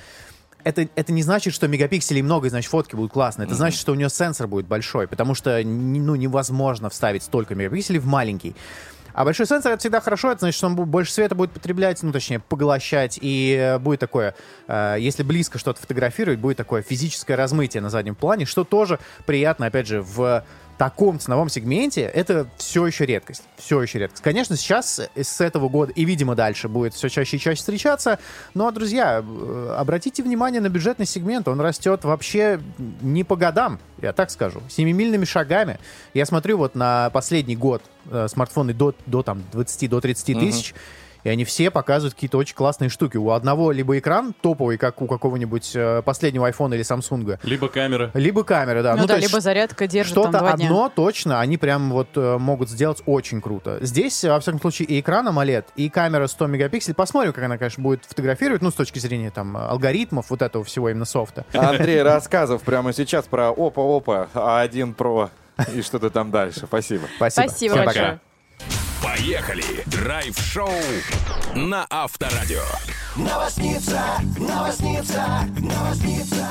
это, 0.63 0.87
это 0.95 1.11
не 1.13 1.23
значит, 1.23 1.53
что 1.53 1.67
мегапикселей 1.67 2.21
много, 2.21 2.47
и 2.47 2.49
значит 2.49 2.69
фотки 2.69 2.95
будут 2.95 3.13
классные. 3.13 3.45
Это 3.45 3.55
значит, 3.55 3.79
что 3.79 3.93
у 3.93 3.95
нее 3.95 4.09
сенсор 4.09 4.47
будет 4.47 4.67
большой, 4.67 5.07
потому 5.07 5.33
что 5.33 5.61
ну, 5.63 6.15
невозможно 6.15 6.89
вставить 6.89 7.23
столько 7.23 7.55
мегапикселей 7.55 7.99
в 7.99 8.05
маленький. 8.05 8.55
А 9.13 9.25
большой 9.25 9.47
сенсор 9.47 9.71
это 9.71 9.79
всегда 9.79 10.01
хорошо, 10.01 10.31
это 10.31 10.39
значит, 10.41 10.57
что 10.57 10.67
он 10.67 10.75
больше 10.75 11.11
света 11.11 11.33
будет 11.33 11.51
потреблять, 11.51 12.03
ну, 12.03 12.11
точнее, 12.11 12.39
поглощать, 12.39 13.17
и 13.21 13.55
э, 13.59 13.79
будет 13.79 13.99
такое, 13.99 14.35
э, 14.67 14.97
если 14.99 15.23
близко 15.23 15.57
что-то 15.57 15.81
фотографировать, 15.81 16.39
будет 16.39 16.57
такое 16.57 16.83
физическое 16.83 17.35
размытие 17.35 17.81
на 17.81 17.89
заднем 17.89 18.15
плане, 18.15 18.45
что 18.45 18.63
тоже 18.63 18.99
приятно, 19.25 19.65
опять 19.65 19.87
же, 19.87 20.01
в 20.01 20.43
таком 20.79 21.19
ценовом 21.19 21.49
сегменте 21.49 22.03
это 22.03 22.47
все 22.57 22.87
еще 22.87 23.05
редкость. 23.05 23.43
Все 23.57 23.81
еще 23.81 23.99
редкость. 23.99 24.23
Конечно, 24.23 24.55
сейчас 24.55 24.99
э, 24.99 25.09
с 25.21 25.41
этого 25.41 25.67
года 25.67 25.91
и, 25.91 26.05
видимо, 26.05 26.35
дальше 26.35 26.69
будет 26.69 26.93
все 26.93 27.09
чаще 27.09 27.35
и 27.35 27.39
чаще 27.39 27.59
встречаться. 27.59 28.17
Но, 28.53 28.71
друзья, 28.71 29.21
э, 29.21 29.75
обратите 29.77 30.23
внимание 30.23 30.61
на 30.61 30.69
бюджетный 30.69 31.05
сегмент. 31.05 31.49
Он 31.49 31.59
растет 31.59 32.05
вообще 32.05 32.61
не 33.01 33.25
по 33.25 33.35
годам, 33.35 33.77
я 34.01 34.13
так 34.13 34.31
скажу. 34.31 34.61
Семимильными 34.69 35.25
шагами. 35.25 35.79
Я 36.13 36.25
смотрю 36.25 36.57
вот 36.57 36.75
на 36.75 37.09
последний 37.09 37.57
год 37.57 37.83
э, 38.09 38.27
смартфоны 38.29 38.73
до, 38.73 38.95
до 39.05 39.21
там 39.21 39.43
20, 39.51 39.89
до 39.89 39.99
30 39.99 40.29
Мгм. 40.29 40.39
тысяч. 40.39 40.73
И 41.23 41.29
они 41.29 41.43
все 41.45 41.69
показывают 41.71 42.13
какие-то 42.13 42.37
очень 42.37 42.55
классные 42.55 42.89
штуки. 42.89 43.17
У 43.17 43.31
одного 43.31 43.71
либо 43.71 43.97
экран 43.97 44.33
топовый, 44.39 44.77
как 44.77 45.01
у 45.01 45.07
какого-нибудь 45.07 45.71
э, 45.75 46.01
последнего 46.03 46.47
айфона 46.47 46.75
или 46.75 46.83
Самсунга, 46.83 47.39
Либо 47.43 47.67
камера. 47.67 48.11
либо 48.13 48.43
камера, 48.43 48.81
да. 48.83 48.95
Ну, 48.95 49.01
да, 49.01 49.15
то 49.15 49.15
есть 49.19 49.29
либо 49.29 49.41
зарядка 49.41 49.87
держит 49.87 50.13
там 50.13 50.23
что-то 50.23 50.39
два 50.39 50.53
дня. 50.55 50.65
одно 50.65 50.89
точно 50.89 51.39
они 51.39 51.57
прям 51.57 51.91
вот 51.91 52.09
э, 52.15 52.37
могут 52.37 52.69
сделать 52.69 53.01
очень 53.05 53.41
круто. 53.41 53.77
Здесь, 53.81 54.23
э, 54.23 54.29
во 54.29 54.39
всяком 54.39 54.61
случае, 54.61 54.87
и 54.87 54.99
экран 54.99 55.27
AMOLED, 55.27 55.65
и 55.75 55.89
камера 55.89 56.27
100 56.27 56.47
мегапикселей. 56.47 56.95
Посмотрим, 56.95 57.33
как 57.33 57.43
она, 57.43 57.57
конечно, 57.57 57.83
будет 57.83 58.05
фотографировать, 58.05 58.61
ну, 58.61 58.71
с 58.71 58.75
точки 58.75 58.99
зрения 58.99 59.31
там 59.31 59.57
алгоритмов 59.57 60.29
вот 60.29 60.41
этого 60.41 60.63
всего 60.63 60.89
именно 60.89 61.05
софта. 61.05 61.45
Андрей 61.53 62.01
Рассказов 62.01 62.61
прямо 62.61 62.93
сейчас 62.93 63.25
про 63.25 63.49
опа-опа, 63.51 64.27
А1 64.33 64.95
Pro 64.95 65.29
и 65.73 65.81
что-то 65.81 66.09
там 66.09 66.31
дальше. 66.31 66.61
Спасибо. 66.65 67.07
Спасибо. 67.17 67.47
Спасибо 67.47 67.75
большое. 67.75 68.19
пока. 68.65 68.79
Поехали! 69.03 69.63
Драйв-шоу 69.85 70.69
на 71.55 71.85
Авторадио. 71.89 72.61
Новосница, 73.15 74.01
новосница, 74.37 75.25
новосница. 75.59 76.47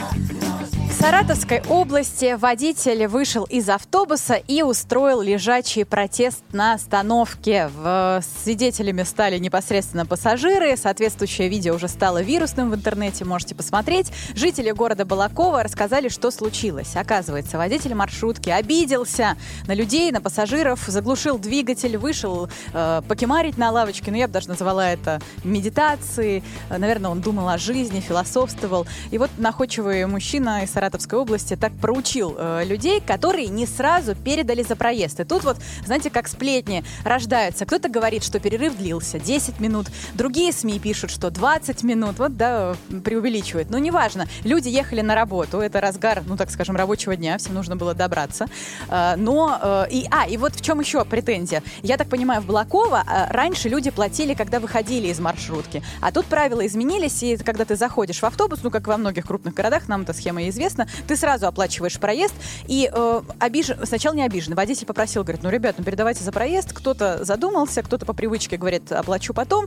В 0.89 1.01
Саратовской 1.01 1.63
области 1.69 2.35
водитель 2.35 3.07
вышел 3.07 3.45
из 3.45 3.69
автобуса 3.69 4.35
и 4.35 4.63
устроил 4.63 5.21
лежачий 5.23 5.85
протест 5.85 6.43
на 6.51 6.73
остановке. 6.75 7.69
В- 7.69 8.21
Свидетелями 8.43 9.05
стали 9.05 9.39
непосредственно 9.39 10.07
пассажиры. 10.07 10.77
Соответствующее 10.77 11.49
видео 11.49 11.77
уже 11.77 11.87
стало 11.87 12.21
вирусным 12.21 12.71
в 12.71 12.75
интернете, 12.75 13.25
можете 13.25 13.55
посмотреть. 13.55 14.11
Жители 14.35 14.73
города 14.73 15.05
Балакова 15.05 15.63
рассказали, 15.63 16.09
что 16.09 16.33
случилось. 16.33 16.97
Оказывается, 16.97 17.59
водитель 17.59 17.95
маршрутки 17.95 18.51
обиделся 18.51 19.37
на 19.69 19.75
людей, 19.75 20.11
на 20.11 20.21
пассажиров, 20.21 20.81
заглушил 20.89 21.39
двигатель, 21.39 21.97
вышел 21.97 22.38
э, 22.73 23.03
покемарить 23.09 23.59
на 23.59 23.71
лавочке. 23.71 24.11
Ну, 24.11 24.17
я 24.17 24.27
бы 24.27 24.33
даже 24.33 24.49
назвала 24.49 24.91
это 24.91 25.21
медитацией. 25.45 26.43
Э, 26.71 26.79
Наверное, 26.79 27.11
он 27.11 27.21
думал 27.21 27.49
о 27.49 27.59
жизни, 27.59 28.01
философствовал. 28.01 28.87
И 29.11 29.19
вот 29.19 29.31
находчивый 29.39 30.07
мужчина 30.07 30.63
из 30.65 30.71
Саратовской 30.71 31.19
области 31.19 31.57
так 31.57 31.73
проучил 31.73 32.37
э, 32.39 32.65
людей, 32.65 33.01
которые 33.01 33.49
не 33.49 33.67
сразу 33.67 34.15
передали 34.15 34.63
за 34.63 34.77
проезд. 34.77 35.21
И 35.21 35.25
тут 35.25 35.45
вот, 35.45 35.57
знаете, 35.85 36.11
как 36.11 36.29
сплетни 36.29 36.85
рождаются. 37.05 37.65
Кто-то 37.65 37.89
говорит, 37.89 38.23
что 38.23 38.39
перерыв 38.39 38.77
длился 38.77 39.19
10 39.19 39.61
минут, 39.61 39.87
другие 40.15 40.53
СМИ 40.53 40.79
пишут, 40.79 41.11
что 41.11 41.31
20 41.31 41.83
минут. 41.83 42.19
Вот, 42.19 42.37
да, 42.37 42.77
преувеличивают. 43.05 43.71
Но 43.71 43.79
неважно. 43.79 44.27
Люди 44.45 44.69
ехали 44.69 45.01
на 45.01 45.15
работу. 45.15 45.59
Это 45.59 45.81
разгар, 45.81 46.23
ну, 46.27 46.37
так 46.37 46.51
скажем, 46.51 46.77
рабочего 46.77 47.17
дня. 47.17 47.39
Всем 47.39 47.55
нужно 47.55 47.77
было 47.77 47.95
добраться. 47.95 48.47
Э, 48.89 49.15
Но, 49.17 49.59
э, 49.61 49.87
и, 49.91 50.07
а, 50.11 50.27
и 50.29 50.37
вот 50.37 50.55
в 50.55 50.61
чем 50.61 50.81
еще 50.81 51.05
претензия. 51.05 51.63
Я 51.83 51.97
так 51.97 52.09
понимаю, 52.09 52.28
в 52.29 52.47
Балаково 52.47 53.05
э, 53.07 53.33
раньше 53.33 53.69
люди 53.69 53.91
платили, 53.91 54.35
когда 54.35 54.61
выходили 54.61 55.09
из 55.09 55.19
маршрутки. 55.21 55.83
А 56.01 56.13
тут 56.13 56.27
правила 56.27 56.67
изменились, 56.67 57.23
и 57.23 57.37
когда 57.37 57.65
ты 57.65 57.77
заходишь 57.77 58.21
в 58.21 58.25
автобус, 58.25 58.61
ну, 58.63 58.71
как 58.71 58.87
во 58.87 58.97
многих 58.97 59.27
крупных 59.27 59.55
городах, 59.55 59.89
нам 59.89 60.03
эта 60.03 60.13
схема 60.13 60.49
известна, 60.49 60.89
ты 61.07 61.17
сразу 61.17 61.47
оплачиваешь 61.47 61.99
проезд, 61.99 62.35
и 62.67 62.91
э, 62.93 63.21
обижен, 63.39 63.85
сначала 63.87 64.15
не 64.15 64.23
обижен. 64.23 64.55
Водитель 64.55 64.87
попросил, 64.87 65.23
говорит, 65.23 65.43
ну, 65.43 65.51
ребят, 65.51 65.77
ну, 65.79 65.85
передавайте 65.85 66.23
за 66.23 66.33
проезд. 66.33 66.73
Кто-то 66.73 67.25
задумался, 67.25 67.83
кто-то 67.83 68.07
по 68.07 68.13
привычке 68.13 68.57
говорит, 68.57 68.93
оплачу 68.93 69.35
потом. 69.35 69.67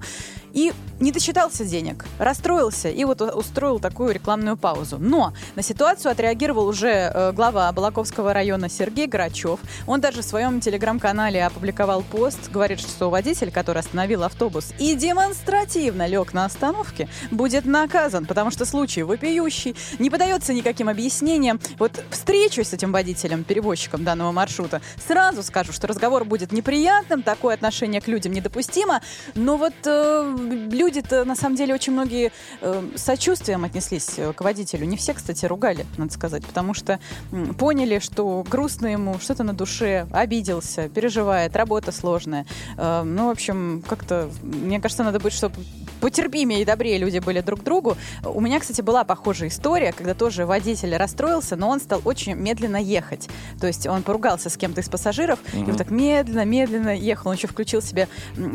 И 0.54 0.74
не 1.00 1.12
досчитался 1.12 1.66
денег, 1.66 2.06
расстроился 2.20 2.90
и 2.90 3.04
вот 3.06 3.22
устроил 3.22 3.80
такую 3.80 4.14
рекламную 4.14 4.58
паузу. 4.58 4.98
Но 5.00 5.34
на 5.56 5.64
ситуацию 5.64 6.12
отреагировал 6.12 6.68
уже 6.68 6.90
э, 7.14 7.32
глава 7.32 7.72
Балаковского 7.72 8.34
района 8.34 8.70
Сергей 8.70 9.08
Грачев. 9.08 9.60
Он 9.88 10.02
даже 10.02 10.22
в 10.22 10.26
своем 10.26 10.60
телеграм-канале 10.60 11.46
опубликовал 11.46 12.04
пост, 12.04 12.51
говорит, 12.52 12.80
что 12.80 13.10
водитель, 13.10 13.52
который 13.52 13.80
остановил 13.80 14.24
автобус 14.24 14.74
и 14.78 14.96
демонстративно 14.96 16.08
лег 16.08 16.34
на 16.34 16.46
остановке, 16.46 17.08
будет 17.32 17.66
наказан, 17.66 18.26
потому 18.26 18.52
что 18.52 18.66
случай 18.66 19.04
вопиющий, 19.04 19.76
не 20.00 20.10
подается 20.10 20.54
никаким 20.54 20.90
объяснениям. 20.90 21.60
Вот 21.80 22.04
встречусь 22.10 22.70
с 22.70 22.74
этим 22.74 22.92
водителем, 22.92 23.44
перевозчиком 23.44 24.04
данного 24.04 24.32
маршрута, 24.32 24.82
сразу 25.06 25.44
скажу, 25.44 25.74
что 25.74 25.88
разговор 25.88 26.26
будет 26.26 26.52
неприятным, 26.52 27.24
такое 27.24 27.56
отношение 27.56 28.02
к 28.02 28.08
людям 28.08 28.34
недопустимо, 28.34 29.02
но 29.36 29.58
вот 29.58 29.74
э, 29.86 30.36
люди-то 30.72 31.26
на 31.26 31.36
самом 31.36 31.56
деле 31.56 31.74
очень 31.74 31.94
многие 31.94 32.32
э, 32.62 32.90
сочувствием 32.96 33.64
отнеслись 33.64 34.18
э, 34.18 34.34
к 34.34 34.42
водителю. 34.42 34.86
Не 34.86 34.98
все, 34.98 35.14
кстати, 35.14 35.46
ругали, 35.46 35.86
надо 35.98 36.14
сказать, 36.14 36.46
потому 36.46 36.74
что 36.74 37.00
м, 37.32 37.54
поняли, 37.54 38.00
что 38.00 38.44
грустно 38.50 38.88
ему, 38.88 39.20
что-то 39.20 39.44
на 39.44 39.54
душе, 39.54 40.08
обиделся, 40.12 40.90
переживает, 40.90 41.56
работа 41.56 41.92
сложная. 41.92 42.41
Э, 42.78 43.04
ну, 43.04 43.28
в 43.28 43.32
общем, 43.32 43.84
как-то, 43.88 44.30
мне 44.42 44.80
кажется, 44.80 45.04
надо 45.04 45.20
быть, 45.20 45.34
чтобы 45.34 45.56
потерпимее 46.00 46.62
и 46.62 46.66
добрее 46.66 46.98
люди 46.98 47.20
были 47.20 47.42
друг 47.42 47.62
к 47.62 47.64
другу. 47.64 47.96
У 48.26 48.42
меня, 48.42 48.60
кстати, 48.60 48.82
была 48.82 49.04
похожая 49.04 49.50
история, 49.50 49.92
когда 49.92 50.14
тоже 50.14 50.46
водитель 50.46 50.96
расстроился, 50.98 51.56
но 51.56 51.70
он 51.70 51.80
стал 51.80 52.02
очень 52.06 52.34
медленно 52.34 52.78
ехать. 52.78 53.30
То 53.60 53.68
есть 53.68 53.86
он 53.88 54.02
поругался 54.04 54.50
с 54.50 54.58
кем-то 54.58 54.82
из 54.82 54.90
пассажиров, 54.90 55.40
и 55.54 55.58
Мгм. 55.58 55.66
вот 55.66 55.78
так 55.78 55.92
медленно, 55.92 56.46
медленно 56.46 56.96
ехал. 56.96 57.30
Он 57.30 57.36
еще 57.36 57.48
включил 57.48 57.82
себе 57.82 58.08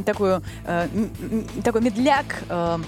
такую, 0.05 0.43
э, 0.65 0.89
такой 1.63 1.81
медляк, 1.83 2.27
э, 2.49 2.79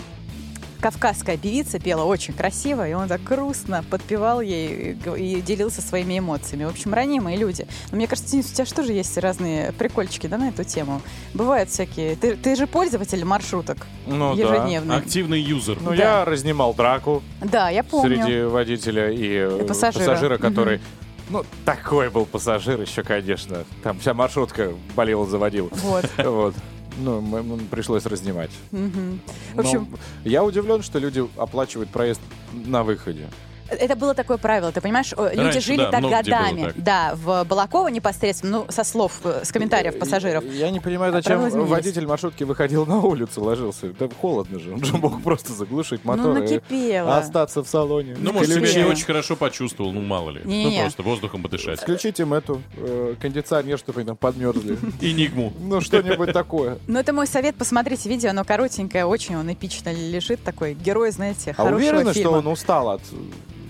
кавказская 0.81 1.37
певица 1.37 1.79
пела 1.79 2.05
очень 2.05 2.35
красиво, 2.35 2.89
и 2.89 2.93
он 2.93 3.09
так 3.09 3.23
грустно 3.23 3.85
подпевал 3.91 4.41
ей 4.41 4.97
и 5.15 5.29
и 5.39 5.41
делился 5.41 5.83
своими 5.83 6.19
эмоциями. 6.19 6.65
В 6.65 6.69
общем, 6.69 6.95
ранимые 6.95 7.37
люди. 7.37 7.67
Но 7.91 7.97
мне 7.97 8.07
кажется, 8.07 8.31
Денис, 8.33 8.51
у 8.51 8.55
тебя 8.55 8.65
же 8.65 8.75
тоже 8.75 8.93
есть 8.93 9.17
разные 9.19 9.73
прикольчики 9.73 10.27
да, 10.27 10.39
на 10.39 10.49
эту 10.49 10.65
тему. 10.65 11.01
Бывают 11.35 11.71
всякие... 11.71 12.17
Ты, 12.17 12.37
ты 12.37 12.57
же 12.57 12.67
пользователь 12.67 13.25
маршруток 13.25 13.79
Ну 14.07 14.35
да. 14.35 14.43
ежедневный. 14.43 14.97
Активный 14.97 15.41
юзер. 15.41 15.79
Ну, 15.81 15.91
Да. 15.91 15.95
я 15.97 16.25
разнимал 16.25 16.75
драку 16.75 17.23
Да, 17.43 17.69
я 17.71 17.83
помню. 17.85 18.17
среди 18.25 18.43
водителя 18.43 19.11
и, 19.11 19.29
э, 19.29 19.65
пассажира. 19.67 20.39
который... 20.39 20.77
Мгм. 20.79 20.85
Ну, 21.31 21.45
такой 21.65 22.09
был 22.11 22.25
пассажир 22.25 22.81
еще, 22.81 23.03
конечно. 23.03 23.65
Там 23.83 23.99
вся 24.01 24.15
маршрутка 24.15 24.73
болела, 24.97 25.27
заводила. 25.27 25.69
Вот. 25.73 26.05
Вот. 26.19 26.55
Ну, 26.99 27.59
пришлось 27.71 28.07
разнимать. 28.07 28.51
Мгм. 28.73 29.21
В 29.53 29.57
Но 29.57 29.63
общем, 29.63 29.97
я 30.25 30.45
удивлен, 30.45 30.83
что 30.83 30.99
люди 30.99 31.25
оплачивают 31.37 31.91
проезд 31.91 32.21
на 32.53 32.83
выходе. 32.83 33.29
Это 33.71 33.97
было 33.97 34.15
такое 34.15 34.39
правило, 34.39 34.73
ты 34.73 34.81
понимаешь, 34.81 35.13
люди 35.17 35.37
Раньше, 35.41 35.61
жили 35.61 35.77
да, 35.79 35.91
так 35.91 36.03
годами. 36.03 36.63
так. 36.65 36.83
Да, 36.83 37.15
в 37.15 37.45
Балаково 37.45 37.89
непосредственно, 37.89 38.59
ну, 38.61 38.67
со 38.71 38.83
слов, 38.85 39.21
э, 39.25 39.43
с 39.45 39.53
комментариев 39.53 39.99
пассажиров. 39.99 40.45
Я 40.45 40.71
не 40.71 40.81
понимаю, 40.81 41.13
А 41.13 41.17
зачем 41.17 41.47
изменились. 41.49 41.71
водитель 41.71 42.07
маршрутки 42.07 42.45
выходил 42.45 42.87
на 42.87 42.99
улицу, 43.01 43.43
ложился. 43.45 43.89
Да 43.99 44.09
холодно 44.21 44.59
же. 44.59 44.73
Он 44.73 44.83
же 44.85 44.97
мог 44.97 45.23
просто 45.23 45.53
заглушить 45.53 46.01
Ну, 46.05 46.17
мотор 46.17 46.37
и 46.39 46.41
накипело. 46.41 47.17
остаться 47.19 47.63
в 47.63 47.69
салоне. 47.69 48.17
Ну, 48.19 48.33
может, 48.33 48.55
себя 48.55 48.83
не 48.85 48.89
очень 48.89 49.05
хорошо 49.05 49.37
почувствовал, 49.37 49.93
ну, 49.93 50.01
мало 50.01 50.31
ли. 50.31 50.41
Не-не-не. 50.45 50.77
Ну, 50.77 50.83
просто 50.83 51.03
воздухом 51.03 51.43
подышать. 51.43 51.81
Включите 51.81 52.23
им 52.23 52.33
эту 52.35 52.63
э, 52.77 53.15
кондиционер, 53.21 53.79
чтобы 53.79 54.01
они 54.01 54.07
там 54.09 54.17
подмерзли. 54.17 54.79
Энигму. 55.01 55.53
Ну, 55.61 55.81
что-нибудь 55.81 56.33
такое. 56.33 56.79
Ну, 56.87 56.99
это 56.99 57.13
мой 57.13 57.27
совет, 57.27 57.55
посмотрите 57.57 58.09
видео, 58.09 58.31
оно 58.31 58.45
коротенькое, 58.45 59.05
очень 59.07 59.37
он 59.37 59.53
эпично 59.53 59.93
лежит, 59.93 60.43
такой 60.43 60.75
герой, 60.75 61.11
знаете, 61.11 61.51
А 61.51 61.55
хорошего 61.55 61.77
уверены, 61.77 62.13
что 62.13 62.23
фильма. 62.23 62.37
он 62.39 62.47
устал 62.47 62.91
от 62.91 63.03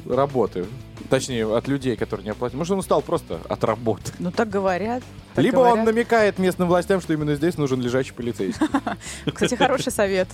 работы? 0.09 0.67
Точнее, 1.11 1.55
от 1.57 1.69
людей, 1.69 1.97
которые 1.97 2.25
не 2.25 2.31
оплатили. 2.31 2.59
Может, 2.59 2.73
он 2.73 2.79
устал 2.81 3.01
просто 3.03 3.41
от 3.49 3.65
работы. 3.65 4.13
Ну, 4.19 4.31
так 4.31 4.51
говорят. 4.51 5.03
так 5.35 5.45
Либо 5.45 5.57
он 5.61 5.67
говорят. 5.67 5.87
намекает 5.87 6.39
местным 6.39 6.69
властям, 6.69 7.01
что 7.01 7.13
именно 7.13 7.35
здесь 7.35 7.57
нужен 7.57 7.81
лежачий 7.81 8.13
полицейский. 8.13 8.67
Кстати, 9.33 9.55
хороший 9.55 9.93
совет. 9.93 10.29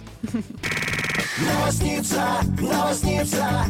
Новосница, 1.39 2.25
новосница. 2.61 3.66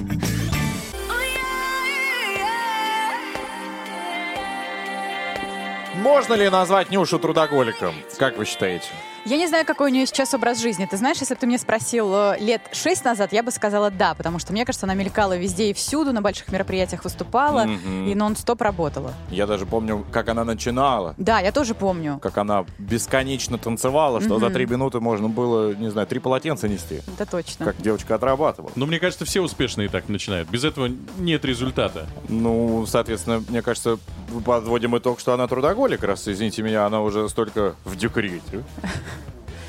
Можно 5.97 6.35
ли 6.35 6.49
назвать 6.49 6.91
Нюшу 6.91 7.19
трудоголиком? 7.19 7.95
Как 8.19 8.37
вы 8.37 8.45
считаете? 8.45 8.87
Я 9.27 9.39
не 9.39 9.47
знаю, 9.49 9.65
какой 9.65 9.91
у 9.91 9.95
нее 9.95 10.05
сейчас 10.05 10.35
образ 10.35 10.61
жизни. 10.61 10.85
Ты 10.85 10.99
знаешь, 10.99 11.17
если 11.19 11.33
бы 11.33 11.41
ты 11.41 11.47
мне 11.47 11.57
спросил 11.59 12.13
э, 12.15 12.37
лет 12.41 12.61
шесть 12.73 13.07
назад, 13.07 13.33
я 13.33 13.43
бы 13.43 13.51
сказала 13.51 13.91
да, 13.91 14.13
потому 14.15 14.39
что, 14.39 14.53
мне 14.53 14.67
кажется, 14.67 14.85
она 14.85 14.93
мелькала 14.93 15.35
везде 15.35 15.71
и 15.71 15.73
всюду, 15.73 16.13
на 16.13 16.21
больших 16.21 16.53
мероприятиях 16.53 17.05
выступала 17.05 17.65
Мгм. 17.65 18.07
и 18.09 18.15
нон-стоп 18.15 18.61
работала. 18.61 19.15
Я 19.31 19.47
даже 19.47 19.65
помню, 19.65 20.05
как 20.13 20.29
она 20.29 20.45
начинала. 20.45 21.15
Да, 21.17 21.41
я 21.41 21.53
тоже 21.53 21.75
помню. 21.75 22.19
Как 22.23 22.37
она 22.37 22.67
бесконечно 22.79 23.57
танцевала, 23.57 24.21
что 24.21 24.39
за 24.39 24.47
Мгм. 24.47 24.55
три 24.55 24.67
минуты 24.67 25.01
можно 25.01 25.31
было, 25.31 25.73
не 25.75 25.91
знаю, 25.91 26.07
три 26.07 26.19
полотенца 26.21 26.69
нести. 26.69 27.01
Это 27.19 27.25
точно. 27.25 27.65
Как 27.65 27.81
девочка 27.81 28.17
отрабатывала. 28.17 28.73
Ну, 28.77 28.85
мне 28.85 28.99
кажется, 28.99 29.25
все 29.25 29.41
успешные 29.41 29.89
так 29.89 30.11
начинают. 30.11 30.51
Без 30.51 30.65
этого 30.65 30.91
нет 31.19 31.47
результата. 31.47 32.07
Ну, 32.29 32.85
соответственно, 32.87 33.43
мне 33.49 33.63
кажется, 33.63 33.99
подводим 34.45 34.99
итог, 34.99 35.19
что 35.19 35.33
она 35.33 35.47
трудоголик, 35.49 36.03
раз, 36.05 36.29
извините 36.29 36.63
меня, 36.63 36.85
она 36.85 37.01
уже 37.01 37.27
столько 37.31 37.75
в 37.87 37.97
декрете. 37.97 38.63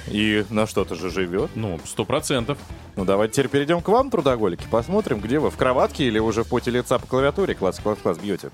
И 0.08 0.46
на 0.50 0.68
что-то 0.68 0.96
же 0.96 1.10
живет. 1.10 1.52
Ну, 1.56 1.80
сто 1.86 2.06
процентов. 2.06 2.58
Ну, 2.96 3.06
давайте 3.06 3.34
теперь 3.34 3.50
перейдем 3.50 3.82
к 3.82 3.88
вам, 3.88 4.10
трудоголики. 4.10 4.66
Посмотрим, 4.70 5.20
где 5.20 5.40
вы, 5.40 5.50
в 5.50 5.58
кроватке 5.58 6.06
или 6.06 6.20
уже 6.20 6.44
в 6.44 6.48
поте 6.48 6.72
лица 6.72 7.00
по 7.00 7.08
клавиатуре 7.08 7.56
класс-класс-класс 7.56 8.20
бьете. 8.20 8.52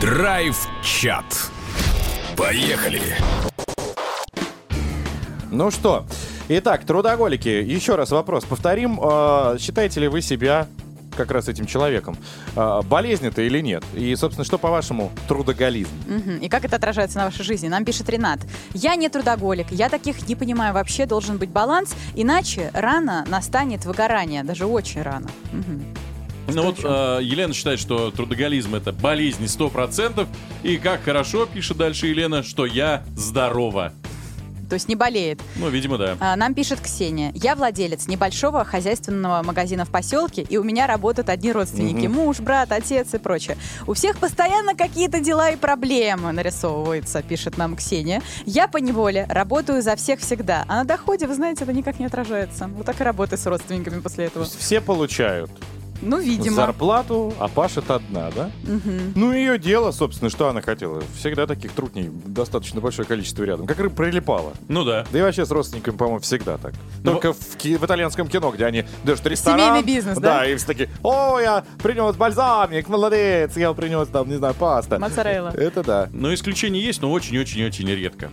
Драйв-чат. 0.00 1.24
Поехали! 2.36 3.00
Ну 5.50 5.70
что, 5.70 6.04
итак, 6.48 6.84
трудоголики, 6.84 7.48
еще 7.48 7.94
раз 7.94 8.10
вопрос 8.10 8.44
повторим. 8.44 9.00
Э, 9.02 9.56
считаете 9.58 10.00
ли 10.00 10.08
вы 10.08 10.20
себя 10.20 10.66
как 11.16 11.30
раз 11.30 11.48
этим 11.48 11.66
человеком? 11.66 12.16
Э, 12.54 12.82
болезнь 12.82 13.26
это 13.26 13.42
или 13.42 13.60
нет? 13.60 13.84
И, 13.94 14.14
собственно, 14.16 14.44
что, 14.44 14.58
по-вашему, 14.58 15.10
трудоголизм? 15.28 15.90
Мгм. 16.06 16.38
И 16.38 16.48
как 16.48 16.64
это 16.64 16.76
отражается 16.76 17.18
на 17.18 17.24
вашей 17.24 17.44
жизни? 17.44 17.68
Нам 17.68 17.84
пишет 17.84 18.08
Ренат. 18.08 18.40
Я 18.74 18.94
не 18.96 19.08
трудоголик, 19.08 19.70
я 19.70 19.88
таких 19.88 20.28
не 20.28 20.36
понимаю 20.36 20.74
вообще, 20.74 21.06
должен 21.06 21.38
быть 21.38 21.50
баланс, 21.50 21.94
иначе 22.14 22.70
рано 22.74 23.24
настанет 23.28 23.84
выгорание, 23.84 24.44
даже 24.44 24.66
очень 24.66 25.02
рано. 25.02 25.28
Мгм. 25.52 25.82
Ну 26.48 26.62
вот 26.62 26.78
э, 26.82 27.18
Елена 27.22 27.52
считает, 27.52 27.80
что 27.80 28.10
трудоголизм 28.10 28.74
это 28.74 28.92
болезнь 28.92 29.44
100%. 29.44 30.26
И 30.62 30.76
как 30.76 31.02
хорошо, 31.02 31.46
пишет 31.46 31.76
дальше 31.76 32.06
Елена, 32.06 32.42
что 32.42 32.66
я 32.66 33.04
здорова. 33.16 33.92
То 34.68 34.74
есть 34.74 34.88
не 34.88 34.96
болеет. 34.96 35.40
Ну, 35.56 35.68
видимо, 35.68 35.98
да. 35.98 36.16
А, 36.20 36.36
Нам 36.36 36.54
пишет 36.54 36.80
Ксения. 36.80 37.32
Я 37.34 37.54
владелец 37.54 38.08
небольшого 38.08 38.64
хозяйственного 38.64 39.42
магазина 39.42 39.84
в 39.84 39.90
поселке, 39.90 40.42
и 40.42 40.56
у 40.56 40.62
меня 40.64 40.86
работают 40.86 41.28
одни 41.28 41.52
родственники. 41.52 42.06
Мгм. 42.06 42.16
Муж, 42.16 42.40
брат, 42.40 42.72
отец 42.72 43.14
и 43.14 43.18
прочее. 43.18 43.56
У 43.86 43.94
всех 43.94 44.18
постоянно 44.18 44.74
какие-то 44.74 45.20
дела 45.20 45.50
и 45.50 45.56
проблемы 45.56 46.32
нарисовываются, 46.32 47.22
пишет 47.22 47.56
нам 47.58 47.76
Ксения. 47.76 48.22
Я 48.44 48.68
по 48.68 48.78
неволе 48.78 49.26
работаю 49.28 49.82
за 49.82 49.96
всех 49.96 50.20
всегда. 50.20 50.64
А 50.68 50.76
на 50.76 50.84
доходе, 50.84 51.26
вы 51.26 51.34
знаете, 51.34 51.64
это 51.64 51.72
никак 51.72 51.98
не 51.98 52.06
отражается. 52.06 52.68
Вот 52.68 52.86
так 52.86 53.00
и 53.00 53.04
работай 53.04 53.38
с 53.38 53.46
родственниками 53.46 54.00
после 54.00 54.26
этого. 54.26 54.44
Все 54.46 54.80
получают 54.80 55.50
Ну, 56.02 56.18
видимо. 56.20 56.56
зарплату, 56.56 57.34
а 57.38 57.48
пашет 57.48 57.90
одна, 57.90 58.30
да? 58.34 58.50
Мгм. 58.64 59.12
Ну, 59.14 59.32
ее 59.32 59.58
дело, 59.58 59.90
собственно, 59.92 60.30
что 60.30 60.48
она 60.48 60.60
хотела. 60.60 61.02
Всегда 61.18 61.46
таких 61.46 61.72
трудней 61.72 62.10
достаточно 62.26 62.80
большое 62.80 63.06
количество 63.08 63.42
рядом. 63.44 63.66
Как 63.66 63.78
рыба 63.78 63.94
прилипала. 63.94 64.52
Ну 64.68 64.84
да. 64.84 65.06
Да 65.10 65.18
и 65.18 65.22
вообще 65.22 65.44
с 65.46 65.50
родственниками, 65.50 65.96
по-моему, 65.96 66.20
всегда 66.20 66.58
так. 66.58 66.74
Ну, 67.02 67.12
Только 67.12 67.32
в, 67.32 67.56
ки- 67.56 67.76
в 67.76 67.84
итальянском 67.84 68.28
кино, 68.28 68.50
где 68.50 68.66
они 68.66 68.84
даже 69.04 69.22
ресторан. 69.24 69.58
Семейный 69.58 69.82
бизнес, 69.82 70.16
да? 70.18 70.38
Да, 70.40 70.46
и 70.46 70.56
все 70.56 70.66
такие, 70.66 70.88
о, 71.02 71.38
я 71.40 71.64
принес 71.82 72.14
бальзамик, 72.16 72.88
молодец, 72.88 73.56
я 73.56 73.72
принес 73.72 74.08
там, 74.08 74.28
не 74.28 74.36
знаю, 74.36 74.54
паста. 74.54 74.98
Моцарелла. 74.98 75.50
Это 75.50 75.82
да. 75.82 76.08
Но 76.12 76.32
исключения 76.34 76.80
есть, 76.80 77.02
но 77.02 77.10
очень-очень-очень 77.12 77.88
редко. 77.88 78.30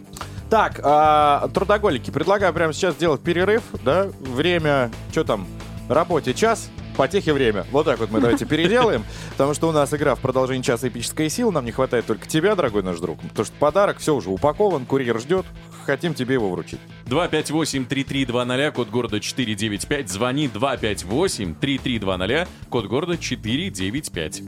Так, 0.49 0.79
а, 0.83 1.47
трудоголики, 1.53 2.11
предлагаю 2.11 2.53
прямо 2.53 2.73
сейчас 2.73 2.93
сделать 2.95 3.21
перерыв, 3.21 3.63
да, 3.83 4.09
время, 4.19 4.91
что 5.11 5.23
там, 5.23 5.47
работе 5.89 6.33
час, 6.33 6.69
потехи 6.93 7.31
время. 7.31 7.65
Вот 7.71 7.85
так 7.85 7.99
вот 7.99 8.11
мы 8.11 8.19
давайте 8.19 8.45
переделаем, 8.45 9.05
потому 9.31 9.53
что 9.53 9.69
у 9.69 9.71
нас 9.71 9.93
игра 9.93 10.15
в 10.15 10.19
продолжении 10.19 10.61
часа 10.61 10.87
эпическая 10.87 11.29
сила, 11.29 11.51
нам 11.51 11.65
не 11.65 11.71
хватает 11.71 12.05
только 12.05 12.27
тебя, 12.27 12.55
дорогой 12.55 12.83
наш 12.83 12.99
друг, 12.99 13.19
потому 13.21 13.45
что 13.45 13.53
подарок 13.59 13.99
все 13.99 14.15
уже 14.15 14.29
упакован, 14.29 14.85
курьер 14.85 15.19
ждет, 15.19 15.45
хотим 15.85 16.13
тебе 16.13 16.35
его 16.35 16.49
вручить. 16.49 16.79
258-3320, 17.05 18.71
код 18.71 18.89
города 18.89 19.19
495. 19.19 20.09
Звони 20.09 20.47
258-3320, 20.47 22.47
код 22.69 22.85
города 22.87 23.17
495. 23.17 24.43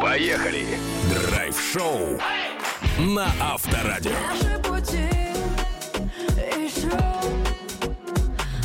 Поехали! 0.00 0.64
Драйв-шоу 1.10 2.18
на 2.98 3.26
Авторадио. 3.40 4.12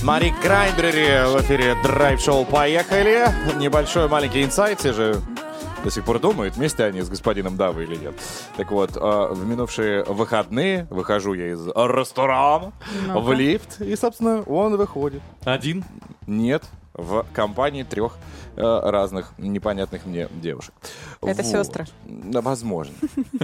Мари 0.05 0.31
Крайнбрери 0.43 1.25
в 1.33 1.41
эфире 1.41 1.75
драйв-шоу 1.81 2.45
«Поехали». 2.45 3.25
Небольшой 3.57 4.07
маленький 4.07 4.43
инсайт, 4.43 4.79
все 4.79 4.93
же 4.93 5.19
до 5.83 5.89
сих 5.89 6.05
пор 6.05 6.19
думают, 6.19 6.57
вместе 6.57 6.83
они 6.83 7.01
с 7.01 7.09
господином 7.09 7.57
Давой 7.57 7.85
или 7.85 7.95
нет. 7.95 8.13
Так 8.55 8.69
вот, 8.69 8.95
э, 8.95 8.99
в 8.99 9.47
минувшие 9.47 10.03
выходные 10.03 10.85
выхожу 10.91 11.33
я 11.33 11.51
из 11.53 11.65
ресторана 11.65 12.71
Ну-ка. 13.07 13.19
в 13.19 13.33
лифт, 13.33 13.81
и, 13.81 13.95
собственно, 13.95 14.43
он 14.43 14.77
выходит. 14.77 15.23
Один? 15.43 15.83
Нет, 16.27 16.61
в 16.95 17.25
компании 17.33 17.83
трех 17.83 18.17
э, 18.55 18.61
разных 18.89 19.33
непонятных 19.37 20.05
мне 20.05 20.27
девушек. 20.41 20.73
Это 21.21 21.43
Вот. 21.43 21.45
сестры. 21.45 21.85
Возможно. 22.05 22.93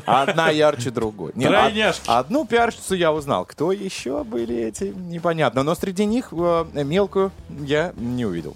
Одна 0.06 0.50
ярче 0.50 0.90
другой. 0.90 1.32
Нет, 1.36 1.50
од- 1.50 1.56
Тройняшки. 1.56 2.04
одну 2.08 2.46
пиарщицу 2.46 2.96
я 2.96 3.12
узнал. 3.12 3.46
Кто 3.46 3.72
еще 3.72 4.24
были 4.24 4.56
эти, 4.56 4.86
непонятно. 4.96 5.64
Но 5.64 5.76
среди 5.76 6.06
них 6.06 6.30
э, 6.32 6.66
мелкую 6.74 7.32
я 7.62 7.94
не 7.98 8.26
увидел. 8.26 8.56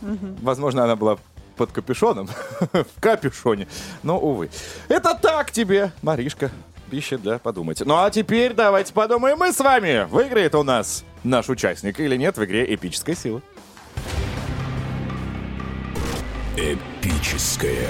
Возможно, 0.00 0.84
она 0.84 0.96
была 0.96 1.18
под 1.56 1.72
капюшоном, 1.72 2.26
в 2.72 3.00
капюшоне. 3.00 3.66
Но, 4.02 4.18
увы. 4.18 4.48
Это 4.88 5.14
так 5.20 5.50
тебе, 5.50 5.92
Маришка. 6.02 6.50
Пища 6.90 7.18
для 7.18 7.38
подумать. 7.38 7.82
Ну 7.84 7.94
а 7.96 8.10
теперь 8.10 8.52
давайте 8.54 8.92
подумаем 8.92 9.38
мы 9.38 9.52
с 9.52 9.60
вами. 9.60 10.08
Выиграет 10.10 10.54
у 10.56 10.62
нас 10.64 11.04
наш 11.22 11.48
участник 11.48 12.00
или 12.00 12.16
нет 12.16 12.36
в 12.36 12.44
игре 12.44 12.74
«Эпическая 12.74 13.14
сила». 13.14 13.42
Эпическая 16.56 17.88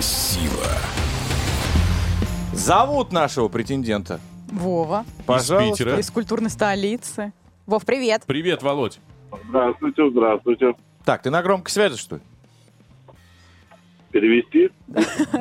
сила. 0.00 0.76
Зовут 2.52 3.10
нашего 3.10 3.48
претендента 3.48 4.20
Вова. 4.52 5.06
Пожалуйста. 5.24 5.72
Питера. 5.84 5.98
Из 5.98 6.10
культурной 6.10 6.50
столицы. 6.50 7.32
Вов, 7.64 7.86
привет. 7.86 8.24
Привет, 8.26 8.62
Володь. 8.62 9.00
Здравствуйте, 9.48 10.10
здравствуйте. 10.10 10.74
Так, 11.06 11.22
ты 11.22 11.30
на 11.30 11.42
громкой 11.42 11.70
связи, 11.70 11.96
что 11.96 12.16
ли? 12.16 12.22
Перевести? 14.14 14.70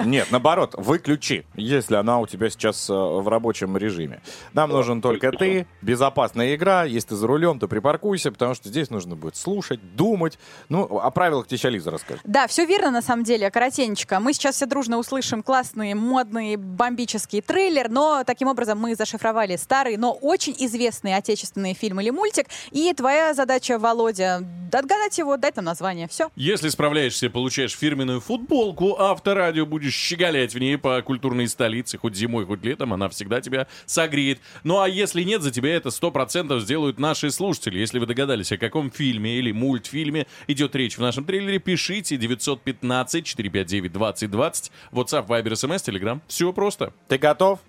Нет, 0.03 0.29
наоборот, 0.31 0.73
выключи, 0.75 1.45
если 1.53 1.93
она 1.93 2.17
у 2.19 2.25
тебя 2.25 2.49
сейчас 2.49 2.89
э, 2.89 2.93
в 2.93 3.27
рабочем 3.27 3.77
режиме. 3.77 4.23
Нам 4.53 4.71
нужен 4.71 4.99
только 4.99 5.31
ты, 5.31 5.67
безопасная 5.83 6.55
игра. 6.55 6.83
Если 6.83 7.09
ты 7.09 7.15
за 7.15 7.27
рулем, 7.27 7.59
то 7.59 7.67
припаркуйся, 7.67 8.31
потому 8.31 8.55
что 8.55 8.69
здесь 8.69 8.89
нужно 8.89 9.15
будет 9.15 9.35
слушать, 9.35 9.95
думать. 9.95 10.39
Ну, 10.69 10.85
о 10.97 11.11
правилах 11.11 11.45
тебе 11.45 11.59
сейчас 11.59 11.71
Лиза 11.71 11.91
расскажет. 11.91 12.23
Да, 12.25 12.47
все 12.47 12.65
верно 12.65 12.89
на 12.89 13.03
самом 13.03 13.23
деле, 13.23 13.51
коротенечко. 13.51 14.19
Мы 14.19 14.33
сейчас 14.33 14.55
все 14.55 14.65
дружно 14.65 14.97
услышим 14.97 15.43
классный, 15.43 15.93
модный, 15.93 16.55
бомбический 16.55 17.41
трейлер, 17.41 17.89
но 17.89 18.23
таким 18.25 18.47
образом 18.47 18.79
мы 18.79 18.95
зашифровали 18.95 19.55
старый, 19.55 19.97
но 19.97 20.13
очень 20.13 20.55
известный 20.57 21.15
отечественный 21.15 21.75
фильм 21.75 22.01
или 22.01 22.09
мультик. 22.09 22.47
И 22.71 22.91
твоя 22.95 23.35
задача, 23.35 23.77
Володя, 23.77 24.41
отгадать 24.71 25.15
его, 25.19 25.37
дать 25.37 25.57
нам 25.57 25.65
название. 25.65 26.07
Все. 26.07 26.31
Если 26.35 26.69
справляешься, 26.69 27.29
получаешь 27.29 27.77
фирменную 27.77 28.19
футболку 28.63 28.95
Авторадио, 28.99 29.65
будешь 29.65 29.93
щеголять 29.93 30.53
в 30.53 30.59
ней 30.59 30.77
по 30.77 31.01
культурной 31.01 31.49
столице, 31.49 31.97
хоть 31.97 32.15
зимой, 32.15 32.45
хоть 32.45 32.63
летом, 32.63 32.93
она 32.93 33.09
всегда 33.09 33.41
тебя 33.41 33.67
согреет. 33.85 34.39
Ну 34.63 34.79
а 34.79 34.87
если 34.87 35.23
нет, 35.23 35.41
за 35.41 35.51
тебя 35.51 35.75
это 35.75 35.89
100% 35.89 36.61
сделают 36.61 36.97
наши 36.99 37.29
слушатели. 37.31 37.79
Если 37.79 37.99
вы 37.99 38.05
догадались, 38.05 38.53
о 38.53 38.57
каком 38.57 38.89
фильме 38.89 39.37
или 39.37 39.51
мультфильме 39.51 40.27
идет 40.47 40.73
речь 40.75 40.97
в 40.97 41.01
нашем 41.01 41.25
трейлере, 41.25 41.59
пишите 41.59 42.15
915-459-2020, 42.15 44.71
WhatsApp, 44.91 45.27
Viber, 45.27 45.51
SMS, 45.51 45.83
Telegram. 45.85 46.21
Все 46.27 46.53
просто. 46.53 46.93
Ты 47.09 47.17
готов? 47.17 47.59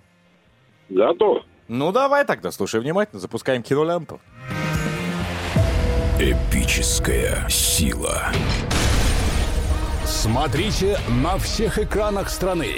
Готов. 0.89 1.43
Ну, 1.67 1.91
давай 1.91 2.23
тогда, 2.25 2.51
слушай 2.51 2.79
внимательно, 2.79 3.19
запускаем 3.19 3.63
киноленту. 3.63 4.21
Эпическая 6.19 7.49
сила. 7.49 8.31
Смотрите 10.15 10.97
на 11.21 11.37
всех 11.37 11.77
экранах 11.77 12.29
страны. 12.29 12.73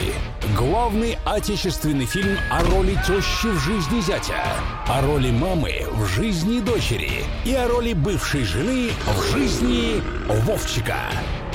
Главный 0.57 1.19
отечественный 1.23 2.07
фильм 2.07 2.35
о 2.49 2.63
роли 2.63 2.97
тещи 3.05 3.45
в 3.45 3.59
жизни 3.59 4.01
зятя, 4.01 4.43
о 4.87 5.01
роли 5.03 5.29
мамы 5.29 5.85
в 5.91 6.07
жизни 6.07 6.59
дочери 6.59 7.23
и 7.45 7.53
о 7.53 7.67
роли 7.67 7.93
бывшей 7.93 8.43
жены 8.43 8.89
в 9.05 9.31
жизни 9.31 10.01
Вовчика. 10.45 10.97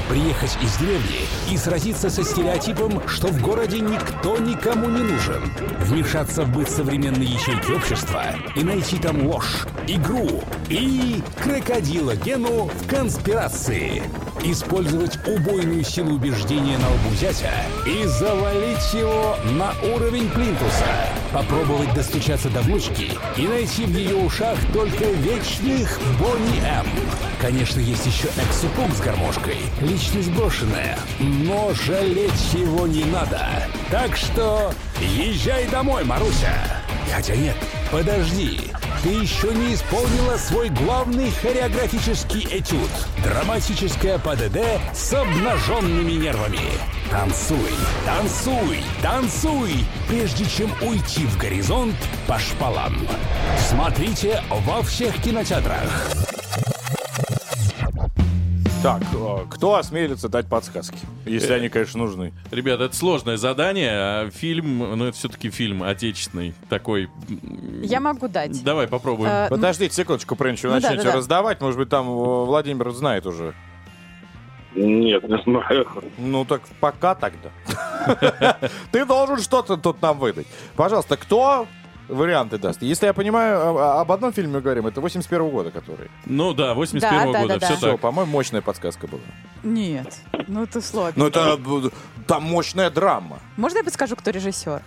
Приехать 0.09 0.57
из 0.63 0.77
деревни 0.77 1.27
и 1.51 1.57
сразиться 1.57 2.11
со 2.11 2.23
стереотипом, 2.23 3.03
что 3.09 3.29
в 3.29 3.41
городе 3.41 3.81
никто 3.81 4.37
никому 4.39 4.89
не 4.89 5.03
нужен. 5.03 5.43
Вмешаться 5.81 6.43
в 6.43 6.53
быт 6.53 6.69
современной 6.69 7.27
ячейки 7.27 7.71
общества 7.71 8.25
и 8.55 8.63
найти 8.63 8.99
там 8.99 9.27
ложь, 9.27 9.67
игру 9.87 10.43
и 10.69 11.23
крокодила 11.43 12.15
Гену 12.17 12.69
в 12.69 12.89
конспирации. 12.89 14.03
Использовать 14.45 15.19
убойную 15.27 15.85
силу 15.85 16.15
убеждения 16.15 16.77
на 16.79 16.89
лбу 16.89 17.15
зятя 17.19 17.53
и 17.87 18.05
завалить 18.07 18.93
его 18.93 19.37
на 19.53 19.73
уровень 19.95 20.29
плинтуса. 20.31 21.09
Попробовать 21.33 21.95
достучаться 21.95 22.51
до 22.51 22.61
внучки 22.61 23.13
и 23.37 23.47
найти 23.47 23.85
в 23.85 23.97
ее 23.97 24.17
ушах 24.17 24.59
только 24.73 25.05
вечных 25.05 25.99
Бонни 26.19 26.61
М. 26.67 26.87
Конечно, 27.41 27.81
есть 27.81 28.07
еще 28.07 28.29
экс-супруг 28.37 28.93
с 28.93 29.01
гармошкой. 29.01 29.57
Личность 29.93 30.31
брошенная, 30.31 30.97
но 31.19 31.71
жалеть 31.75 32.55
его 32.55 32.87
не 32.87 33.05
надо. 33.05 33.47
Так 33.91 34.17
что 34.17 34.73
езжай 34.99 35.69
домой, 35.69 36.03
Маруся. 36.03 36.55
Хотя 37.15 37.37
нет, 37.37 37.55
подожди. 37.91 38.59
Ты 39.03 39.11
еще 39.11 39.53
не 39.53 39.75
исполнила 39.75 40.39
свой 40.39 40.71
главный 40.71 41.31
хореографический 41.31 42.49
этюд. 42.51 42.89
Драматическое 43.23 44.17
ПДД 44.17 44.61
с 44.95 45.13
обнаженными 45.13 46.13
нервами. 46.13 46.71
Танцуй, 47.11 47.59
танцуй, 48.07 48.83
танцуй, 49.03 49.85
прежде 50.09 50.47
чем 50.47 50.73
уйти 50.81 51.27
в 51.27 51.37
горизонт 51.37 51.97
по 52.27 52.39
шпалам. 52.39 53.07
Смотрите 53.69 54.43
во 54.49 54.83
всех 54.83 55.21
кинотеатрах. 55.21 56.32
Так, 58.83 59.03
э, 59.15 59.45
кто 59.49 59.77
осмелится 59.77 60.29
дать 60.29 60.47
подсказки? 60.49 60.99
Если 61.25 61.53
Э, 61.53 61.57
они, 61.57 61.69
конечно, 61.69 62.01
нужны. 62.01 62.33
Ребят, 62.51 62.81
это 62.81 62.95
сложное 62.97 63.37
задание. 63.37 63.91
а 63.93 64.31
Фильм, 64.31 64.79
ну 64.99 65.05
это 65.07 65.17
все-таки 65.17 65.51
фильм 65.51 65.83
отечественный, 65.85 66.55
такой. 66.69 67.09
Я 67.83 68.01
могу 68.01 68.27
дать. 68.27 68.63
Давай 68.65 68.89
попробуем. 68.89 69.31
Э, 69.31 69.47
Подождите 69.49 69.95
секундочку, 69.95 70.35
прежде 70.35 70.63
чем 70.63 70.71
Ну 70.71 70.77
начнете 70.81 71.05
да, 71.05 71.11
да. 71.13 71.17
раздавать. 71.19 71.61
Может 71.61 71.79
быть, 71.79 71.89
там 71.91 72.07
Владимир 72.09 72.91
знает 72.91 73.25
уже. 73.27 73.55
Нет, 74.75 75.29
не 75.29 75.41
знаю. 75.43 75.87
Ну 76.19 76.45
так 76.45 76.63
пока 76.81 77.15
тогда. 77.15 77.51
Ты 78.91 79.05
должен 79.05 79.39
что-то 79.39 79.77
тут 79.77 80.03
нам 80.03 80.19
выдать. 80.19 80.47
Пожалуйста, 80.77 81.17
кто 81.17 81.67
варианты 82.13 82.59
даст? 82.59 82.83
Если 82.83 83.07
я 83.07 83.13
понимаю, 83.13 83.77
а- 83.79 84.01
об 84.01 84.13
одном 84.13 84.33
фильме 84.33 84.55
мы 84.55 84.61
говорим, 84.61 84.87
это 84.87 85.01
81 85.01 85.51
года, 85.51 85.71
который. 85.71 86.11
Ну 86.27 86.53
да, 86.55 86.75
81 86.75 87.11
Да, 87.11 87.33
да, 87.33 87.41
года, 87.43 87.55
да, 87.55 87.59
да. 87.61 87.67
все 87.67 87.77
Все, 87.77 87.91
так. 87.93 88.01
по-моему, 88.01 88.31
мощная 88.33 88.61
подсказка 88.63 89.07
была. 89.07 89.21
Нет, 89.63 90.19
ну 90.49 90.67
ты 90.67 90.81
сложно. 90.81 91.13
Ну 91.17 91.27
это 91.27 91.59
э, 91.59 91.91
там 92.27 92.43
мощная 92.45 92.91
драма. 92.91 93.39
Можно 93.57 93.79
я 93.79 93.85
подскажу, 93.85 94.17
кто 94.17 94.31
режиссер? 94.31 94.83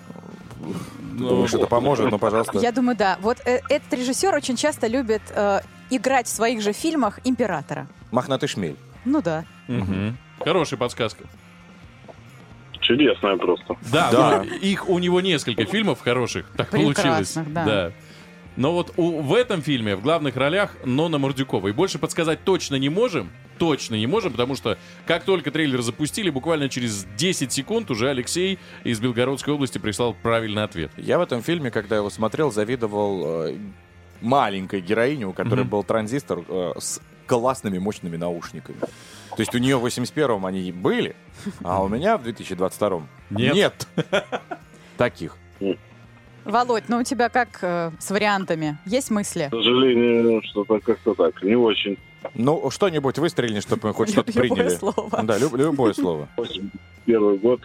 Ты 1.17 1.19
думаешь, 1.19 1.53
это 1.53 1.67
поможет? 1.67 2.11
Ну, 2.11 2.17
пожалуйста. 2.19 2.57
Я 2.59 2.71
думаю, 2.71 2.97
да. 2.97 3.17
Вот 3.21 3.38
э, 3.45 3.61
этот 3.69 3.93
режиссер 3.93 4.34
очень 4.34 4.55
часто 4.55 4.88
любит 4.88 5.21
э, 5.30 5.61
играть 5.89 6.28
в 6.28 6.30
своих 6.30 6.61
же 6.61 6.73
фильмах 6.73 7.19
императора. 7.23 7.88
Мохнатый 8.11 8.49
шмель. 8.49 8.76
Ну 9.05 9.21
да. 9.21 9.45
Мгм. 9.67 10.17
Хорошая 10.39 10.78
подсказка. 10.80 11.23
Чудесная 12.88 13.38
просто. 13.38 13.76
Да, 13.92 14.12
Да. 14.12 14.44
ну, 14.48 14.56
их 14.58 14.88
у 14.90 15.00
него 15.00 15.22
несколько 15.22 15.66
фильмов 15.66 16.02
хороших, 16.02 16.46
так 16.56 16.70
получилось. 16.70 17.34
да. 17.48 17.92
Но 18.58 18.72
вот 18.72 18.94
у- 18.96 19.20
в 19.22 19.34
этом 19.34 19.62
фильме 19.62 19.98
в 19.98 20.02
главных 20.02 20.38
ролях 20.38 20.78
Нона 20.86 21.18
Мордюкова. 21.18 21.68
И 21.68 21.72
больше 21.74 22.00
подсказать 22.00 22.46
точно 22.46 22.76
не 22.76 22.88
можем. 22.88 23.30
Точно 23.58 23.96
не 23.96 24.08
можем, 24.08 24.32
потому 24.32 24.56
что 24.56 24.78
как 25.06 25.26
только 25.26 25.52
трейлер 25.52 25.82
запустили, 25.82 26.30
буквально 26.30 26.70
через 26.70 27.06
10 27.18 27.52
секунд 27.52 27.92
уже 27.92 28.10
Алексей 28.10 28.58
из 28.86 29.02
Белгородской 29.02 29.54
области 29.54 29.78
прислал 29.78 30.14
правильный 30.14 30.64
ответ. 30.64 30.90
Я 30.96 31.20
в 31.20 31.22
этом 31.22 31.42
фильме, 31.42 31.70
когда 31.70 31.98
его 31.98 32.10
смотрел, 32.10 32.50
завидовал 32.50 33.48
э, 33.48 33.58
маленькой 34.22 34.80
героине, 34.80 35.26
у 35.28 35.34
которой 35.34 35.62
Мгм. 35.62 35.70
был 35.70 35.84
транзистор 35.84 36.40
э, 36.48 36.74
с 36.80 37.02
классными 37.28 37.78
мощными 37.78 38.16
наушниками. 38.18 38.78
То 39.36 39.42
есть 39.42 39.54
у 39.56 39.58
нее 39.58 39.78
в 39.78 39.86
81-м 39.86 40.46
они 40.46 40.72
были, 40.72 41.16
а 41.64 41.84
у 41.84 41.88
меня 41.88 42.18
в 42.18 42.24
2022-м 42.28 43.08
Нет. 43.32 43.88
таких. 44.98 45.38
Володь, 46.44 46.84
ну 46.90 47.00
у 47.00 47.04
тебя 47.04 47.30
как 47.30 47.58
э, 47.64 47.92
с 48.00 48.12
вариантами? 48.12 48.78
Есть 48.86 49.10
мысли? 49.10 49.48
К 49.48 49.56
сожалению, 49.56 50.44
что-то 50.44 50.80
как-то 50.80 51.16
так, 51.16 51.42
не 51.42 51.56
очень. 51.56 51.98
Ну, 52.36 52.70
что-нибудь 52.70 53.18
выстрелили, 53.18 53.62
чтобы 53.62 53.88
мы 53.88 53.94
хоть 53.96 54.10
что-то 54.12 54.32
Любое 54.32 54.50
приняли. 54.50 54.76
слово. 54.76 55.24
Да, 55.24 55.38
люб- 55.40 55.56
любое 55.56 55.94
слово. 55.94 56.30
Первый 57.06 57.40
год. 57.40 57.62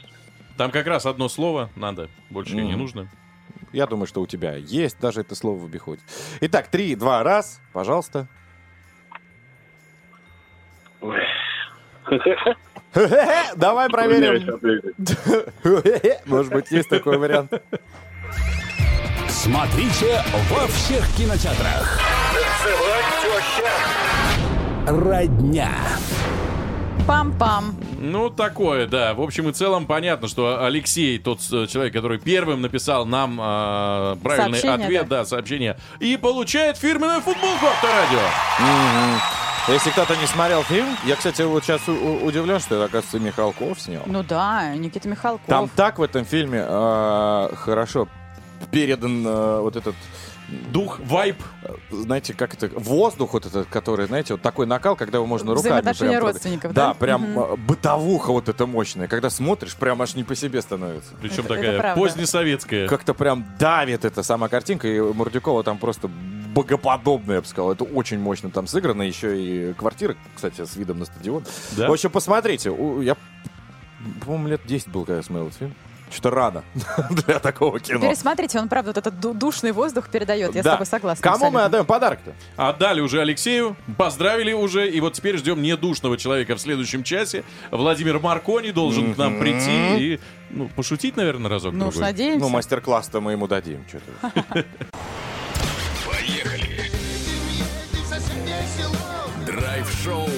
Там 0.57 0.71
как 0.71 0.87
раз 0.87 1.05
одно 1.05 1.29
слово 1.29 1.68
надо, 1.77 2.09
больше 2.31 2.55
не 2.57 2.62
Мгм. 2.62 2.79
нужно. 2.79 3.11
Я 3.73 3.87
думаю, 3.87 4.07
что 4.07 4.23
у 4.23 4.27
тебя 4.27 4.57
есть 4.57 4.99
даже 4.99 5.21
это 5.21 5.35
слово 5.35 5.59
в 5.59 5.64
обиходе. 5.66 6.01
Итак, 6.41 6.68
три, 6.68 6.95
два, 6.97 7.23
раз, 7.23 7.61
пожалуйста. 7.75 8.29
Давай 13.56 13.88
проверим. 13.88 14.58
Может 16.26 16.52
быть, 16.52 16.70
есть 16.70 16.88
такой 16.88 17.18
вариант. 17.18 17.52
Смотрите 19.28 20.22
во 20.50 20.66
всех 20.66 21.06
кинотеатрах. 21.16 22.00
Родня. 24.86 25.70
Пам-пам. 27.06 27.74
Ну, 27.98 28.30
такое, 28.30 28.86
да. 28.86 29.14
В 29.14 29.20
общем 29.20 29.48
и 29.48 29.52
целом 29.52 29.86
понятно, 29.86 30.28
что 30.28 30.64
Алексей, 30.64 31.18
тот 31.18 31.40
э, 31.52 31.66
человек, 31.66 31.92
который 31.92 32.18
первым 32.18 32.61
написал 32.61 33.06
нам 33.06 33.40
э, 33.40 34.16
правильный 34.22 34.58
Сообщение, 34.58 34.86
ответ, 34.86 35.08
да. 35.08 35.18
да. 35.18 35.24
сообщение, 35.24 35.76
и 35.98 36.16
получает 36.16 36.76
фирменную 36.76 37.20
футболку 37.20 37.66
Авторадио. 37.66 38.20
Мгм. 38.61 39.20
Если 39.68 39.90
кто-то 39.90 40.16
не 40.16 40.26
смотрел 40.26 40.62
фильм, 40.64 40.88
я, 41.04 41.16
кстати, 41.16 41.42
вот 41.42 41.62
сейчас 41.62 41.86
удивлен, 41.86 42.58
что 42.58 42.76
это, 42.76 42.84
оказывается, 42.86 43.20
Михалков 43.20 43.80
снял. 43.80 44.02
Ну 44.06 44.22
да, 44.22 44.74
Никита 44.74 45.08
Михалков. 45.08 45.46
Там 45.46 45.68
так 45.68 45.98
в 45.98 46.02
этом 46.02 46.24
фильме 46.24 46.64
э, 46.66 47.50
хорошо 47.54 48.08
передан 48.72 49.24
э, 49.26 49.61
вот 49.61 49.76
этот 49.76 49.94
Дух, 50.72 50.98
вайб. 51.00 51.36
Знаете, 51.90 52.34
как 52.34 52.54
это, 52.54 52.68
воздух 52.74 53.34
вот 53.34 53.46
этот, 53.46 53.68
который, 53.68 54.06
знаете, 54.06 54.34
вот 54.34 54.42
такой 54.42 54.66
накал, 54.66 54.96
когда 54.96 55.18
его 55.18 55.26
можно 55.26 55.50
руками 55.50 55.61
Взаимоотношения 55.61 56.18
прям... 56.18 56.24
родственников, 56.24 56.72
да? 56.72 56.88
Да, 56.88 56.94
прям 56.94 57.38
э, 57.38 57.56
бытовуха 57.56 58.32
вот 58.32 58.48
эта 58.48 58.66
мощная. 58.66 59.06
Когда 59.06 59.30
смотришь, 59.30 59.76
прям 59.76 60.02
аж 60.02 60.16
не 60.16 60.24
по 60.24 60.34
себе 60.34 60.61
становится. 60.61 61.14
Причем 61.20 61.44
Это- 61.44 61.54
это 61.54 61.62
такая 61.62 61.78
правда. 61.78 62.00
позднесоветская. 62.00 62.88
Как-то 62.88 63.14
прям 63.14 63.46
давит 63.58 64.04
эта 64.04 64.24
сама 64.24 64.48
картинка, 64.48 64.88
и 64.88 65.00
Мурдюкова 65.00 65.62
там 65.62 65.78
просто 65.78 66.11
богоподобная, 66.55 67.36
я 67.36 67.40
бы 67.42 67.46
сказал. 67.46 67.72
Это 67.72 67.84
очень 67.84 68.18
мощно 68.18 68.51
там 68.51 68.66
сыграно. 68.66 69.03
Еще 69.03 69.40
и 69.40 69.72
квартира, 69.74 70.16
кстати, 70.34 70.64
с 70.64 70.76
видом 70.76 70.98
на 70.98 71.05
стадион. 71.05 71.44
Да? 71.72 71.88
В 71.88 71.92
общем, 71.92 72.11
посмотрите. 72.11 72.70
Я, 73.03 73.16
по-моему, 74.24 74.48
лет 74.48 74.61
10 74.66 74.88
был, 74.88 75.05
когда 75.05 75.16
я 75.18 75.22
смотрел 75.22 75.48
этот 75.48 75.59
фильм. 75.59 75.74
Что-то 76.12 76.30
рано 76.30 76.64
для 77.11 77.38
такого 77.38 77.78
кино. 77.78 78.01
Пересмотрите, 78.01 78.59
он, 78.59 78.68
правда, 78.68 78.90
вот 78.90 78.98
этот 78.98 79.20
ду- 79.20 79.32
душный 79.32 79.70
воздух 79.70 80.09
передает. 80.09 80.53
Я 80.57 80.62
с 80.62 80.64
Да. 80.64 80.72
тобой 80.72 80.86
согласна. 80.86 81.22
Кому 81.22 81.36
мы 81.36 81.46
абсолютно. 81.46 81.64
отдаем 81.66 81.86
подарок-то? 81.86 82.32
Отдали 82.57 83.01
уже 83.01 83.20
Алексею, 83.20 83.76
поздравили 83.96 84.53
уже, 84.53 84.90
и 84.90 85.01
вот 85.01 85.12
теперь 85.12 85.36
ждем 85.36 85.62
недушного 85.62 86.16
человека 86.18 86.57
в 86.57 86.61
следующем 86.61 87.05
часе. 87.05 87.44
Владимир 87.70 88.18
Маркони 88.18 88.72
должен 88.72 89.14
к 89.14 89.18
нам 89.18 89.38
прийти 89.38 90.14
и 90.14 90.20
ну, 90.51 90.68
пошутить, 90.74 91.16
наверное, 91.16 91.48
разок 91.48 91.74
Ну 91.74 91.86
уж 91.86 91.94
надеемся. 91.94 92.40
Ну, 92.40 92.48
мастер-класс-то 92.48 93.20
мы 93.20 93.30
ему 93.30 93.46
дадим. 93.46 93.84
Что-то. 93.88 94.64
Драйв-шоу. 100.01 100.28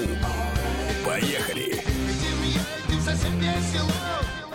Поехали. 1.05 1.81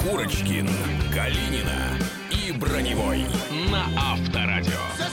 Курочкин, 0.02 0.70
Калинина 1.14 1.98
и 2.30 2.52
Броневой 2.52 3.26
на 3.72 3.86
Авторадио. 3.96 5.07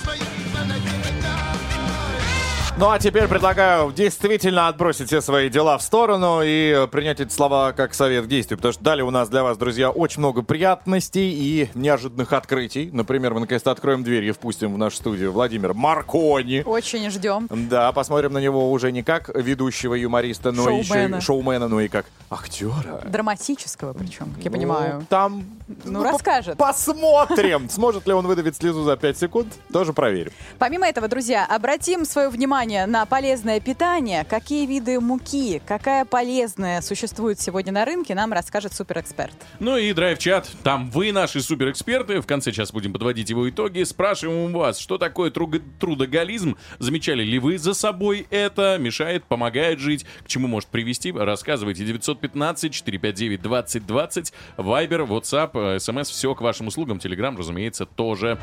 Ну 2.77 2.91
а 2.91 2.99
теперь 2.99 3.29
предлагаю 3.29 3.93
действительно 3.93 4.67
отбросить 4.67 5.07
все 5.07 5.21
свои 5.21 5.49
дела 5.49 5.79
в 5.79 5.83
сторону 5.83 6.41
и 6.43 6.89
принять 6.91 7.21
эти 7.21 7.33
слова 7.33 7.71
как 7.71 7.95
совет 7.95 8.25
к 8.25 8.29
действию. 8.29 8.59
Потому 8.59 8.73
что 8.73 8.83
далее 8.83 9.05
у 9.05 9.13
нас 9.13 9.29
для 9.29 9.45
вас, 9.45 9.57
друзья, 9.57 9.91
очень 9.91 10.19
много 10.19 10.43
приятностей 10.43 11.31
и 11.31 11.71
неожиданных 11.77 12.33
открытий. 12.33 12.91
Например, 12.93 13.33
мы 13.33 13.41
наконец-то 13.41 13.71
откроем 13.71 14.03
дверь 14.03 14.25
и 14.25 14.33
впустим 14.33 14.75
в 14.75 14.79
нашу 14.79 14.97
студию 14.97 15.31
Владимира 15.31 15.73
Маркони. 15.73 16.65
Очень 16.67 17.09
ждем. 17.11 17.47
Да, 17.49 17.93
посмотрим 17.93 18.33
на 18.33 18.39
него 18.39 18.69
уже 18.73 18.91
не 18.91 19.05
как 19.05 19.29
ведущего 19.33 19.95
юмориста, 19.95 20.51
но 20.51 20.69
еще 20.69 20.89
Шоумена. 20.95 21.17
и 21.17 21.21
шоумена, 21.21 21.69
но 21.69 21.81
и 21.81 21.87
как 21.87 22.07
актера. 22.29 23.03
Драматического 23.07 23.93
причем, 23.93 24.33
как 24.35 24.45
я 24.45 24.51
Ну, 24.51 24.57
понимаю. 24.57 25.07
Там 25.09 25.45
Ну, 25.85 26.03
расскажет. 26.03 26.59
посмотрим. 26.59 27.71
Сможет 27.71 28.09
ли 28.09 28.13
он 28.13 28.27
выдавить 28.27 28.57
слезу 28.57 28.83
за 28.83 28.97
5 28.97 29.17
секунд, 29.17 29.53
тоже 29.73 29.93
проверим. 29.93 30.33
Помимо 30.59 30.89
этого, 30.89 31.07
друзья, 31.07 31.47
обратим 31.49 32.05
свое 32.05 32.29
внимание 32.29 32.64
на 32.65 33.07
полезное 33.07 33.61
питание. 33.61 34.25
Какие 34.25 34.67
виды 34.67 34.99
муки, 34.99 35.61
какая 35.67 36.05
полезная 36.05 36.81
существует 36.81 37.41
сегодня 37.41 37.73
на 37.73 37.85
рынке, 37.85 38.15
нам 38.15 38.33
расскажет 38.33 38.73
суперэксперт. 38.73 39.35
Ну 39.61 39.77
и 39.77 39.93
драйв-чат. 39.93 40.49
Там 40.63 40.91
вы, 40.91 41.13
наши 41.13 41.43
суперэксперты. 41.43 42.21
В 42.21 42.27
конце 42.27 42.53
сейчас 42.53 42.73
будем 42.73 42.93
подводить 42.93 43.29
его 43.29 43.49
итоги. 43.49 43.83
Спрашиваем 43.83 44.55
у 44.55 44.59
вас, 44.59 44.79
что 44.79 44.99
такое 44.99 45.31
трудоголизм? 45.31 46.57
Замечали 46.79 47.23
ли 47.23 47.39
вы 47.39 47.59
за 47.59 47.75
собой 47.75 48.27
это? 48.31 48.79
Мешает, 48.79 49.25
помогает 49.25 49.79
жить? 49.79 50.07
К 50.25 50.29
чему 50.29 50.49
может 50.49 50.71
привести? 50.71 51.13
Рассказывайте. 51.13 51.85
915-459-2020. 51.85 54.33
Вайбер, 54.57 55.03
WhatsApp, 55.03 55.79
смс. 55.79 56.09
Все 56.09 56.35
к 56.35 56.41
вашим 56.41 56.69
услугам. 56.69 56.99
Телеграм, 56.99 57.37
разумеется, 57.37 57.85
тоже. 57.85 58.39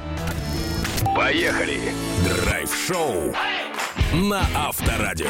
Поехали. 1.16 1.80
Драйв-шоу 2.24 3.34
на 4.14 4.42
Авторадио. 4.56 5.28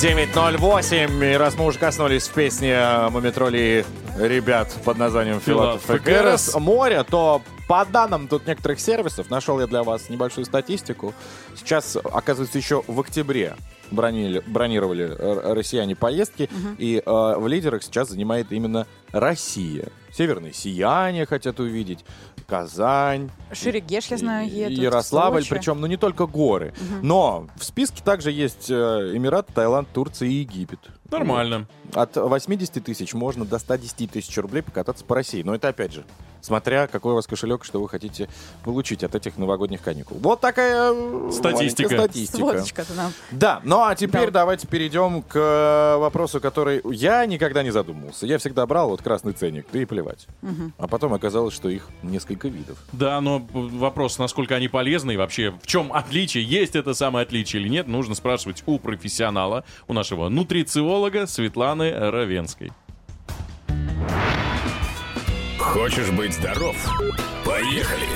9.08, 0.00 1.32
и 1.34 1.36
раз 1.36 1.56
мы 1.56 1.64
уже 1.66 1.78
коснулись 1.78 2.28
в 2.28 2.32
песне 2.32 2.80
Мумитроли 3.10 3.84
ребят 4.18 4.72
под 4.84 4.96
названием 4.96 5.40
Филатов 5.40 5.90
и 5.90 5.98
Керес. 5.98 6.54
море, 6.54 7.02
то 7.02 7.42
по 7.66 7.84
данным 7.84 8.28
тут 8.28 8.46
некоторых 8.46 8.78
сервисов, 8.80 9.28
нашел 9.28 9.58
я 9.60 9.66
для 9.66 9.82
вас 9.82 10.08
небольшую 10.08 10.44
статистику. 10.44 11.14
Сейчас, 11.56 11.96
оказывается, 11.96 12.58
еще 12.58 12.82
в 12.86 13.00
октябре 13.00 13.56
бронили- 13.90 14.42
бронировали 14.46 15.04
э, 15.10 15.52
россияне 15.52 15.96
поездки, 15.96 16.48
и 16.78 17.02
э, 17.04 17.34
в 17.36 17.46
лидерах 17.48 17.82
сейчас 17.82 18.08
занимает 18.10 18.52
именно 18.52 18.86
Россия. 19.10 19.88
Северное 20.12 20.52
сияние 20.52 21.26
хотят 21.26 21.58
увидеть, 21.60 22.04
Казань, 22.48 23.30
Шерегеш, 23.52 24.10
я 24.10 24.16
знаю, 24.16 24.48
едут. 24.48 24.78
Ярославль, 24.78 25.42
Сочи. 25.42 25.50
причем, 25.50 25.80
ну 25.82 25.86
не 25.86 25.98
только 25.98 26.26
горы. 26.26 26.72
Но 27.02 27.46
в 27.56 27.64
списке 27.64 28.02
также 28.02 28.32
есть 28.32 28.70
э, 28.70 29.12
Эмират, 29.14 29.48
Таиланд, 29.48 29.86
Турция 29.92 30.28
и 30.28 30.32
Египет. 30.32 30.80
Нормально. 31.10 31.66
От 31.94 32.16
80 32.16 32.84
тысяч 32.84 33.14
можно 33.14 33.44
до 33.46 33.58
110 33.58 34.10
тысяч 34.10 34.36
рублей 34.36 34.62
покататься 34.62 35.04
по 35.04 35.14
России. 35.14 35.42
Но 35.42 35.54
это 35.54 35.68
опять 35.68 35.92
же, 35.94 36.04
смотря 36.42 36.86
какой 36.86 37.12
у 37.12 37.14
вас 37.14 37.26
кошелек, 37.26 37.64
что 37.64 37.80
вы 37.80 37.88
хотите 37.88 38.28
получить 38.62 39.02
от 39.02 39.14
этих 39.14 39.38
новогодних 39.38 39.80
каникул. 39.80 40.18
Вот 40.20 40.40
такая 40.42 40.92
э, 40.92 41.30
Статистика. 41.32 41.88
статистика. 41.88 42.36
Сводочка-то 42.36 42.92
нам. 42.92 43.12
Да, 43.30 43.60
ну 43.64 43.82
а 43.84 43.94
теперь 43.94 44.26
Да. 44.26 44.40
давайте 44.40 44.66
перейдем 44.66 45.22
к 45.22 45.34
э, 45.34 45.96
вопросу, 45.96 46.40
который 46.42 46.82
я 46.94 47.24
никогда 47.24 47.62
не 47.62 47.70
задумывался. 47.70 48.26
Я 48.26 48.36
всегда 48.36 48.66
брал 48.66 48.90
вот 48.90 49.00
красный 49.00 49.32
ценник, 49.32 49.66
да 49.72 49.78
и 49.80 49.86
плевать. 49.86 50.26
А 50.76 50.88
потом 50.88 51.14
оказалось, 51.14 51.54
что 51.54 51.70
их 51.70 51.88
несколько 52.02 52.48
видов. 52.48 52.76
Да, 52.92 53.18
но 53.22 53.42
вопрос, 53.50 54.18
насколько 54.18 54.54
они 54.54 54.68
полезны 54.68 55.12
и 55.12 55.16
вообще 55.16 55.52
в 55.62 55.66
чем 55.66 55.90
отличие, 55.94 56.44
есть 56.44 56.76
это 56.76 56.92
самое 56.92 57.22
отличие 57.22 57.62
или 57.62 57.70
нет, 57.70 57.88
нужно 57.88 58.14
спрашивать 58.14 58.62
у 58.66 58.78
профессионала, 58.78 59.64
у 59.86 59.94
нашего 59.94 60.28
нутрициолога 60.28 60.97
Светланы 61.30 61.92
Равенской. 61.92 62.72
Хочешь 65.58 66.10
быть 66.10 66.34
здоров? 66.34 66.76
Поехали. 67.44 68.08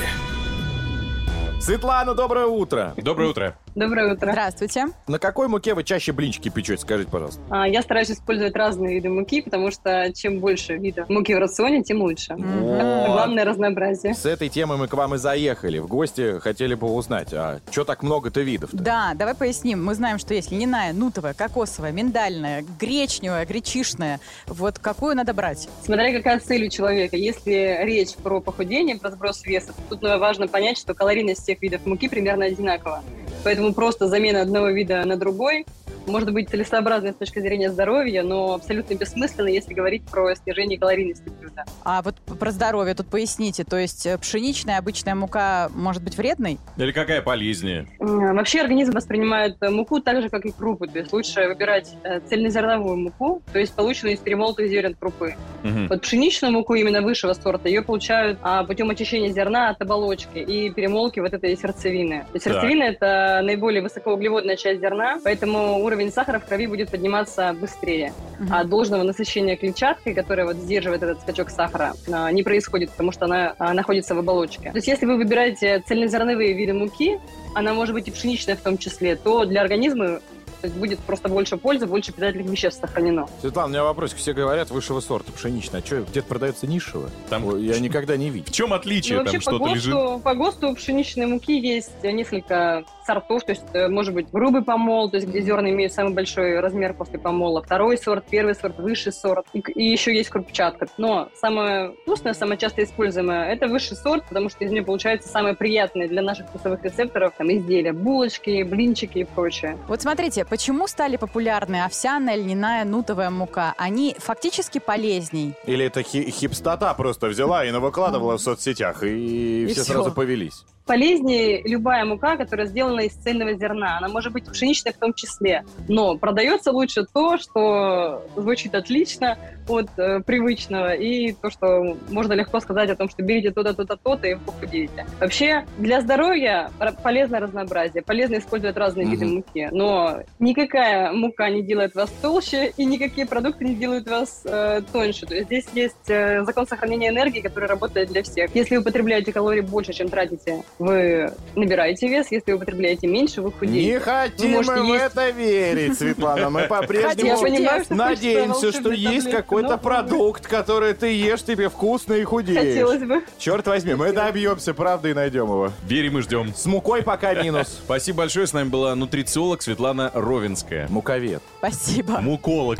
Светлана, 1.60 2.14
доброе 2.14 2.46
утро. 2.46 2.92
Доброе 2.96 3.30
утро. 3.30 3.56
Доброе 3.74 4.12
утро. 4.12 4.30
Здравствуйте. 4.32 4.84
На 5.06 5.18
какой 5.18 5.48
муке 5.48 5.72
вы 5.74 5.82
чаще 5.82 6.12
блинчики 6.12 6.50
печете, 6.50 6.82
скажите, 6.82 7.10
пожалуйста? 7.10 7.40
А, 7.48 7.66
Я 7.66 7.80
стараюсь 7.80 8.10
использовать 8.10 8.54
разные 8.54 8.94
виды 8.96 9.08
муки, 9.08 9.40
потому 9.40 9.70
что 9.70 10.12
чем 10.14 10.40
больше 10.40 10.76
видов 10.76 11.08
муки 11.08 11.34
в 11.34 11.38
рационе, 11.38 11.82
тем 11.82 12.02
лучше. 12.02 12.34
Вот. 12.36 13.06
Главное 13.06 13.46
разнообразие. 13.46 14.12
С 14.14 14.26
этой 14.26 14.50
темой 14.50 14.76
мы 14.76 14.88
к 14.88 14.94
вам 14.94 15.14
и 15.14 15.18
заехали. 15.18 15.78
В 15.78 15.86
гости 15.86 16.38
хотели 16.40 16.74
бы 16.74 16.92
узнать, 16.92 17.32
а 17.32 17.60
что 17.70 17.84
так 17.84 18.02
много-то 18.02 18.42
видов? 18.42 18.68
Да, 18.72 19.12
давай 19.14 19.34
поясним. 19.34 19.82
Мы 19.82 19.94
знаем, 19.94 20.18
что 20.18 20.34
есть 20.34 20.50
льняная, 20.52 20.92
нутовая, 20.92 21.32
кокосовая, 21.32 21.92
миндальная, 21.92 22.64
гречневая, 22.78 23.46
гречишная. 23.46 24.20
Вот 24.46 24.78
какую 24.78 25.16
надо 25.16 25.32
брать? 25.32 25.68
Смотря 25.82 26.12
какая 26.12 26.40
цель 26.40 26.66
у 26.66 26.68
человека. 26.68 27.16
Если 27.16 27.78
речь 27.84 28.14
про 28.16 28.40
похудение, 28.40 28.96
про 28.98 29.10
сброс 29.10 29.44
веса, 29.46 29.68
то 29.88 29.96
тут 29.96 30.02
важно 30.02 30.46
понять, 30.46 30.76
что 30.76 30.92
калорийность 30.92 31.42
всех 31.42 31.62
видов 31.62 31.86
муки 31.86 32.08
примерно 32.08 32.44
одинакова. 32.44 33.02
Поэтому 33.44 33.61
просто 33.70 34.08
замена 34.08 34.42
одного 34.42 34.70
вида 34.70 35.04
на 35.04 35.16
другой 35.16 35.64
может 36.06 36.32
быть 36.32 36.48
целесообразной 36.48 37.12
с 37.12 37.16
точки 37.16 37.38
зрения 37.40 37.70
здоровья, 37.70 38.22
но 38.22 38.54
абсолютно 38.54 38.94
бессмысленно, 38.94 39.48
если 39.48 39.74
говорить 39.74 40.02
про 40.04 40.34
снижение 40.34 40.78
калорийности 40.78 41.28
блюда. 41.28 41.64
А 41.84 42.02
вот 42.02 42.16
про 42.38 42.50
здоровье 42.50 42.94
тут 42.94 43.06
поясните. 43.06 43.64
То 43.64 43.76
есть 43.76 44.06
э, 44.06 44.18
пшеничная 44.18 44.78
обычная 44.78 45.14
мука 45.14 45.70
может 45.74 46.02
быть 46.02 46.16
вредной? 46.16 46.58
Или 46.76 46.92
какая 46.92 47.22
полезнее? 47.22 47.86
Вообще 47.98 48.60
организм 48.60 48.92
воспринимает 48.92 49.56
э, 49.60 49.70
муку 49.70 50.00
так 50.00 50.22
же, 50.22 50.28
как 50.28 50.44
и 50.44 50.52
крупы. 50.52 50.88
То 50.88 50.98
есть 50.98 51.12
лучше 51.12 51.46
выбирать 51.48 51.94
э, 52.04 52.20
цельнозерновую 52.20 52.96
муку, 52.96 53.42
то 53.52 53.58
есть 53.58 53.74
полученную 53.74 54.14
из 54.14 54.20
перемолотых 54.20 54.68
зерен 54.68 54.94
крупы. 54.94 55.36
Мгм. 55.62 55.88
Вот 55.88 56.02
пшеничную 56.02 56.52
муку 56.52 56.74
именно 56.74 57.02
высшего 57.02 57.32
сорта, 57.32 57.68
ее 57.68 57.82
получают 57.82 58.38
а, 58.42 58.64
путем 58.64 58.90
очищения 58.90 59.30
зерна 59.30 59.70
от 59.70 59.80
оболочки 59.80 60.38
и 60.38 60.70
перемолки 60.70 61.20
вот 61.20 61.32
этой 61.32 61.56
сердцевины. 61.56 62.20
То 62.20 62.34
есть 62.34 62.44
сердцевина– 62.44 62.82
это 62.84 63.40
наиболее 63.42 63.82
высокоуглеводная 63.82 64.56
часть 64.56 64.80
зерна, 64.80 65.18
поэтому 65.22 65.82
уровень 65.82 65.91
сахара 66.10 66.38
в 66.38 66.46
крови 66.46 66.66
будет 66.66 66.90
подниматься 66.90 67.54
быстрее. 67.58 68.12
А 68.50 68.64
должного 68.64 69.02
насыщения 69.02 69.56
клетчаткой, 69.56 70.14
которая 70.14 70.46
вот 70.46 70.56
сдерживает 70.56 71.02
этот 71.02 71.20
скачок 71.20 71.50
сахара, 71.50 71.94
а, 72.10 72.30
не 72.32 72.42
происходит, 72.42 72.90
потому 72.90 73.12
что 73.12 73.26
она 73.26 73.54
а, 73.58 73.72
находится 73.72 74.14
в 74.14 74.18
оболочке. 74.18 74.70
То 74.70 74.76
есть 74.76 74.88
если 74.88 75.06
вы 75.06 75.16
выбираете 75.16 75.82
цельнозерновые 75.86 76.52
виды 76.52 76.72
муки, 76.72 77.18
она 77.54 77.74
может 77.74 77.94
быть 77.94 78.08
и 78.08 78.10
пшеничная 78.10 78.56
в 78.56 78.60
том 78.60 78.78
числе, 78.78 79.16
то 79.16 79.44
для 79.44 79.60
организма 79.60 80.20
то 80.62 80.68
есть 80.68 80.78
будет 80.78 81.00
просто 81.00 81.28
больше 81.28 81.56
пользы, 81.56 81.86
больше 81.86 82.12
питательных 82.12 82.46
веществ 82.46 82.80
сохранено. 82.80 83.28
Светлана, 83.40 83.66
у 83.66 83.70
меня 83.70 83.82
вопросик. 83.82 84.18
Все 84.18 84.32
говорят 84.32 84.70
высшего 84.70 85.00
сорта, 85.00 85.32
пшеничная. 85.32 85.80
А 85.80 85.84
что, 85.84 86.02
где-то 86.02 86.28
продается 86.28 86.68
низшего? 86.68 87.10
Там... 87.28 87.58
Я 87.58 87.80
никогда 87.80 88.16
не 88.16 88.30
видел. 88.30 88.46
В 88.46 88.54
чем 88.54 88.72
отличие? 88.72 89.18
Ну, 89.18 89.24
вообще 89.24 89.40
Там 89.40 89.58
по 89.58 89.58
что-то 89.58 89.74
лежит? 89.74 89.92
ГОСТу, 89.92 90.20
по 90.22 90.34
ГОСТу 90.36 90.68
у 90.70 90.74
пшеничной 90.76 91.26
муки 91.26 91.58
есть 91.58 91.90
несколько 92.04 92.84
сортов, 93.04 93.44
то 93.44 93.52
есть 93.52 93.62
э, 93.72 93.88
может 93.88 94.14
быть 94.14 94.30
грубый 94.30 94.62
помол, 94.62 95.10
то 95.10 95.16
есть 95.16 95.28
где 95.28 95.40
зерна 95.42 95.70
имеют 95.70 95.92
самый 95.92 96.12
большой 96.14 96.60
размер 96.60 96.94
после 96.94 97.18
помола, 97.18 97.62
второй 97.62 97.98
сорт, 97.98 98.24
первый 98.30 98.54
сорт, 98.54 98.78
высший 98.78 99.12
сорт, 99.12 99.46
и, 99.52 99.60
и 99.60 99.84
еще 99.90 100.14
есть 100.14 100.30
крупчатка. 100.30 100.86
Но 100.98 101.28
самое 101.34 101.92
вкусное, 102.02 102.34
самое 102.34 102.58
часто 102.58 102.82
используемое, 102.82 103.52
это 103.52 103.68
высший 103.68 103.96
сорт, 103.96 104.24
потому 104.28 104.48
что 104.48 104.64
из 104.64 104.70
нее 104.70 104.82
получается 104.82 105.28
самое 105.28 105.54
приятное 105.54 106.08
для 106.08 106.22
наших 106.22 106.46
вкусовых 106.48 106.82
рецепторов 106.84 107.32
там, 107.36 107.50
изделия, 107.52 107.92
булочки, 107.92 108.62
блинчики 108.62 109.18
и 109.18 109.24
прочее. 109.24 109.78
Вот 109.88 110.02
смотрите, 110.02 110.44
почему 110.44 110.86
стали 110.86 111.16
популярны 111.16 111.84
овсяная, 111.84 112.36
льняная, 112.36 112.84
нутовая 112.84 113.30
мука? 113.30 113.74
Они 113.76 114.14
фактически 114.18 114.78
полезней. 114.78 115.54
Или 115.66 115.86
это 115.86 116.02
хи- 116.02 116.30
хипстота 116.30 116.92
просто 116.94 117.28
взяла 117.28 117.64
и 117.64 117.70
навыкладывала 117.70 118.36
в 118.36 118.40
соцсетях, 118.40 119.02
и, 119.02 119.62
И 119.64 119.66
все 119.72 119.82
всё. 119.82 119.92
сразу 119.92 120.12
повелись. 120.12 120.64
Полезнее 120.86 121.62
любая 121.64 122.04
мука, 122.04 122.36
которая 122.36 122.66
сделана 122.66 123.00
из 123.00 123.12
цельного 123.12 123.54
зерна. 123.54 123.98
Она 123.98 124.08
может 124.08 124.32
быть 124.32 124.44
пшеничная 124.44 124.92
в 124.92 124.96
том 124.96 125.14
числе. 125.14 125.64
Но 125.88 126.16
продается 126.16 126.72
лучше 126.72 127.04
то, 127.12 127.38
что 127.38 128.22
звучит 128.36 128.74
отлично 128.74 129.38
от 129.68 129.88
э, 129.96 130.20
привычного, 130.20 130.94
и 130.94 131.32
то, 131.32 131.50
что 131.50 131.96
можно 132.10 132.32
легко 132.32 132.58
сказать 132.60 132.90
о 132.90 132.96
том, 132.96 133.08
что 133.08 133.22
берите 133.22 133.52
то-то, 133.52 133.74
то-то, 133.74 133.96
то-то, 133.96 134.26
и 134.26 134.34
похудеете. 134.34 135.06
Вообще, 135.20 135.64
для 135.78 136.00
здоровья 136.00 136.70
полезно 137.02 137.38
разнообразие, 137.38 138.02
полезно 138.02 138.38
использовать 138.38 138.76
разные 138.76 139.06
виды 139.06 139.24
Мгм. 139.26 139.34
муки, 139.36 139.68
но 139.70 140.18
никакая 140.40 141.12
мука 141.12 141.48
не 141.48 141.62
делает 141.62 141.94
вас 141.94 142.10
толще, 142.20 142.72
и 142.76 142.84
никакие 142.84 143.26
продукты 143.26 143.64
не 143.64 143.76
делают 143.76 144.08
вас 144.08 144.42
э, 144.44 144.82
тоньше. 144.92 145.26
То 145.26 145.34
есть 145.34 145.46
здесь 145.46 145.66
есть 145.74 146.08
э, 146.10 146.44
закон 146.44 146.66
сохранения 146.66 147.08
энергии, 147.10 147.40
который 147.40 147.68
работает 147.68 148.08
для 148.08 148.22
всех. 148.24 148.54
Если 148.54 148.74
вы 148.76 148.82
употребляете 148.82 149.32
калорий 149.32 149.62
больше, 149.62 149.92
чем 149.92 150.08
тратите, 150.08 150.64
вы 150.78 151.32
набираете 151.54 152.08
вес. 152.08 152.26
Если 152.30 152.52
вы 152.52 152.56
употребляете 152.58 153.06
меньше, 153.06 153.42
вы 153.42 153.52
худеете. 153.52 153.86
Не 153.88 153.94
Вы 153.98 154.00
хотим 154.00 154.50
можете 154.52 154.74
мы 154.76 154.82
в 154.82 154.86
есть- 154.94 155.04
это 155.06 155.30
верить, 155.30 155.98
Светлана. 155.98 156.50
Мы 156.50 156.62
по-прежнему 156.62 157.40
понимаю, 157.40 157.84
что 157.84 157.94
надеемся, 157.94 158.72
что 158.72 158.90
есть 158.90 159.30
какой-то 159.30 159.70
но- 159.70 159.78
продукт, 159.78 160.46
который 160.46 160.94
ты 160.94 161.06
ешь, 161.16 161.42
тебе 161.42 161.68
вкусно 161.68 162.14
и 162.14 162.24
худеешь. 162.24 162.58
Хотелось 162.58 163.02
бы. 163.02 163.22
Черт 163.38 163.66
возьми, 163.66 163.94
мы 163.94 164.12
добьемся 164.12 164.74
правды 164.74 165.10
и 165.10 165.14
найдем 165.14 165.44
его. 165.46 165.72
Верим 165.84 166.18
и 166.18 166.22
ждем. 166.22 166.54
С 166.54 166.66
мукой 166.66 167.02
пока 167.02 167.34
минус. 167.34 167.68
Спасибо 167.84 168.18
большое. 168.18 168.46
С 168.46 168.52
нами 168.52 168.68
была 168.68 168.94
нутрициолог 168.94 169.62
Светлана 169.62 170.10
Ровенская. 170.14 170.88
Муковед. 170.88 171.42
Спасибо. 171.58 172.20
Муколог. 172.20 172.78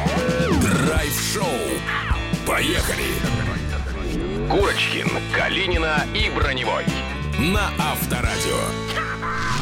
Драйв-шоу. 0.86 1.44
Поехали! 2.46 3.04
Курочкин, 4.50 5.08
Калинина 5.34 6.04
и 6.14 6.28
Броневой. 6.36 6.84
На 7.38 7.72
Авторадио. 7.78 9.61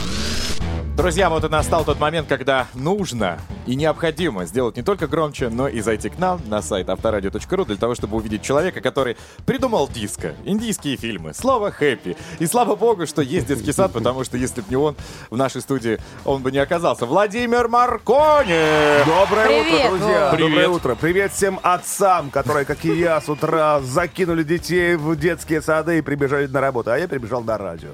Друзья, 1.00 1.30
вот 1.30 1.42
и 1.44 1.48
настал 1.48 1.82
тот 1.86 1.98
момент, 1.98 2.28
когда 2.28 2.66
нужно 2.74 3.38
и 3.66 3.74
необходимо 3.74 4.44
сделать 4.44 4.76
не 4.76 4.82
только 4.82 5.06
громче, 5.06 5.48
но 5.48 5.66
и 5.66 5.80
зайти 5.80 6.10
к 6.10 6.18
нам 6.18 6.42
на 6.46 6.60
сайт 6.60 6.90
авторадио.ру 6.90 7.64
для 7.64 7.76
того, 7.76 7.94
чтобы 7.94 8.18
увидеть 8.18 8.42
человека, 8.42 8.82
который 8.82 9.16
придумал 9.46 9.88
диско, 9.88 10.34
индийские 10.44 10.98
фильмы, 10.98 11.32
слово 11.32 11.70
«хэппи». 11.70 12.18
И 12.38 12.44
слава 12.44 12.76
богу, 12.76 13.06
что 13.06 13.22
есть 13.22 13.46
детский 13.46 13.72
сад, 13.72 13.94
потому 13.94 14.24
что 14.24 14.36
если 14.36 14.60
бы 14.60 14.66
не 14.68 14.76
он 14.76 14.94
в 15.30 15.38
нашей 15.38 15.62
студии, 15.62 15.98
он 16.26 16.42
бы 16.42 16.52
не 16.52 16.58
оказался. 16.58 17.06
Владимир 17.06 17.68
Маркони! 17.68 19.02
Доброе 19.06 19.46
Привет, 19.46 19.86
утро, 19.86 19.88
друзья! 19.88 20.20
Вов. 20.20 20.32
Доброе 20.32 20.48
Привет. 20.50 20.68
утро! 20.68 20.94
Привет 20.96 21.32
всем 21.32 21.60
отцам, 21.62 22.30
которые, 22.30 22.66
как 22.66 22.84
и 22.84 22.92
я, 22.92 23.18
с 23.22 23.28
утра 23.30 23.80
закинули 23.80 24.42
детей 24.42 24.96
в 24.96 25.16
детские 25.16 25.62
сады 25.62 25.96
и 25.96 26.02
прибежали 26.02 26.46
на 26.46 26.60
работу. 26.60 26.90
А 26.90 26.98
я 26.98 27.08
прибежал 27.08 27.42
на 27.42 27.56
радио. 27.56 27.88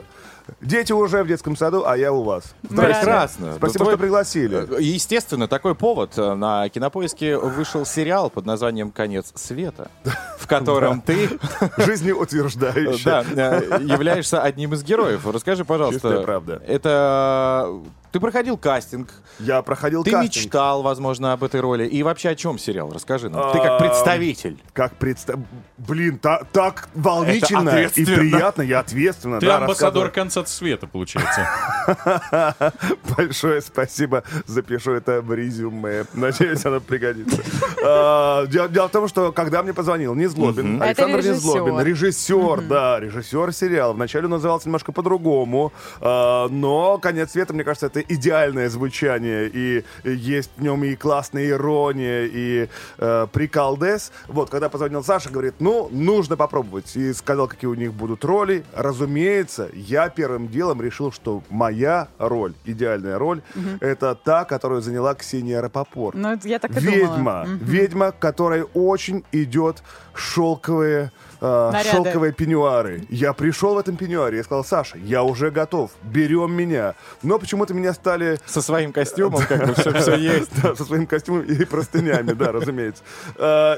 Дети 0.60 0.92
уже 0.92 1.22
в 1.22 1.26
детском 1.28 1.56
саду, 1.56 1.84
а 1.86 1.96
я 1.96 2.12
у 2.12 2.22
вас. 2.22 2.54
Прекрасно. 2.68 3.54
Спасибо, 3.56 3.84
Твой- 3.84 3.94
что 3.94 3.98
пригласили. 3.98 4.78
Э, 4.78 4.80
Естественно, 4.82 5.48
такой 5.48 5.74
повод. 5.74 6.16
На 6.16 6.68
Кинопоиске 6.68 7.36
вышел 7.36 7.84
сериал 7.84 8.30
под 8.30 8.46
названием 8.46 8.90
«Конец 8.90 9.32
света», 9.34 9.90
в 10.38 10.46
котором 10.48 11.00
ты... 11.00 11.38
Жизнеутверждающий. 11.76 13.04
Да, 13.04 13.24
э, 13.24 13.80
являешься 13.82 14.40
одним 14.42 14.74
из 14.74 14.82
героев. 14.82 15.26
Расскажи, 15.26 15.64
пожалуйста. 15.64 16.00
Чистая 16.08 16.24
правда. 16.24 16.62
Это... 16.66 17.72
Ты 18.16 18.20
проходил 18.20 18.56
кастинг. 18.56 19.10
Я 19.38 19.60
проходил 19.60 20.02
Ты 20.02 20.10
кастинг. 20.10 20.46
мечтал, 20.46 20.80
возможно, 20.80 21.34
об 21.34 21.44
этой 21.44 21.60
роли. 21.60 21.86
И 21.86 22.02
вообще 22.02 22.30
о 22.30 22.34
чем 22.34 22.58
сериал? 22.58 22.90
Расскажи 22.90 23.28
нам. 23.28 23.52
Ты 23.52 23.58
как 23.58 23.78
представитель. 23.78 24.56
Как 24.72 24.94
представ... 24.94 25.38
Блин, 25.76 26.18
та- 26.18 26.40
так 26.50 26.88
волнительно 26.94 27.78
и 27.94 28.04
приятно, 28.06 28.62
я 28.62 28.78
ответственно. 28.78 29.38
Ты 29.38 29.44
да, 29.44 29.58
амбассадор 29.58 30.08
конца 30.08 30.46
света, 30.46 30.86
получается. 30.86 31.46
Большое 33.18 33.60
спасибо. 33.60 34.24
Запишу 34.46 34.92
это 34.92 35.20
в 35.20 35.34
резюме. 35.34 36.06
Надеюсь, 36.14 36.64
оно 36.64 36.80
пригодится. 36.80 37.42
А, 37.84 38.46
Дело 38.46 38.88
в 38.88 38.92
том, 38.92 39.08
что 39.08 39.30
когда 39.32 39.62
мне 39.62 39.74
позвонил 39.74 40.14
Незлобин. 40.14 40.80
Александр 40.80 41.18
Незлобин, 41.18 41.80
режиссер. 41.80 42.36
режиссер, 42.36 42.60
да, 42.62 42.98
режиссер 42.98 43.52
сериала. 43.52 43.92
Вначале 43.92 44.24
он 44.24 44.30
назывался 44.30 44.68
немножко 44.68 44.92
по-другому, 44.92 45.74
а, 46.00 46.48
но 46.48 46.96
«Конец 46.96 47.32
света», 47.32 47.52
мне 47.52 47.62
кажется, 47.62 47.86
это 47.86 48.00
идеальное 48.08 48.68
звучание, 48.68 49.50
и 49.52 49.84
есть 50.04 50.50
в 50.56 50.62
нем 50.62 50.84
и 50.84 50.94
классная 50.96 51.48
ирония, 51.48 52.24
и 52.24 52.68
э, 52.98 53.26
приколдес. 53.32 54.12
Вот, 54.28 54.50
когда 54.50 54.68
позвонил 54.68 55.02
Саша, 55.04 55.30
говорит, 55.30 55.54
ну, 55.60 55.88
нужно 55.90 56.36
попробовать. 56.36 56.94
И 56.96 57.12
сказал, 57.12 57.48
какие 57.48 57.68
у 57.68 57.74
них 57.74 57.92
будут 57.92 58.24
роли. 58.24 58.64
Разумеется, 58.74 59.68
я 59.74 60.08
первым 60.08 60.48
делом 60.48 60.80
решил, 60.82 61.12
что 61.12 61.42
моя 61.50 62.08
роль, 62.18 62.54
идеальная 62.64 63.18
роль, 63.18 63.42
Мгм. 63.54 63.78
это 63.80 64.14
та, 64.14 64.44
которую 64.44 64.80
заняла 64.82 65.14
Ксения 65.14 65.60
Рапопорт. 65.60 66.16
Ну, 66.16 66.38
я 66.44 66.58
так 66.58 66.70
и 66.76 66.80
Ведьма. 66.80 67.16
думала. 67.16 67.44
Мгм. 67.46 67.64
Ведьма, 67.64 68.12
которой 68.12 68.64
очень 68.74 69.24
идет 69.32 69.82
шелковые, 70.14 71.10
э, 71.40 71.70
Наряды. 71.72 71.90
шелковые 71.90 72.32
пеньюары. 72.32 73.06
Я 73.08 73.32
пришел 73.32 73.74
в 73.74 73.78
этом 73.78 73.96
пеньюаре, 73.96 74.38
я 74.38 74.44
сказал, 74.44 74.64
Саша, 74.64 74.98
я 74.98 75.22
уже 75.22 75.50
готов, 75.50 75.90
берем 76.02 76.52
меня. 76.52 76.94
Но 77.22 77.38
почему-то 77.38 77.74
меня 77.74 77.92
стали... 77.92 78.38
Со 78.46 78.62
своим 78.62 78.92
костюмом, 78.92 79.42
как 79.46 79.66
бы 79.66 79.74
все, 79.74 79.92
все 79.92 80.16
есть. 80.16 80.50
Да, 80.62 80.74
со 80.74 80.84
своим 80.84 81.06
костюмом 81.06 81.42
и 81.42 81.64
простынями, 81.64 82.32
да, 82.32 82.52
разумеется. 82.52 83.02
Э, 83.36 83.76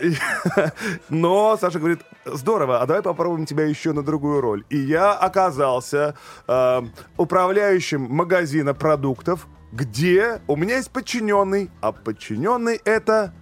Но 1.09 1.57
Саша 1.61 1.79
говорит, 1.79 2.01
здорово, 2.25 2.81
а 2.81 2.87
давай 2.87 3.03
попробуем 3.03 3.47
тебя 3.47 3.65
еще 3.65 3.93
на 3.93 4.03
другую 4.03 4.41
роль. 4.41 4.65
И 4.71 4.79
я 4.79 5.13
оказался 5.13 6.15
э, 6.47 6.83
управляющим 7.17 8.03
магазина 8.03 8.75
продуктов, 8.75 9.47
где 9.73 10.41
у 10.47 10.57
меня 10.57 10.77
есть 10.77 10.91
подчиненный, 10.91 11.71
а 11.81 11.93
подчиненный 11.93 12.81
это 12.85 13.35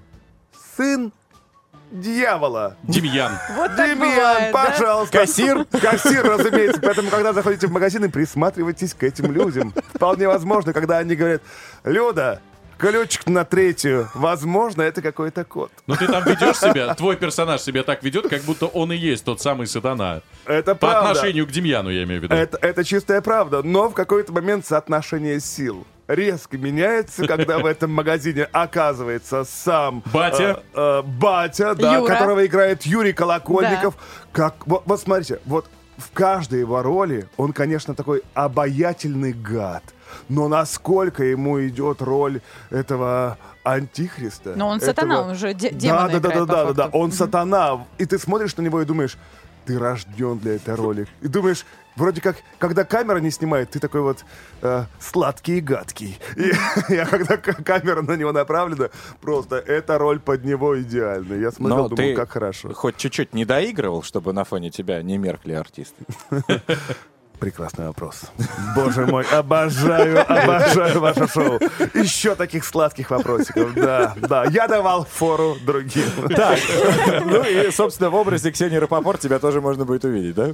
сын 0.76 1.12
дьявола. 2.00 2.76
Демьян. 2.82 3.32
Вот 3.56 3.76
так 3.76 3.90
Демьян, 3.90 3.98
бывает, 3.98 4.52
да? 4.52 4.64
пожалуйста. 4.70 5.18
Кассир? 5.18 5.64
Кассир, 5.66 6.24
разумеется. 6.24 6.80
Поэтому, 6.80 7.10
когда 7.10 7.32
заходите 7.32 7.66
в 7.66 7.72
магазин, 7.72 8.10
присматривайтесь 8.10 8.94
к 8.94 9.02
этим 9.02 9.32
людям. 9.32 9.72
Вполне 9.94 10.28
возможно, 10.28 10.72
когда 10.72 10.98
они 10.98 11.14
говорят, 11.16 11.42
Люда, 11.84 12.40
ключик 12.78 13.26
на 13.26 13.44
третью. 13.44 14.08
Возможно, 14.14 14.82
это 14.82 15.02
какой-то 15.02 15.44
код. 15.44 15.70
Но 15.86 15.96
ты 15.96 16.06
там 16.06 16.22
ведешь 16.24 16.58
себя, 16.58 16.94
твой 16.94 17.16
персонаж 17.16 17.60
себя 17.60 17.82
так 17.82 18.02
ведет, 18.02 18.28
как 18.28 18.42
будто 18.42 18.66
он 18.66 18.92
и 18.92 18.96
есть 18.96 19.24
тот 19.24 19.40
самый 19.40 19.66
сатана. 19.66 20.20
Это 20.44 20.74
По 20.74 20.88
правда. 20.88 21.10
отношению 21.10 21.46
к 21.46 21.50
Демьяну, 21.50 21.90
я 21.90 22.04
имею 22.04 22.20
в 22.20 22.24
виду. 22.24 22.34
Это, 22.34 22.58
это 22.60 22.84
чистая 22.84 23.20
правда. 23.20 23.62
Но 23.62 23.88
в 23.88 23.94
какой-то 23.94 24.32
момент 24.32 24.66
соотношение 24.66 25.40
сил 25.40 25.86
резко 26.08 26.56
меняется, 26.58 27.26
когда 27.26 27.58
в 27.58 27.66
этом 27.66 27.92
магазине 27.92 28.44
оказывается 28.52 29.44
сам 29.44 30.02
Батя. 30.12 30.62
э, 30.74 31.00
э, 31.00 31.02
батя, 31.02 31.74
да, 31.74 31.94
Юра. 31.96 32.12
которого 32.12 32.46
играет 32.46 32.82
Юрий 32.84 33.12
Колокольников. 33.12 33.94
Как, 34.32 34.66
вот, 34.66 34.82
вот 34.86 35.00
смотрите, 35.00 35.40
вот 35.44 35.66
в 35.98 36.10
каждой 36.12 36.60
его 36.60 36.82
роли 36.82 37.28
он, 37.36 37.52
конечно, 37.52 37.94
такой 37.94 38.22
обаятельный 38.34 39.32
гад. 39.32 39.82
Но 40.28 40.46
насколько 40.48 41.24
ему 41.24 41.66
идет 41.66 42.00
роль 42.02 42.40
этого 42.70 43.38
антихриста? 43.64 44.54
Но 44.56 44.68
он 44.68 44.76
этого- 44.76 44.90
сатана, 44.90 45.22
он 45.22 45.30
уже 45.30 45.52
де- 45.54 45.70
да, 45.70 45.76
демона 45.76 46.08
да, 46.08 46.20
да, 46.20 46.28
да, 46.28 46.34
да, 46.34 46.44
да, 46.46 46.72
да, 46.72 46.82
факту. 46.84 46.98
он 46.98 47.12
сатана. 47.12 47.86
И 47.98 48.04
ты 48.06 48.18
смотришь 48.18 48.56
на 48.56 48.62
него 48.62 48.80
и 48.80 48.84
думаешь, 48.84 49.16
ты 49.64 49.78
рожден 49.78 50.38
для 50.38 50.54
этой 50.56 50.74
роли. 50.76 51.08
И 51.22 51.28
думаешь, 51.28 51.64
вроде 51.96 52.20
как, 52.20 52.36
когда 52.58 52.84
камера 52.84 53.18
не 53.18 53.30
снимает, 53.30 53.70
ты 53.70 53.80
такой 53.80 54.02
вот 54.02 54.24
э, 54.62 54.84
сладкий 55.00 55.58
и 55.58 55.60
гадкий. 55.60 56.18
И, 56.36 56.52
я 56.92 57.06
когда 57.06 57.36
камера 57.36 58.02
на 58.02 58.16
него 58.16 58.32
направлена, 58.32 58.90
просто 59.20 59.56
эта 59.56 59.98
роль 59.98 60.20
под 60.20 60.44
него 60.44 60.80
идеальная. 60.80 61.38
Я 61.38 61.50
смотрел, 61.50 61.88
Но 61.88 61.88
думал, 61.88 62.14
как 62.14 62.30
хорошо. 62.30 62.72
хоть 62.74 62.96
чуть-чуть 62.96 63.34
не 63.34 63.44
доигрывал, 63.44 64.02
чтобы 64.02 64.32
на 64.32 64.44
фоне 64.44 64.70
тебя 64.70 65.02
не 65.02 65.18
меркли 65.18 65.52
артисты. 65.52 66.04
Прекрасный 67.38 67.86
вопрос. 67.86 68.22
Боже 68.74 69.06
мой, 69.06 69.24
обожаю, 69.30 70.20
обожаю 70.22 71.00
ваше 71.00 71.28
шоу. 71.28 71.60
Еще 71.94 72.34
таких 72.34 72.64
сладких 72.64 73.10
вопросиков. 73.10 73.74
Да, 73.74 74.14
да. 74.16 74.44
Я 74.46 74.66
давал 74.68 75.04
фору 75.04 75.56
другим. 75.64 76.08
Так, 76.34 76.58
ну 77.26 77.42
и, 77.44 77.70
собственно, 77.70 78.10
в 78.10 78.14
образе 78.14 78.50
Ксении 78.50 78.76
Рапопорт 78.76 79.20
тебя 79.20 79.38
тоже 79.38 79.60
можно 79.60 79.84
будет 79.84 80.04
увидеть, 80.04 80.34
да? 80.34 80.50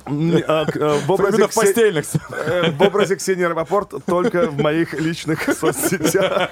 А, 0.48 0.66
э, 0.74 0.98
В 1.06 1.10
образе, 1.12 1.36
Именно 1.36 1.48
в 1.48 1.54
постельных. 1.54 2.04
э, 2.30 2.70
в 2.72 2.82
образе 2.82 3.16
Ксении 3.16 3.44
Рапопорт 3.44 3.92
только 4.04 4.48
в 4.48 4.60
моих 4.60 4.92
личных 4.94 5.42
соцсетях. 5.56 6.50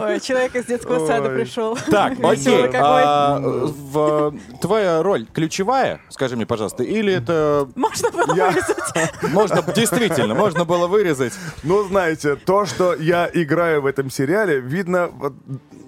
Ой, 0.00 0.20
человек 0.20 0.54
из 0.56 0.66
детского 0.66 1.06
сада 1.06 1.30
пришел. 1.30 1.76
Так, 1.90 2.12
окей. 2.22 2.70
а, 2.74 3.38
в- 3.40 4.34
твоя 4.60 5.02
роль 5.02 5.26
ключевая, 5.32 6.00
скажи 6.08 6.36
мне, 6.36 6.46
пожалуйста, 6.46 6.82
или 6.82 7.12
это... 7.12 7.68
Можно 7.74 8.10
было 8.10 8.34
Я- 8.34 8.50
вырезать. 8.50 8.76
Можно, 9.32 9.62
действительно, 9.74 10.34
можно 10.34 10.64
было 10.64 10.86
вырезать. 10.86 11.32
Ну, 11.62 11.84
знаете, 11.84 12.36
то, 12.36 12.66
что 12.66 12.94
я 12.94 13.30
играю 13.32 13.82
в 13.82 13.86
этом 13.86 14.10
сериале, 14.10 14.60
видно, 14.60 15.10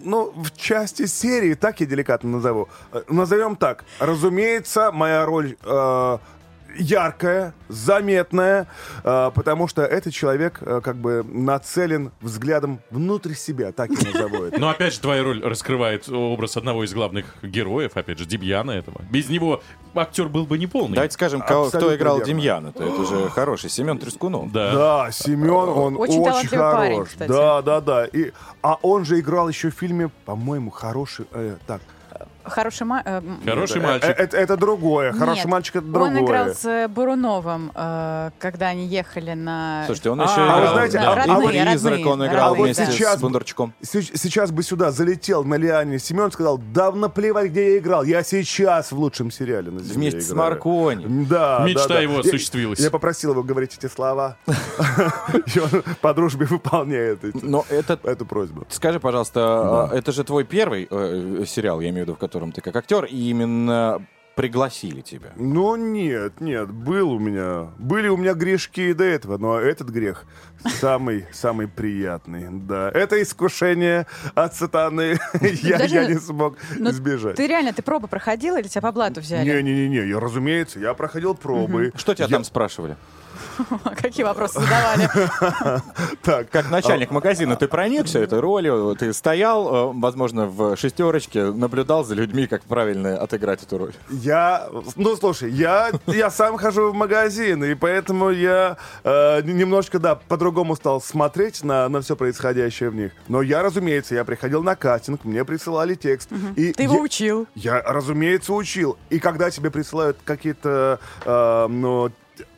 ну, 0.05 0.33
в 0.37 0.57
части 0.57 1.07
серии, 1.07 1.55
так 1.55 1.81
я 1.81 1.87
деликатно 1.87 2.31
назову. 2.31 2.69
Э, 2.93 3.03
Назовем 3.09 3.57
так. 3.57 3.85
Разумеется, 3.99 4.93
моя 4.93 5.25
роль 5.27 5.57
э, 5.65 6.19
яркая, 6.79 7.55
заметная, 7.69 8.67
э, 9.05 9.31
потому 9.35 9.69
что 9.69 9.83
этот 9.83 10.13
человек 10.13 10.59
э, 10.61 10.81
как 10.83 10.97
бы 10.97 11.25
нацелен 11.25 12.11
взглядом 12.21 12.81
внутрь 12.91 13.35
себя, 13.35 13.73
так 13.73 13.91
я 13.91 14.11
назову 14.13 14.45
это. 14.45 14.59
Но 14.59 14.69
опять 14.71 14.95
же, 14.95 15.01
твоя 15.01 15.23
роль 15.23 15.43
раскрывает 15.43 16.09
образ 16.09 16.57
одного 16.57 16.85
из 16.85 16.93
главных 16.95 17.27
героев, 17.43 17.93
опять 17.97 18.19
же, 18.19 18.25
Демьяна 18.27 18.73
этого. 18.73 19.01
Без 19.11 19.29
него 19.29 19.63
актер 19.95 20.29
был 20.29 20.47
бы 20.47 20.59
неполный. 20.59 20.95
Давайте 20.95 21.15
скажем, 21.15 21.41
кого- 21.43 21.69
кто 21.69 21.95
играл 21.95 22.17
верно. 22.19 22.27
Демьяна-то. 22.33 22.85
Это 22.85 23.05
же 23.05 23.29
хороший. 23.31 23.71
Семен 23.71 23.99
Трескунов. 23.99 24.51
Да. 24.53 24.73
Да, 24.73 25.11
Семен, 25.13 25.51
он 25.51 25.97
Очень 25.97 26.21
очень, 26.21 26.49
парень, 26.51 26.95
хорош. 26.95 27.09
кстати. 27.09 27.29
Да, 27.29 27.63
да, 27.63 27.81
да. 27.81 28.05
И, 28.07 28.33
а 28.63 28.79
он 28.83 29.05
же 29.05 29.21
играл 29.21 29.49
еще 29.49 29.71
в 29.71 29.75
фильме, 29.75 30.11
по-моему, 30.25 30.71
хороший. 30.71 31.27
э, 31.33 31.57
так. 31.67 31.81
Хороший 32.45 32.85
ма- 32.87 33.03
э, 33.05 33.21
Хороший 33.45 33.81
Э, 33.81 33.85
мальчик. 33.87 34.11
э, 34.11 34.13
Это, 34.13 34.37
это 34.37 34.57
другое. 34.57 35.13
Хороший 35.13 35.39
Нет, 35.39 35.47
мальчик 35.47 35.77
это 35.77 35.87
другое. 35.87 36.11
Он 36.11 36.25
играл 36.25 36.49
с 36.55 36.65
э, 36.65 36.89
Буруновым, 36.89 37.73
э, 37.75 38.31
когда 38.39 38.69
они 38.69 38.87
ехали 38.87 39.33
на... 39.35 39.85
Слушайте, 39.87 40.11
он 40.11 40.21
А, 40.21 40.25
еще 40.25 40.35
а 40.39 40.55
вы 40.57 40.61
играл... 40.61 40.73
знаете, 40.75 40.99
да, 40.99 41.13
а- 41.13 41.27
и 41.27 41.31
а 41.31 41.35
вот- 41.35 41.51
«Призрак» 41.51 41.93
родные, 41.93 42.07
он 42.07 42.27
играл 42.27 42.49
родные, 42.51 42.65
вместе 42.65 42.87
да. 42.87 42.93
Сейчас 42.93 43.19
с 43.19 43.21
Бондарчуком. 43.23 43.75
Се- 43.83 44.03
Сейчас 44.03 44.51
бы 44.51 44.63
сюда 44.63 44.91
залетел 44.91 45.45
на 45.45 45.55
Лиане 45.57 45.99
Семен 45.99 46.31
сказал, 46.33 46.59
да 46.59 46.91
наплевать, 46.93 47.51
где 47.51 47.73
я 47.75 47.79
играл. 47.79 48.05
Я 48.05 48.23
сейчас 48.23 48.93
в 48.93 48.99
лучшем 48.99 49.31
сериале 49.31 49.71
на 49.71 49.81
земле 49.81 49.95
Вместе 49.95 50.21
с 50.21 50.31
играю». 50.33 50.51
Маркони. 50.51 51.25
Да, 51.27 51.65
Мечта 51.67 51.89
да, 51.89 51.95
да. 51.95 52.01
его 52.01 52.15
Я- 52.15 52.21
осуществилась. 52.21 52.79
Я, 52.81 52.91
попросил 52.91 53.33
его 53.33 53.43
говорить 53.43 53.77
эти 53.79 53.91
слова. 53.91 54.37
И 55.55 55.59
он 55.59 55.83
по 56.01 56.15
дружбе 56.15 56.47
выполняет 56.47 57.21
это... 57.25 57.99
эту 58.05 58.27
просьбу. 58.27 58.65
Скажи, 58.69 59.01
пожалуйста, 59.01 59.41
а, 59.43 59.91
это 59.95 60.13
же 60.13 60.25
твой 60.25 60.45
первый 60.45 60.87
э, 60.91 61.45
сериал, 61.47 61.81
я 61.81 61.91
имею 61.91 62.05
в 62.05 62.09
виду, 62.09 62.15
в 62.17 62.19
котором 62.33 62.51
ты 62.53 62.63
как 62.63 62.75
актер, 62.77 63.05
и 63.05 63.29
именно 63.29 64.01
пригласили 64.37 65.03
тебя. 65.03 65.33
Ну, 65.37 65.77
нет, 65.77 66.41
нет, 66.41 66.71
был 66.71 67.11
у 67.13 67.19
меня, 67.19 67.69
были 67.79 68.09
у 68.09 68.17
меня 68.17 68.33
грешки 68.33 68.81
и 68.89 68.95
до 68.95 69.05
этого, 69.05 69.37
но 69.37 69.59
этот 69.61 69.91
грех 69.91 70.25
самый, 70.81 71.27
самый 71.31 71.69
приятный, 71.69 72.47
да. 72.51 72.91
Это 72.95 73.21
искушение 73.23 74.07
от 74.35 74.55
сатаны 74.55 75.19
я, 75.43 75.77
Даже- 75.77 75.95
я 75.95 76.07
не 76.07 76.15
смог 76.19 76.57
Ну, 76.79 76.89
избежать. 76.91 77.37
Ты 77.37 77.47
реально, 77.47 77.75
ты 77.75 77.83
пробы 77.83 78.09
проходил 78.09 78.57
или 78.57 78.67
тебя 78.67 78.81
по 78.81 78.93
блату 78.93 79.21
взяли? 79.21 79.45
Не-не-не, 79.47 80.09
я, 80.09 80.19
разумеется, 80.19 80.81
я 80.81 80.95
проходил 80.95 81.35
пробы. 81.35 81.93
Что 81.97 82.15
тебя 82.15 82.25
Я- 82.29 82.31
там 82.37 82.45
спрашивали? 82.45 82.97
Какие 84.01 84.25
вопросы 84.25 84.61
задавали? 84.61 85.09
Так, 86.23 86.51
Как 86.51 86.71
начальник 86.71 87.11
магазина, 87.11 87.57
ты 87.57 87.67
проникся 87.69 88.19
этой 88.19 88.41
ролью, 88.41 88.95
ты 88.99 89.13
стоял, 89.13 89.91
э, 89.91 89.93
возможно, 89.95 90.47
в 90.47 90.77
шестерочке, 90.77 91.45
наблюдал 91.53 92.05
за 92.05 92.15
людьми, 92.15 92.47
как 92.47 92.63
правильно 92.65 93.17
отыграть 93.17 93.63
эту 93.63 93.79
роль. 93.79 93.93
Я, 94.11 94.69
ну 94.97 95.17
слушай, 95.17 95.51
я, 95.51 95.91
я 96.07 96.31
сам 96.31 96.57
хожу 96.59 96.91
в 96.91 96.95
магазин, 96.95 97.65
и 97.65 97.75
поэтому 97.75 98.31
я 98.31 98.77
э, 99.05 99.43
немножко, 99.43 99.99
да, 99.99 100.15
по-другому 100.15 100.77
стал 100.77 101.01
смотреть 101.01 101.65
на, 101.65 101.89
на 101.89 102.01
все 102.01 102.17
происходящее 102.17 102.91
в 102.91 102.95
них. 102.95 103.13
Но 103.29 103.43
я, 103.43 103.63
разумеется, 103.63 104.15
я 104.15 104.25
приходил 104.25 104.63
на 104.63 104.77
кастинг, 104.77 105.25
мне 105.25 105.45
присылали 105.45 105.95
текст. 105.95 106.31
И 106.57 106.73
Ты 106.73 106.85
его 106.85 106.97
я- 106.97 107.03
учил. 107.03 107.47
Я, 107.55 107.83
разумеется, 107.83 108.53
учил. 108.53 108.97
И 109.11 109.19
когда 109.19 109.51
тебе 109.51 109.71
присылают 109.71 110.19
какие-то, 110.25 111.01
э, 111.25 111.67
ну, 111.69 112.11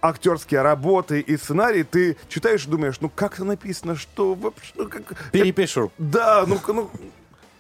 актерские 0.05 0.61
работы 0.61 1.21
и 1.21 1.37
сценарии, 1.37 1.83
ты 1.83 2.17
читаешь 2.29 2.67
и 2.67 2.69
думаешь, 2.69 3.01
ну 3.01 3.09
как 3.09 3.35
это 3.35 3.45
написано, 3.45 3.97
что 3.97 4.35
вообще, 4.35 4.73
ну, 4.77 4.89
как... 4.89 5.31
Перепишу. 5.33 5.91
Да, 5.97 6.45
ну, 6.47 6.61
ну 6.69 6.91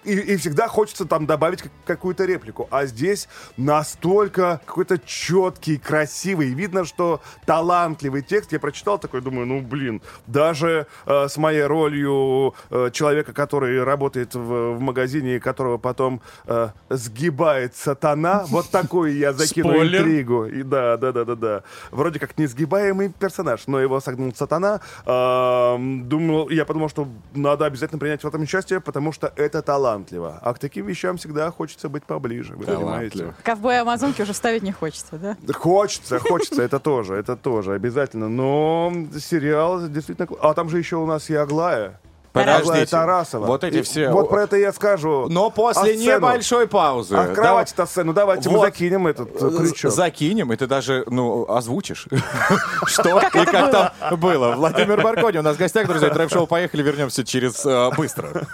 и, 0.04 0.14
и 0.34 0.36
всегда 0.36 0.68
хочется 0.68 1.04
там 1.04 1.26
добавить 1.26 1.62
как- 1.62 1.72
какую-то 1.86 2.24
реплику. 2.24 2.68
А 2.70 2.86
здесь 2.86 3.28
настолько 3.56 4.60
какой-то 4.64 4.98
четкий, 4.98 5.78
красивый. 5.78 6.48
Видно, 6.54 6.84
что 6.84 7.20
талантливый 7.46 8.22
текст. 8.22 8.52
Я 8.52 8.60
прочитал 8.60 8.98
такой, 8.98 9.20
думаю, 9.20 9.46
ну, 9.46 9.60
блин, 9.60 10.02
даже 10.26 10.86
э, 11.06 11.28
с 11.28 11.36
моей 11.36 11.64
ролью 11.64 12.54
э, 12.70 12.90
человека, 12.92 13.32
который 13.32 13.82
работает 13.82 14.34
в, 14.34 14.74
в 14.76 14.80
магазине, 14.80 15.40
которого 15.40 15.78
потом 15.78 16.20
э, 16.46 16.68
сгибает 16.90 17.74
сатана, 17.76 18.44
вот 18.48 18.70
такую 18.70 19.16
я 19.16 19.32
закину 19.32 19.70
Спойлер. 19.70 20.00
интригу. 20.02 20.46
И 20.46 20.62
да, 20.62 20.96
да, 20.96 21.12
да, 21.12 21.24
да, 21.24 21.34
да. 21.34 21.62
Вроде 21.90 22.18
как 22.18 22.38
несгибаемый 22.38 23.10
персонаж, 23.10 23.66
но 23.66 23.80
его 23.80 24.00
согнул 24.00 24.34
сатана. 24.34 24.80
Эм, 25.06 26.08
думал, 26.08 26.50
я 26.50 26.64
подумал, 26.64 26.88
что 26.88 27.08
надо 27.34 27.66
обязательно 27.66 27.98
принять 27.98 28.22
в 28.22 28.26
этом 28.26 28.42
участие, 28.42 28.80
потому 28.80 29.12
что 29.12 29.32
это 29.36 29.62
талантливо. 29.94 30.38
А 30.42 30.54
к 30.54 30.58
таким 30.58 30.86
вещам 30.86 31.16
всегда 31.16 31.50
хочется 31.50 31.88
быть 31.88 32.04
поближе, 32.04 32.54
вы 32.56 32.64
понимаете? 32.66 33.34
Ковбоя 33.42 33.82
Амазонки 33.82 34.22
уже 34.22 34.34
ставить 34.34 34.62
не 34.62 34.72
хочется, 34.72 35.16
да? 35.16 35.36
Хочется, 35.52 36.18
хочется, 36.18 36.62
это 36.62 36.78
тоже, 36.80 37.14
это 37.14 37.36
тоже 37.36 37.74
обязательно. 37.74 38.28
Но 38.28 38.92
сериал 39.18 39.88
действительно... 39.88 40.28
А 40.40 40.54
там 40.54 40.68
же 40.68 40.78
еще 40.78 40.96
у 40.96 41.06
нас 41.06 41.30
и 41.30 41.34
Аглая. 41.34 42.00
Аглая 42.32 42.58
Подождите. 42.58 42.90
Тарасова. 42.90 43.46
Вот 43.46 43.62
эти 43.62 43.76
И 43.76 43.82
все- 43.82 44.10
Вот 44.10 44.28
про 44.28 44.42
это 44.42 44.56
я 44.56 44.72
скажу. 44.72 45.28
Но 45.30 45.50
после 45.50 45.92
А 45.92 45.96
сцену? 45.96 46.16
небольшой 46.16 46.66
паузы. 46.66 47.14
А 47.14 47.32
кровать-то 47.32 47.86
сцену, 47.86 48.12
давайте 48.12 48.50
мы 48.50 48.56
Вот. 48.56 48.64
закинем 48.64 49.06
этот 49.06 49.40
э, 49.40 49.50
крючок. 49.56 49.92
Закинем, 49.92 50.52
и 50.52 50.56
ты 50.56 50.66
даже, 50.66 51.04
ну, 51.06 51.48
озвучишь. 51.48 52.08
Что 52.86 53.20
и 53.20 53.30
как 53.44 53.70
там 53.70 54.18
было. 54.18 54.56
Владимир 54.56 55.00
Баркони 55.00 55.38
у 55.38 55.42
нас 55.42 55.54
в 55.54 55.60
гостях, 55.60 55.86
друзья. 55.86 56.10
Трэп-шоу 56.10 56.48
«Поехали». 56.48 56.82
Вернемся 56.82 57.24
через 57.24 57.64
э, 57.64 57.90
быстро. 57.96 58.48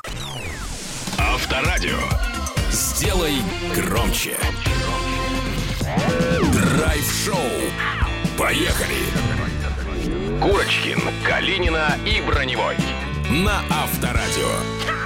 Авторадио. 1.41 1.99
Сделай 2.71 3.37
громче. 3.75 4.37
Драйв-шоу. 6.53 7.35
Поехали. 8.37 9.01
Курочкин, 10.43 11.01
Калинина 11.27 11.97
и 12.05 12.21
Броневой. 12.21 12.77
На 13.31 13.63
Авторадио. 13.71 15.00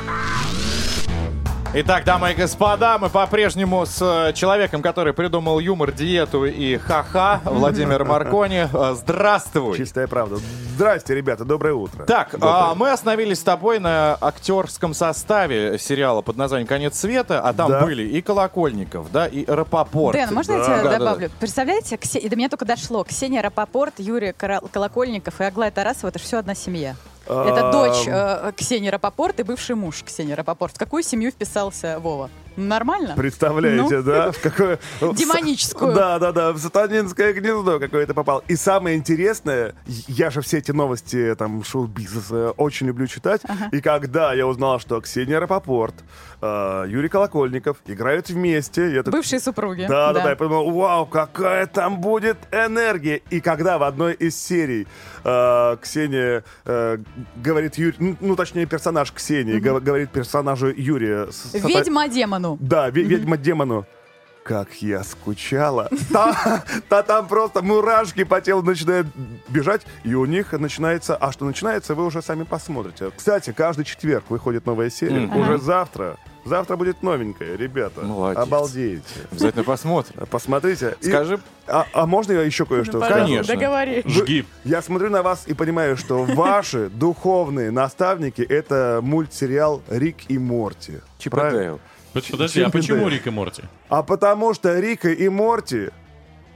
Итак, 1.76 2.04
дамы 2.04 2.30
и 2.30 2.34
господа, 2.34 2.98
мы 2.98 3.08
по-прежнему 3.10 3.84
с 3.84 4.00
э, 4.00 4.32
человеком, 4.34 4.80
который 4.80 5.12
придумал 5.12 5.58
юмор, 5.58 5.90
диету 5.90 6.44
и 6.44 6.76
ха-ха, 6.76 7.40
Владимир 7.44 8.04
Маркони. 8.04 8.68
Э, 8.72 8.94
Здравствуй. 8.94 9.76
Чистая 9.76 10.06
правда. 10.06 10.36
Здрасте, 10.76 11.16
ребята, 11.16 11.44
доброе 11.44 11.74
утро. 11.74 12.04
Так, 12.04 12.30
Доброе. 12.30 12.52
а, 12.52 12.74
мы 12.76 12.92
остановились 12.92 13.40
с 13.40 13.42
тобой 13.42 13.80
на 13.80 14.16
актерском 14.20 14.94
составе 14.94 15.76
сериала 15.80 16.20
под 16.22 16.36
названием 16.36 16.68
«Конец 16.68 16.96
света», 16.96 17.40
а 17.40 17.52
там 17.52 17.68
Да. 17.72 17.80
были 17.80 18.04
и 18.04 18.22
Колокольников, 18.22 19.10
да, 19.10 19.26
и 19.26 19.44
Рапопорт. 19.44 20.16
Дэн, 20.16 20.32
можно 20.32 20.52
я 20.52 20.58
Да, 20.58 20.64
тебе 20.64 20.76
да, 20.76 20.82
да. 20.90 20.98
добавлю? 20.98 21.30
Представляете, 21.40 21.96
Ксе- 21.96 22.20
и 22.20 22.28
до 22.28 22.36
меня 22.36 22.48
только 22.48 22.64
дошло. 22.66 23.02
Ксения 23.02 23.42
Рапопорт, 23.42 23.94
Юрий 23.98 24.32
Колокольников 24.32 25.40
и 25.40 25.44
Аглая 25.44 25.72
Тарасова— 25.72 26.08
это 26.10 26.20
все 26.20 26.38
одна 26.38 26.54
семья. 26.54 26.94
Это 27.26 27.66
Ам. 27.66 27.72
дочь 27.72 28.04
э, 28.06 28.52
Ксении 28.56 28.88
Рапопорт 28.88 29.40
и 29.40 29.42
бывший 29.42 29.76
муж 29.76 30.02
Ксении 30.04 30.32
Рапопорт. 30.32 30.74
В 30.74 30.78
какую 30.78 31.02
семью 31.02 31.30
вписался 31.30 31.98
Вова? 31.98 32.30
Нормально? 32.56 33.14
Представляете, 33.16 33.96
Ну. 33.96 34.02
да? 34.04 34.30
В 34.30 34.40
какое... 34.40 34.78
Демоническую. 35.00 35.92
Да, 35.94 36.18
да, 36.20 36.30
да, 36.32 36.52
в 36.52 36.58
сатанинское 36.58 37.32
гнездо 37.32 37.80
какое-то 37.80 38.14
попал. 38.14 38.44
И 38.46 38.54
самое 38.56 38.96
интересное, 38.96 39.74
я 39.86 40.30
же 40.30 40.40
все 40.40 40.58
эти 40.58 40.70
новости 40.70 41.34
там 41.36 41.64
шоу-бизнеса 41.64 42.52
очень 42.52 42.86
люблю 42.86 43.06
читать. 43.06 43.40
И 43.72 43.80
когда 43.80 44.32
я 44.34 44.46
узнал, 44.46 44.78
что 44.78 45.00
Ксения 45.00 45.40
Рапопорт, 45.40 45.94
э, 46.44 46.84
Юрий 46.88 47.08
Колокольников 47.08 47.76
играют 47.86 48.28
вместе, 48.28 48.92
я 48.92 49.02
так- 49.02 49.12
Бывшие 49.14 49.40
супруги. 49.40 49.86
Да, 49.88 50.12
да, 50.12 50.20
да, 50.24 50.30
я 50.30 50.36
подумал, 50.36 50.70
вау, 50.70 51.06
какая 51.06 51.66
там 51.66 52.00
будет 52.00 52.36
энергия. 52.52 53.20
И 53.30 53.40
когда 53.40 53.78
в 53.78 53.82
одной 53.82 54.12
из 54.14 54.36
серий 54.36 54.86
э, 55.24 55.76
Ксения 55.80 56.44
э, 56.66 56.98
говорит, 57.36 57.76
Юрий, 57.78 57.96
ну, 57.98 58.16
ну, 58.20 58.36
точнее, 58.36 58.66
персонаж 58.66 59.10
Ксении 59.12 59.58
гов- 59.58 59.82
говорит 59.82 60.10
персонажу 60.10 60.66
Юрия. 60.68 61.28
Ведьма 61.54 62.08
демону. 62.08 62.58
Да, 62.60 62.90
ве- 62.90 63.02
ведьма 63.02 63.36
демону. 63.36 63.86
Как 64.44 64.82
я 64.82 65.02
скучала. 65.04 65.88
Та, 66.12 66.62
та 66.88 67.02
там 67.02 67.26
просто 67.26 67.62
мурашки 67.62 68.24
по 68.24 68.40
телу 68.40 68.62
начинают 68.62 69.06
бежать, 69.48 69.86
и 70.04 70.14
у 70.14 70.26
них 70.26 70.52
начинается... 70.52 71.16
А 71.16 71.32
что 71.32 71.44
начинается, 71.46 71.94
вы 71.94 72.04
уже 72.04 72.22
сами 72.22 72.44
посмотрите. 72.44 73.10
Кстати, 73.16 73.52
каждый 73.56 73.84
четверг 73.84 74.24
выходит 74.28 74.66
новая 74.66 74.90
серия. 74.90 75.20
Мгм. 75.20 75.40
Уже 75.40 75.58
завтра. 75.58 76.16
Завтра 76.44 76.76
будет 76.76 77.02
новенькая, 77.02 77.56
ребята. 77.56 78.02
Молодец. 78.02 78.42
Обалдеете. 78.42 79.02
Обязательно 79.32 79.64
посмотрим. 79.64 80.26
Посмотрите. 80.30 80.94
И- 81.00 81.06
Скажи. 81.08 81.40
А, 81.66 81.86
а 81.94 82.04
можно 82.06 82.32
я 82.32 82.42
еще 82.42 82.66
кое-что 82.66 82.98
Ну, 82.98 83.04
скажу? 83.06 83.20
пожалуйста, 83.22 83.54
договори. 83.54 84.02
Вы- 84.04 84.10
Жги. 84.10 84.44
Я 84.64 84.82
смотрю 84.82 85.08
на 85.08 85.22
вас 85.22 85.44
и 85.46 85.54
понимаю, 85.54 85.96
что 85.96 86.22
ваши 86.28 86.90
духовные 86.90 87.70
наставники— 87.70 88.42
это 88.48 89.00
мультсериал 89.02 89.80
«Рик 89.88 90.16
и 90.28 90.36
Морти». 90.38 91.00
Чип 91.18 91.32
Правильно? 91.32 91.78
Подожди, 92.14 92.62
а 92.62 92.70
почему. 92.70 93.08
Рик 93.08 93.26
и 93.26 93.30
Морти? 93.30 93.62
А 93.88 94.02
потому 94.02 94.54
что 94.54 94.78
Рика 94.78 95.10
и 95.10 95.28
Морти 95.28 95.90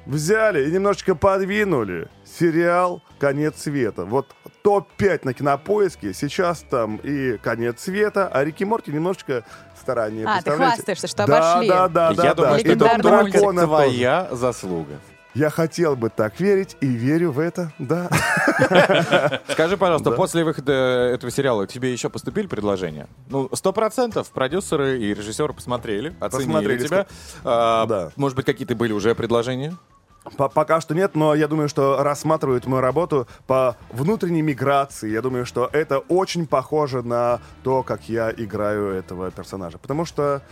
взяли 0.06 0.68
и 0.68 0.72
немножечко 0.72 1.14
подвинули 1.14 2.09
сериал 2.24 3.02
«Конец 3.18 3.62
света». 3.62 4.04
Вот 4.04 4.34
топ-5 4.62 5.20
на 5.24 5.34
кинопоиске, 5.34 6.14
сейчас 6.14 6.64
там 6.70 6.96
и 6.96 7.36
«Конец 7.38 7.80
света», 7.80 8.28
а 8.28 8.44
Рик 8.44 8.61
и 8.61 8.64
Морти 8.64 8.90
немножечко 8.90 9.44
старание. 9.78 10.26
А, 10.26 10.42
ты 10.42 10.50
хвастаешься, 10.52 11.06
что 11.06 11.26
да, 11.26 11.52
обошли. 11.54 11.68
Да, 11.68 11.88
да, 11.88 12.12
да, 12.12 12.22
Я 12.22 12.34
да. 12.34 12.42
думаю, 12.42 12.59
что 12.61 12.68
И 12.68 12.72
это 12.72 13.02
дракона 13.02 13.64
твоя 13.64 14.28
заслуга. 14.30 14.98
Я 15.35 15.51
хотел 15.51 15.95
бы 15.95 16.09
так 16.09 16.41
верить 16.41 16.76
и 16.81 16.87
верю 16.87 17.33
в 17.33 17.39
это, 17.39 17.72
да. 17.79 18.09
Скажи, 19.51 19.76
пожалуйста, 19.76 20.11
Да. 20.11 20.16
после 20.16 20.43
выхода 20.43 20.72
этого 20.72 21.31
сериала 21.31 21.66
тебе 21.66 21.93
еще 21.93 22.09
поступили 22.09 22.47
предложения? 22.47 23.07
Ну, 23.29 23.49
сто 23.53 23.72
процентов 23.72 24.31
продюсеры 24.31 24.99
и 24.99 25.14
режиссеры 25.14 25.53
посмотрели, 25.53 26.14
оценили 26.18 26.47
Посмотрели, 26.47 26.87
тебя. 26.87 27.07
А, 27.45 27.87
Да. 27.87 28.11
Может 28.16 28.37
быть, 28.37 28.47
какие-то 28.47 28.74
были 28.74 28.93
уже 28.93 29.14
предложения? 29.14 29.76
По- 30.37 30.49
Пока 30.49 30.81
что 30.81 30.95
нет, 30.95 31.14
но 31.14 31.35
я 31.35 31.49
думаю, 31.49 31.68
что 31.68 32.03
рассматривают 32.03 32.66
мою 32.66 32.81
работу 32.81 33.26
по 33.47 33.76
внутренней 33.91 34.43
миграции. 34.43 35.11
Я 35.11 35.22
думаю, 35.22 35.47
что 35.47 35.68
это 35.72 35.99
очень 35.99 36.47
похоже 36.47 37.03
на 37.03 37.41
то, 37.62 37.83
как 37.83 38.09
я 38.09 38.31
играю 38.37 38.89
этого 38.93 39.31
персонажа. 39.31 39.79
Потому 39.79 40.05
что, 40.05 40.43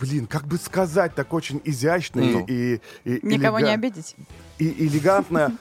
блин, 0.00 0.26
как 0.26 0.46
бы 0.46 0.56
сказать, 0.56 1.14
так 1.14 1.32
очень 1.32 1.60
изящно 1.64 2.20
и- 2.20 2.32
Ну. 2.32 2.44
и, 2.48 2.80
и 3.04 3.20
Никого 3.26 3.58
не 3.60 3.66
элега- 3.66 3.74
обидеть. 3.74 4.16
и 4.58 4.86
элегантно, 4.86 5.52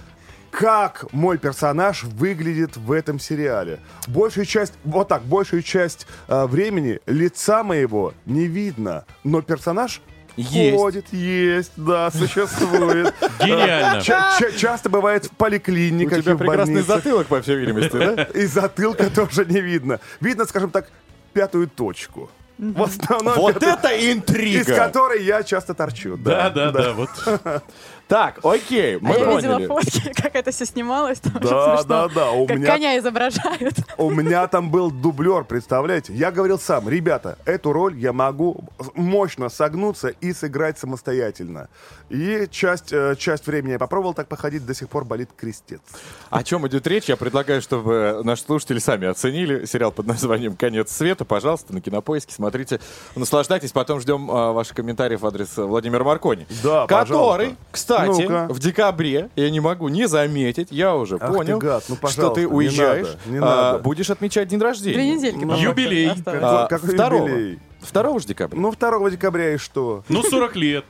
как 0.51 1.05
мой 1.11 1.37
персонаж 1.37 2.03
выглядит 2.03 2.77
в 2.77 2.91
этом 2.91 3.19
сериале. 3.19 3.79
Большую 4.07 4.45
часть, 4.45 4.73
вот 4.85 5.07
так, 5.09 5.23
большую 5.23 5.61
часть 5.61 6.07
э, 6.27 6.45
времени 6.45 6.99
лица 7.05 7.63
моего 7.63 8.13
не 8.25 8.47
видно, 8.47 9.05
но 9.23 9.41
персонаж 9.41 10.01
Есть. 10.37 10.77
ходит, 10.77 11.05
есть, 11.11 11.71
да, 11.75 12.11
существует. 12.11 13.13
Гениально. 13.39 14.01
Ча- 14.01 14.37
ча- 14.39 14.51
часто 14.51 14.87
бывает 14.89 15.25
в 15.25 15.31
У 15.31 15.35
поликлиниках 15.35 16.19
и 16.19 16.21
тебя 16.21 16.35
прекрасный 16.37 16.75
больницах. 16.75 16.95
затылок, 16.97 17.27
по 17.27 17.41
всей 17.41 17.55
видимости, 17.57 17.97
да? 17.97 18.23
И 18.33 18.45
затылка 18.45 19.09
тоже 19.09 19.45
не 19.45 19.59
видно. 19.61 19.99
Видно, 20.21 20.45
скажем 20.45 20.69
так, 20.69 20.87
пятую 21.33 21.67
точку. 21.67 22.29
В 22.59 22.81
основном 22.83 23.35
Вот 23.35 23.61
это 23.61 23.89
из 23.89 24.15
интрига! 24.17 24.75
которой 24.75 25.23
я 25.23 25.43
часто 25.43 25.73
торчу. 25.75 26.17
Да, 26.17 26.49
да, 26.49 26.71
да, 26.71 26.93
вот. 26.93 27.09
Так, 28.07 28.39
окей, 28.43 28.97
мы 29.01 29.15
а 29.15 29.17
я 29.17 29.35
видела 29.35 29.53
поняли. 29.55 29.67
фотки, 29.67 30.13
как 30.21 30.35
это 30.35 30.51
все 30.51 30.65
снималось. 30.65 31.19
Там 31.19 31.33
Да, 31.41 31.83
да, 31.83 32.07
да, 32.07 32.31
у 32.31 32.47
Как 32.47 32.57
меня- 32.57 32.71
коня 32.71 32.97
изображают. 32.97 33.75
У 33.97 34.09
меня 34.09 34.47
там 34.47 34.71
был 34.71 34.91
дублер, 34.91 35.43
представляете? 35.43 36.13
Я 36.13 36.31
говорил 36.31 36.57
сам, 36.57 36.87
ребята, 36.87 37.37
эту 37.45 37.73
роль 37.73 37.97
я 37.97 38.13
могу 38.13 38.63
мощно 38.95 39.49
согнуться 39.49 40.07
и 40.07 40.31
сыграть 40.31 40.79
самостоятельно. 40.79 41.67
И 42.09 42.47
часть, 42.49 42.93
э, 42.93 43.15
часть 43.17 43.45
времени 43.45 43.71
я 43.73 43.79
попробовал 43.79 44.13
так 44.13 44.27
походить, 44.29 44.65
до 44.65 44.73
сих 44.73 44.87
пор 44.87 45.03
болит 45.03 45.29
крестец. 45.35 45.81
О 46.29 46.43
чем 46.43 46.65
идет 46.67 46.87
речь? 46.87 47.05
Я 47.09 47.17
предлагаю, 47.17 47.61
чтобы 47.61 48.21
наши 48.23 48.43
слушатели 48.43 48.79
сами 48.79 49.07
оценили 49.07 49.65
сериал 49.65 49.91
под 49.91 50.07
названием 50.07 50.55
«Конец 50.55 50.91
света». 50.95 51.25
Пожалуйста, 51.25 51.73
на 51.73 51.81
Кинопоиске 51.81 52.33
смотрите, 52.33 52.79
наслаждайтесь. 53.15 53.73
Потом 53.73 53.99
ждем 53.99 54.31
а, 54.31 54.53
ваших 54.53 54.75
комментариев 54.77 55.19
в 55.21 55.27
адрес 55.27 55.57
э, 55.57 55.63
Владимира 55.63 56.05
Маркони. 56.05 56.47
Да, 56.63 56.87
Который, 56.87 57.07
пожалуйста. 57.49 57.55
кстати, 57.71 57.96
Ну-ка. 58.05 58.47
в 58.49 58.59
декабре, 58.59 59.29
я 59.35 59.49
не 59.49 59.59
могу 59.59 59.87
не 59.89 60.07
заметить, 60.07 60.67
я 60.71 60.95
уже 60.95 61.17
Ах 61.19 61.33
понял, 61.33 61.59
ты 61.59 61.65
гад, 61.65 61.83
ну, 61.89 61.95
что 62.07 62.29
ты 62.29 62.41
не 62.41 62.47
уезжаешь, 62.47 63.07
надо, 63.07 63.19
не 63.25 63.37
а, 63.37 63.41
надо. 63.41 63.79
будешь 63.83 64.09
отмечать 64.09 64.47
день 64.47 64.59
рождения. 64.61 64.95
Две 64.95 65.11
недельки. 65.15 65.39
по-моему, 65.39 65.63
Юбилей. 65.69 66.11
осталось. 66.11 66.39
А, 66.43 66.67
Какой 66.67 66.89
второго. 66.93 67.27
юбилей? 67.27 67.59
2 67.91 68.19
же 68.19 68.27
декабря. 68.27 68.59
Ну, 68.59 68.71
2 68.71 69.09
декабря 69.11 69.53
и 69.53 69.57
что? 69.57 70.03
Ну, 70.09 70.23
40 70.23 70.55
лет. 70.55 70.85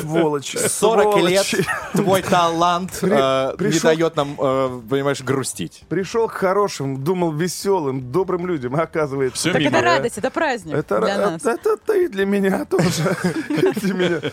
Сволочь. 0.00 0.56
40 0.56 1.16
лет 1.22 1.46
твой 1.92 2.22
талант 2.22 2.92
При- 3.00 3.10
э, 3.12 3.70
не 3.72 3.78
дает 3.80 4.16
нам, 4.16 4.36
э, 4.38 4.80
понимаешь, 4.88 5.20
грустить. 5.20 5.82
Пришел 5.88 6.28
к 6.28 6.32
хорошим, 6.32 7.02
думал 7.02 7.32
веселым, 7.32 8.10
добрым 8.12 8.46
людям, 8.46 8.76
а 8.76 8.82
оказывается... 8.82 9.38
Все 9.38 9.52
Так 9.52 9.60
мимо. 9.60 9.76
это 9.76 9.84
радость, 9.84 10.18
это 10.18 10.30
праздник 10.30 10.74
Это, 10.74 11.00
для 11.00 11.16
нас. 11.18 11.44
это, 11.44 11.70
это 11.70 11.92
и 11.94 12.08
для 12.08 12.26
меня 12.26 12.64
тоже. 12.64 13.16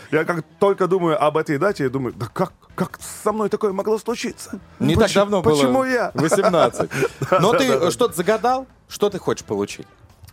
Я 0.10 0.24
как 0.24 0.44
только 0.58 0.86
думаю 0.86 1.22
об 1.22 1.36
этой 1.36 1.58
дате, 1.58 1.84
я 1.84 1.90
думаю, 1.90 2.14
да 2.14 2.26
как, 2.32 2.52
как 2.74 2.98
со 3.22 3.32
мной 3.32 3.48
такое 3.48 3.72
могло 3.72 3.98
случиться? 3.98 4.60
Не 4.78 4.96
так 4.96 5.12
давно 5.12 5.42
было. 5.42 5.54
Почему 5.54 5.84
я? 5.84 6.10
18. 6.14 6.90
Но 7.40 7.52
ты 7.54 7.90
что-то 7.90 8.14
загадал? 8.14 8.66
Что 8.88 9.10
ты 9.10 9.18
хочешь 9.18 9.44
получить? 9.44 9.86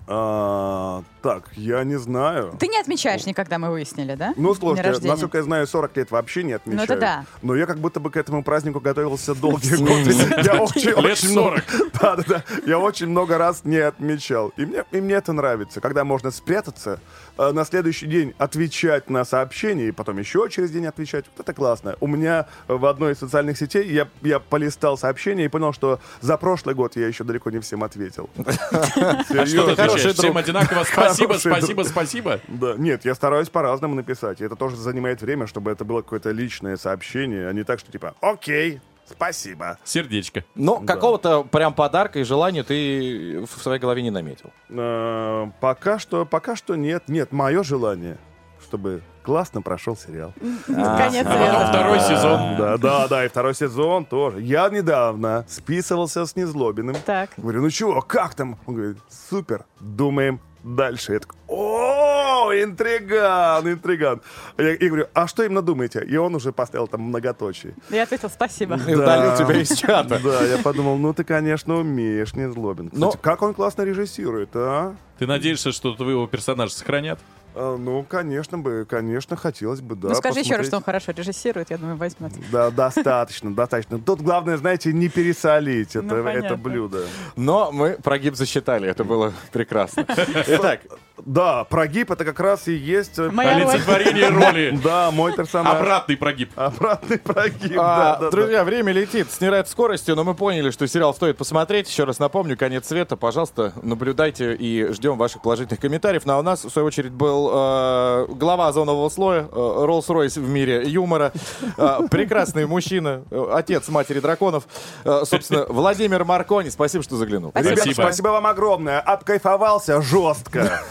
А, 0.05 1.03
Так, 1.21 1.49
я 1.55 1.83
не 1.85 1.97
знаю. 1.97 2.55
Ты 2.59 2.67
не 2.67 2.77
отмечаешь 2.77 3.25
никогда, 3.25 3.57
мы 3.57 3.69
выяснили, 3.71 4.15
да? 4.15 4.33
Ну, 4.35 4.53
слушайте, 4.53 5.07
насколько 5.07 5.37
я 5.37 5.43
знаю, 5.43 5.65
40 5.65 5.95
лет 5.97 6.11
вообще 6.11 6.43
не 6.43 6.53
отмечаю. 6.53 6.83
это 6.83 6.97
да. 6.97 7.25
Но 7.41 7.55
я 7.55 7.65
как 7.65 7.79
будто 7.79 8.01
бы 8.01 8.11
к 8.11 8.17
этому 8.17 8.43
празднику 8.43 8.81
готовился 8.81 9.33
долгие 9.33 9.75
годы. 9.77 10.13
Я 10.43 10.61
очень, 10.61 10.87
Лет 10.89 10.97
очень 10.97 11.31
много- 11.31 11.61
40. 11.69 11.91
Да, 12.01 12.15
да, 12.17 12.23
да. 12.27 12.43
Я 12.65 12.79
очень 12.79 13.07
много 13.07 13.37
раз 13.37 13.61
не 13.63 13.77
отмечал. 13.77 14.49
И 14.57 14.65
мне, 14.65 14.83
и 14.91 14.99
мне 14.99 15.15
это 15.15 15.31
нравится, 15.31 15.79
когда 15.79 16.03
можно 16.03 16.31
спрятаться, 16.31 16.99
э, 17.37 17.51
на 17.51 17.63
следующий 17.63 18.07
день 18.07 18.33
отвечать 18.37 19.09
на 19.09 19.23
сообщения, 19.23 19.87
и 19.87 19.91
потом 19.91 20.17
еще 20.17 20.47
через 20.49 20.71
день 20.71 20.85
отвечать. 20.87 21.25
Вот 21.37 21.45
это 21.47 21.53
классно. 21.53 21.95
У 22.01 22.07
меня 22.07 22.47
в 22.67 22.85
одной 22.85 23.13
из 23.13 23.19
социальных 23.19 23.57
сетей 23.57 23.87
я, 23.89 24.09
я 24.21 24.39
полистал 24.39 24.97
сообщения 24.97 25.45
и 25.45 25.47
понял, 25.47 25.71
что 25.71 25.99
за 26.19 26.35
прошлый 26.37 26.75
год 26.75 26.97
я 26.97 27.07
еще 27.07 27.23
далеко 27.23 27.49
не 27.51 27.59
всем 27.59 27.83
ответил. 27.85 28.29
А 28.45 29.92
Серьезно. 29.97 30.09
отвечаешь? 30.11 30.17
Всем 30.17 30.37
одинаково 30.37 30.83
спасибо, 30.83 31.33
спасибо, 31.33 31.83
друг. 31.83 31.87
спасибо. 31.87 32.39
Да, 32.47 32.75
нет, 32.77 33.05
я 33.05 33.15
стараюсь 33.15 33.49
по-разному 33.49 33.95
написать. 33.95 34.41
И 34.41 34.43
это 34.43 34.55
тоже 34.55 34.75
занимает 34.75 35.21
время, 35.21 35.47
чтобы 35.47 35.71
это 35.71 35.85
было 35.85 36.01
какое-то 36.01 36.31
личное 36.31 36.77
сообщение, 36.77 37.47
а 37.47 37.53
не 37.53 37.63
так, 37.63 37.79
что 37.79 37.91
типа 37.91 38.15
«Окей, 38.21 38.81
спасибо». 39.05 39.77
Сердечко. 39.83 40.43
Но 40.55 40.79
Да. 40.79 40.93
какого-то 40.93 41.43
прям 41.43 41.73
подарка 41.73 42.19
и 42.19 42.23
желания 42.23 42.63
ты 42.63 43.45
в 43.45 43.61
своей 43.61 43.79
голове 43.79 44.01
не 44.01 44.11
наметил. 44.11 44.51
Э, 44.69 45.47
пока 45.61 45.99
что, 45.99 46.25
пока 46.25 46.55
что 46.55 46.75
нет. 46.75 47.03
Нет, 47.07 47.31
мое 47.31 47.63
желание, 47.63 48.17
чтобы 48.65 49.01
классно 49.23 49.61
прошел 49.61 49.95
сериал. 49.95 50.33
Конец 50.67 51.25
А 51.27 51.67
второй 51.69 51.99
сезон. 51.99 52.55
Да, 52.57 52.77
да, 52.77 53.07
да, 53.07 53.25
и 53.25 53.27
второй 53.27 53.55
сезон 53.55 54.05
тоже. 54.05 54.41
Я 54.41 54.69
недавно 54.69 55.45
списывался 55.47 56.25
с 56.25 56.35
Незлобиным. 56.35 56.95
Так. 57.05 57.31
Говорю, 57.37 57.61
ну 57.61 57.69
чего, 57.69 58.01
как 58.01 58.35
там? 58.35 58.57
Он 58.65 58.75
говорит, 58.75 58.97
супер, 59.29 59.65
думаем 59.79 60.39
дальше. 60.63 61.13
Я 61.13 61.19
такой, 61.19 61.37
о, 61.47 62.51
интриган, 62.53 63.67
интриган. 63.69 64.21
Я, 64.57 64.69
я 64.71 64.87
говорю, 64.87 65.07
а 65.13 65.27
что 65.27 65.43
именно 65.43 65.61
думаете? 65.61 66.03
И 66.05 66.15
он 66.17 66.35
уже 66.35 66.51
поставил 66.51 66.87
там 66.87 67.01
многоточие. 67.01 67.75
Я 67.89 68.03
ответил 68.03 68.29
спасибо. 68.29 68.75
И 68.87 68.93
удалил 68.95 69.35
тебя 69.37 69.61
из 69.61 69.69
чата. 69.77 70.19
Да, 70.23 70.41
я 70.43 70.57
подумал, 70.57 70.97
ну 70.97 71.13
ты, 71.13 71.23
конечно, 71.23 71.75
умеешь, 71.75 72.33
Незлобин. 72.33 72.89
Кстати, 72.89 73.01
Но- 73.01 73.11
как 73.21 73.41
он 73.41 73.53
классно 73.53 73.83
режиссирует, 73.83 74.49
а? 74.55 74.95
Ты 75.19 75.27
надеешься, 75.27 75.71
что 75.71 75.93
твоего 75.95 76.27
персонажа 76.27 76.73
сохранят? 76.73 77.19
А, 77.55 77.77
Ну, 77.77 78.03
конечно 78.03 78.57
бы, 78.57 78.85
конечно, 78.89 79.35
хотелось 79.35 79.81
бы, 79.81 79.95
да. 79.95 80.09
Ну 80.09 80.15
скажи 80.15 80.39
еще 80.39 80.55
раз, 80.55 80.65
посмотреть. 80.65 80.67
что 80.67 80.77
он 80.77 80.83
хорошо 80.83 81.11
режиссирует, 81.11 81.69
я 81.69 81.77
думаю, 81.77 81.97
возьмет. 81.97 82.31
Да, 82.51 82.69
достаточно, 82.71 83.53
достаточно. 83.53 83.99
Тут 83.99 84.21
главное, 84.21 84.57
знаете, 84.57 84.91
не 84.93 85.09
пересолить 85.09 85.95
это, 85.95 86.15
Ну, 86.15 86.27
это 86.27 86.55
блюдо. 86.55 87.05
Но 87.35 87.71
мы 87.71 87.97
прогиб 88.03 88.35
засчитали, 88.35 88.87
это 88.89 89.03
было 89.03 89.33
прекрасно. 89.51 90.05
Итак, 90.47 90.81
Да, 91.25 91.63
прогиб 91.65 92.11
это 92.11 92.25
как 92.25 92.39
раз 92.39 92.67
и 92.67 92.73
есть... 92.73 93.19
э. 93.19 93.29
Олицетворение 93.29 94.29
роли. 94.29 94.79
Да, 94.83 95.11
мой 95.11 95.33
персонаж. 95.33 95.75
Обратный 95.75 96.17
прогиб. 96.17 96.51
Обратный 96.55 97.17
прогиб, 97.17 97.77
а, 97.77 97.97
да, 97.97 98.19
да, 98.19 98.31
друзья, 98.31 98.63
время 98.63 98.91
летит 98.91 99.31
с 99.31 99.39
невероятной 99.39 99.71
скоростью, 99.71 100.15
но 100.15 100.23
мы 100.23 100.33
поняли, 100.33 100.71
что 100.71 100.87
сериал 100.87 101.13
стоит 101.13 101.37
посмотреть. 101.37 101.87
Еще 101.89 102.03
раз 102.03 102.19
напомню, 102.19 102.57
конец 102.57 102.87
света. 102.87 103.15
Пожалуйста, 103.15 103.73
наблюдайте 103.81 104.55
и 104.55 104.91
ждем 104.91 105.17
ваших 105.17 105.41
положительных 105.41 105.79
комментариев. 105.79 106.25
Ну 106.25 106.33
а 106.33 106.39
у 106.39 106.41
нас, 106.41 106.65
в 106.65 106.69
свою 106.69 106.87
очередь, 106.87 107.11
был 107.11 107.42
был 107.43 107.51
э, 107.53 108.25
глава 108.35 108.67
озонового 108.67 109.09
слоя, 109.09 109.41
э, 109.41 109.45
Роллс-Ройс 109.51 110.39
в 110.39 110.47
мире 110.47 110.83
юмора, 110.85 111.31
э, 111.77 111.99
прекрасный 112.09 112.65
мужчина, 112.65 113.23
э, 113.29 113.47
отец 113.53 113.87
матери 113.89 114.19
драконов, 114.19 114.63
э, 115.03 115.23
собственно, 115.25 115.65
Владимир 115.67 116.23
Маркони. 116.25 116.69
Спасибо, 116.69 117.03
что 117.03 117.17
заглянул. 117.17 117.51
Ребята, 117.55 117.93
спасибо 117.93 118.29
вам 118.29 118.47
огромное. 118.47 118.99
Обкайфовался 118.99 120.01
жестко. 120.01 120.81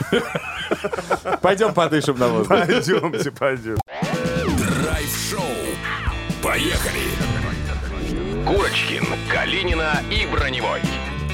Пойдем 1.41 1.75
подышим 1.75 2.19
на 2.19 2.29
воздух. 2.29 2.59
Пойдемте, 2.67 3.31
пойдем. 3.31 3.79
Драйв-шоу. 4.83 5.41
Поехали. 6.43 7.03
Курочкин, 8.47 9.05
Калинина 9.33 10.03
и 10.11 10.27
Броневой. 10.27 10.81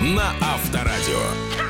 На 0.01 0.33
Авторадио. 0.41 1.68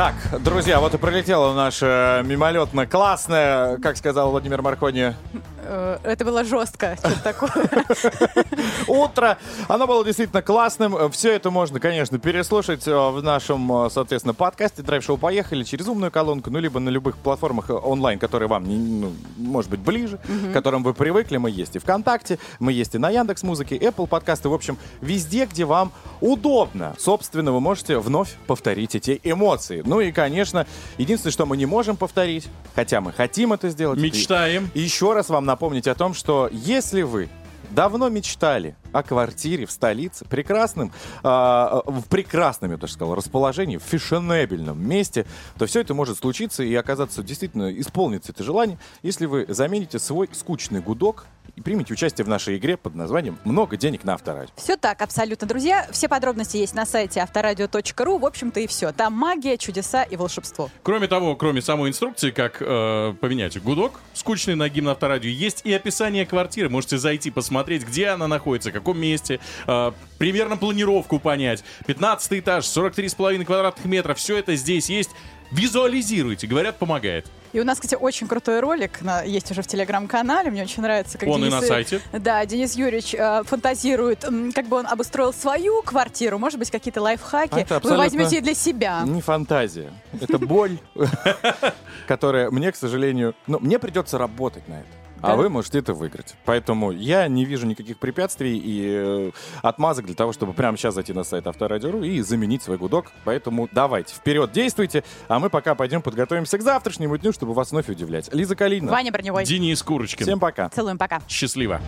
Так, 0.00 0.14
друзья, 0.42 0.80
вот 0.80 0.94
и 0.94 0.96
пролетела 0.96 1.52
наша 1.52 2.22
мимолетно 2.24 2.86
классная, 2.86 3.76
как 3.76 3.98
сказал 3.98 4.30
Владимир 4.30 4.62
Маркони, 4.62 5.14
Это 5.62 6.24
было 6.24 6.44
жестко. 6.44 6.96
Что-то 6.98 7.22
такое. 7.22 7.50
утро. 8.90 9.38
Оно 9.68 9.86
было 9.86 10.04
действительно 10.04 10.42
классным. 10.42 11.10
Все 11.10 11.32
это 11.32 11.50
можно, 11.50 11.80
конечно, 11.80 12.18
переслушать 12.18 12.86
э, 12.86 12.92
в 12.92 13.22
нашем, 13.22 13.86
э, 13.86 13.90
соответственно, 13.90 14.34
подкасте 14.34 14.82
Драйв 14.82 15.04
Шоу 15.04 15.16
Поехали 15.16 15.64
через 15.64 15.86
умную 15.88 16.10
колонку, 16.10 16.50
ну, 16.50 16.58
либо 16.58 16.80
на 16.80 16.88
любых 16.88 17.16
платформах 17.16 17.70
э, 17.70 17.74
онлайн, 17.74 18.18
которые 18.18 18.48
вам, 18.48 18.64
ну, 18.66 19.12
может 19.36 19.70
быть, 19.70 19.80
ближе, 19.80 20.18
к 20.18 20.52
которым 20.52 20.82
вы 20.82 20.94
привыкли. 20.94 21.36
Мы 21.36 21.50
есть 21.50 21.76
и 21.76 21.78
ВКонтакте, 21.78 22.38
мы 22.58 22.72
есть 22.72 22.94
и 22.94 22.98
на 22.98 23.10
Яндекс 23.10 23.42
Музыке, 23.42 23.76
Apple 23.76 24.06
подкасты, 24.06 24.48
в 24.48 24.54
общем, 24.54 24.76
везде, 25.00 25.46
где 25.46 25.64
вам 25.64 25.92
удобно. 26.20 26.94
Собственно, 26.98 27.52
вы 27.52 27.60
можете 27.60 27.98
вновь 27.98 28.34
повторить 28.46 28.94
эти 28.94 29.20
эмоции. 29.22 29.82
Ну 29.84 30.00
и, 30.00 30.12
конечно, 30.12 30.66
единственное, 30.98 31.32
что 31.32 31.46
мы 31.46 31.56
не 31.56 31.66
можем 31.66 31.96
повторить, 31.96 32.48
хотя 32.74 33.00
мы 33.00 33.12
хотим 33.12 33.52
это 33.52 33.70
сделать. 33.70 34.00
Мечтаем. 34.00 34.70
Еще 34.74 35.12
раз 35.12 35.28
вам 35.28 35.44
напомнить 35.50 35.88
о 35.88 35.96
том, 35.96 36.14
что 36.14 36.48
если 36.52 37.02
вы 37.02 37.28
давно 37.70 38.08
мечтали 38.08 38.76
о 38.92 39.02
квартире 39.02 39.66
в 39.66 39.72
столице, 39.72 40.24
прекрасном, 40.24 40.92
а, 41.24 41.82
в 41.86 42.02
прекрасном, 42.08 42.70
я 42.70 42.76
даже 42.76 42.92
сказал, 42.92 43.16
расположении, 43.16 43.76
в 43.76 43.82
фешенебельном 43.82 44.80
месте, 44.80 45.26
то 45.58 45.66
все 45.66 45.80
это 45.80 45.92
может 45.92 46.18
случиться 46.18 46.62
и 46.62 46.72
оказаться 46.74 47.22
действительно, 47.24 47.76
исполнится 47.78 48.30
это 48.30 48.44
желание, 48.44 48.78
если 49.02 49.26
вы 49.26 49.46
замените 49.48 49.98
свой 49.98 50.28
скучный 50.32 50.80
гудок 50.80 51.26
и 51.60 51.62
примете 51.62 51.92
участие 51.92 52.24
в 52.24 52.28
нашей 52.28 52.56
игре 52.56 52.76
под 52.76 52.94
названием 52.94 53.38
«Много 53.44 53.76
денег 53.76 54.04
на 54.04 54.14
авторадио». 54.14 54.52
Все 54.56 54.76
так, 54.76 55.02
абсолютно, 55.02 55.46
друзья. 55.46 55.86
Все 55.92 56.08
подробности 56.08 56.56
есть 56.56 56.74
на 56.74 56.86
сайте 56.86 57.20
авторадио.ру. 57.20 58.18
В 58.18 58.26
общем-то 58.26 58.60
и 58.60 58.66
все. 58.66 58.92
Там 58.92 59.12
магия, 59.12 59.56
чудеса 59.56 60.02
и 60.02 60.16
волшебство. 60.16 60.70
Кроме 60.82 61.06
того, 61.06 61.36
кроме 61.36 61.62
самой 61.62 61.90
инструкции, 61.90 62.30
как 62.30 62.56
э, 62.60 63.14
поменять 63.20 63.60
гудок, 63.62 64.00
скучный 64.14 64.54
на 64.54 64.68
гимн 64.68 64.88
авторадио, 64.88 65.30
есть 65.30 65.60
и 65.64 65.72
описание 65.72 66.26
квартиры. 66.26 66.68
Можете 66.68 66.98
зайти, 66.98 67.30
посмотреть, 67.30 67.86
где 67.86 68.08
она 68.08 68.26
находится, 68.26 68.70
в 68.70 68.72
каком 68.72 68.98
месте, 68.98 69.40
э, 69.66 69.92
примерно 70.18 70.56
планировку 70.56 71.18
понять. 71.18 71.62
15 71.86 72.40
этаж, 72.40 72.64
43,5 72.64 73.44
квадратных 73.44 73.84
метров, 73.84 74.18
все 74.18 74.36
это 74.38 74.56
здесь 74.56 74.88
есть. 74.88 75.10
Визуализируйте, 75.50 76.46
говорят, 76.46 76.78
помогает. 76.78 77.26
И 77.52 77.58
у 77.58 77.64
нас, 77.64 77.80
кстати, 77.80 78.00
очень 78.00 78.28
крутой 78.28 78.60
ролик 78.60 79.02
на- 79.02 79.22
есть 79.22 79.50
уже 79.50 79.62
в 79.62 79.66
телеграм-канале. 79.66 80.50
Мне 80.52 80.62
очень 80.62 80.82
нравится, 80.82 81.18
как 81.18 81.28
Он 81.28 81.40
и 81.44 81.48
Денис, 81.48 81.60
на 81.60 81.66
сайте. 81.66 82.00
Да, 82.12 82.46
Денис 82.46 82.74
Юрьевич 82.74 83.12
э, 83.14 83.42
фантазирует, 83.44 84.24
как 84.54 84.66
бы 84.66 84.76
он 84.76 84.86
обустроил 84.86 85.32
свою 85.32 85.82
квартиру. 85.82 86.38
Может 86.38 86.60
быть, 86.60 86.70
какие-то 86.70 87.02
лайфхаки 87.02 87.58
Это 87.58 87.80
вы 87.80 87.96
возьмете 87.96 88.38
и 88.38 88.40
для 88.40 88.54
себя. 88.54 89.02
Не 89.04 89.20
фантазия. 89.20 89.92
Это 90.20 90.38
боль, 90.38 90.78
которая 92.06 92.50
мне, 92.50 92.70
к 92.70 92.76
сожалению... 92.76 93.34
Ну, 93.48 93.58
мне 93.58 93.78
придется 93.80 94.18
работать 94.18 94.66
на 94.68 94.74
это. 94.74 94.88
А 95.22 95.28
Да? 95.28 95.36
вы 95.36 95.48
можете 95.48 95.78
это 95.78 95.94
выиграть. 95.94 96.34
Поэтому 96.44 96.90
я 96.92 97.28
не 97.28 97.44
вижу 97.44 97.66
никаких 97.66 97.98
препятствий 97.98 98.56
и 98.58 98.86
э, 98.88 99.30
отмазок 99.62 100.06
для 100.06 100.14
того, 100.14 100.32
чтобы 100.32 100.52
прямо 100.52 100.76
сейчас 100.76 100.94
зайти 100.94 101.12
на 101.12 101.24
сайт 101.24 101.46
Авторадио.ру 101.46 102.02
и 102.02 102.20
заменить 102.20 102.62
свой 102.62 102.78
гудок. 102.78 103.12
Поэтому 103.24 103.68
давайте, 103.72 104.14
вперед 104.14 104.52
действуйте, 104.52 105.04
а 105.28 105.38
мы 105.38 105.50
пока 105.50 105.74
пойдем 105.74 106.02
подготовимся 106.02 106.58
к 106.58 106.62
завтрашнему 106.62 107.16
дню, 107.18 107.32
чтобы 107.32 107.54
вас 107.54 107.70
вновь 107.70 107.88
удивлять. 107.88 108.32
Лиза 108.32 108.56
Калинина. 108.56 108.90
Ваня 108.90 109.12
Броневой. 109.12 109.44
Денис 109.44 109.82
Курочкин. 109.82 110.24
Всем 110.24 110.40
пока. 110.40 110.68
Целуем, 110.70 110.98
пока. 110.98 111.20
Счастливо. 111.28 111.80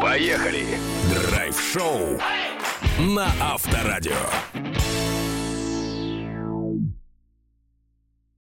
Поехали. 0.00 0.64
Драйв-шоу 1.30 2.18
на 2.98 3.26
Авторадио. 3.40 4.14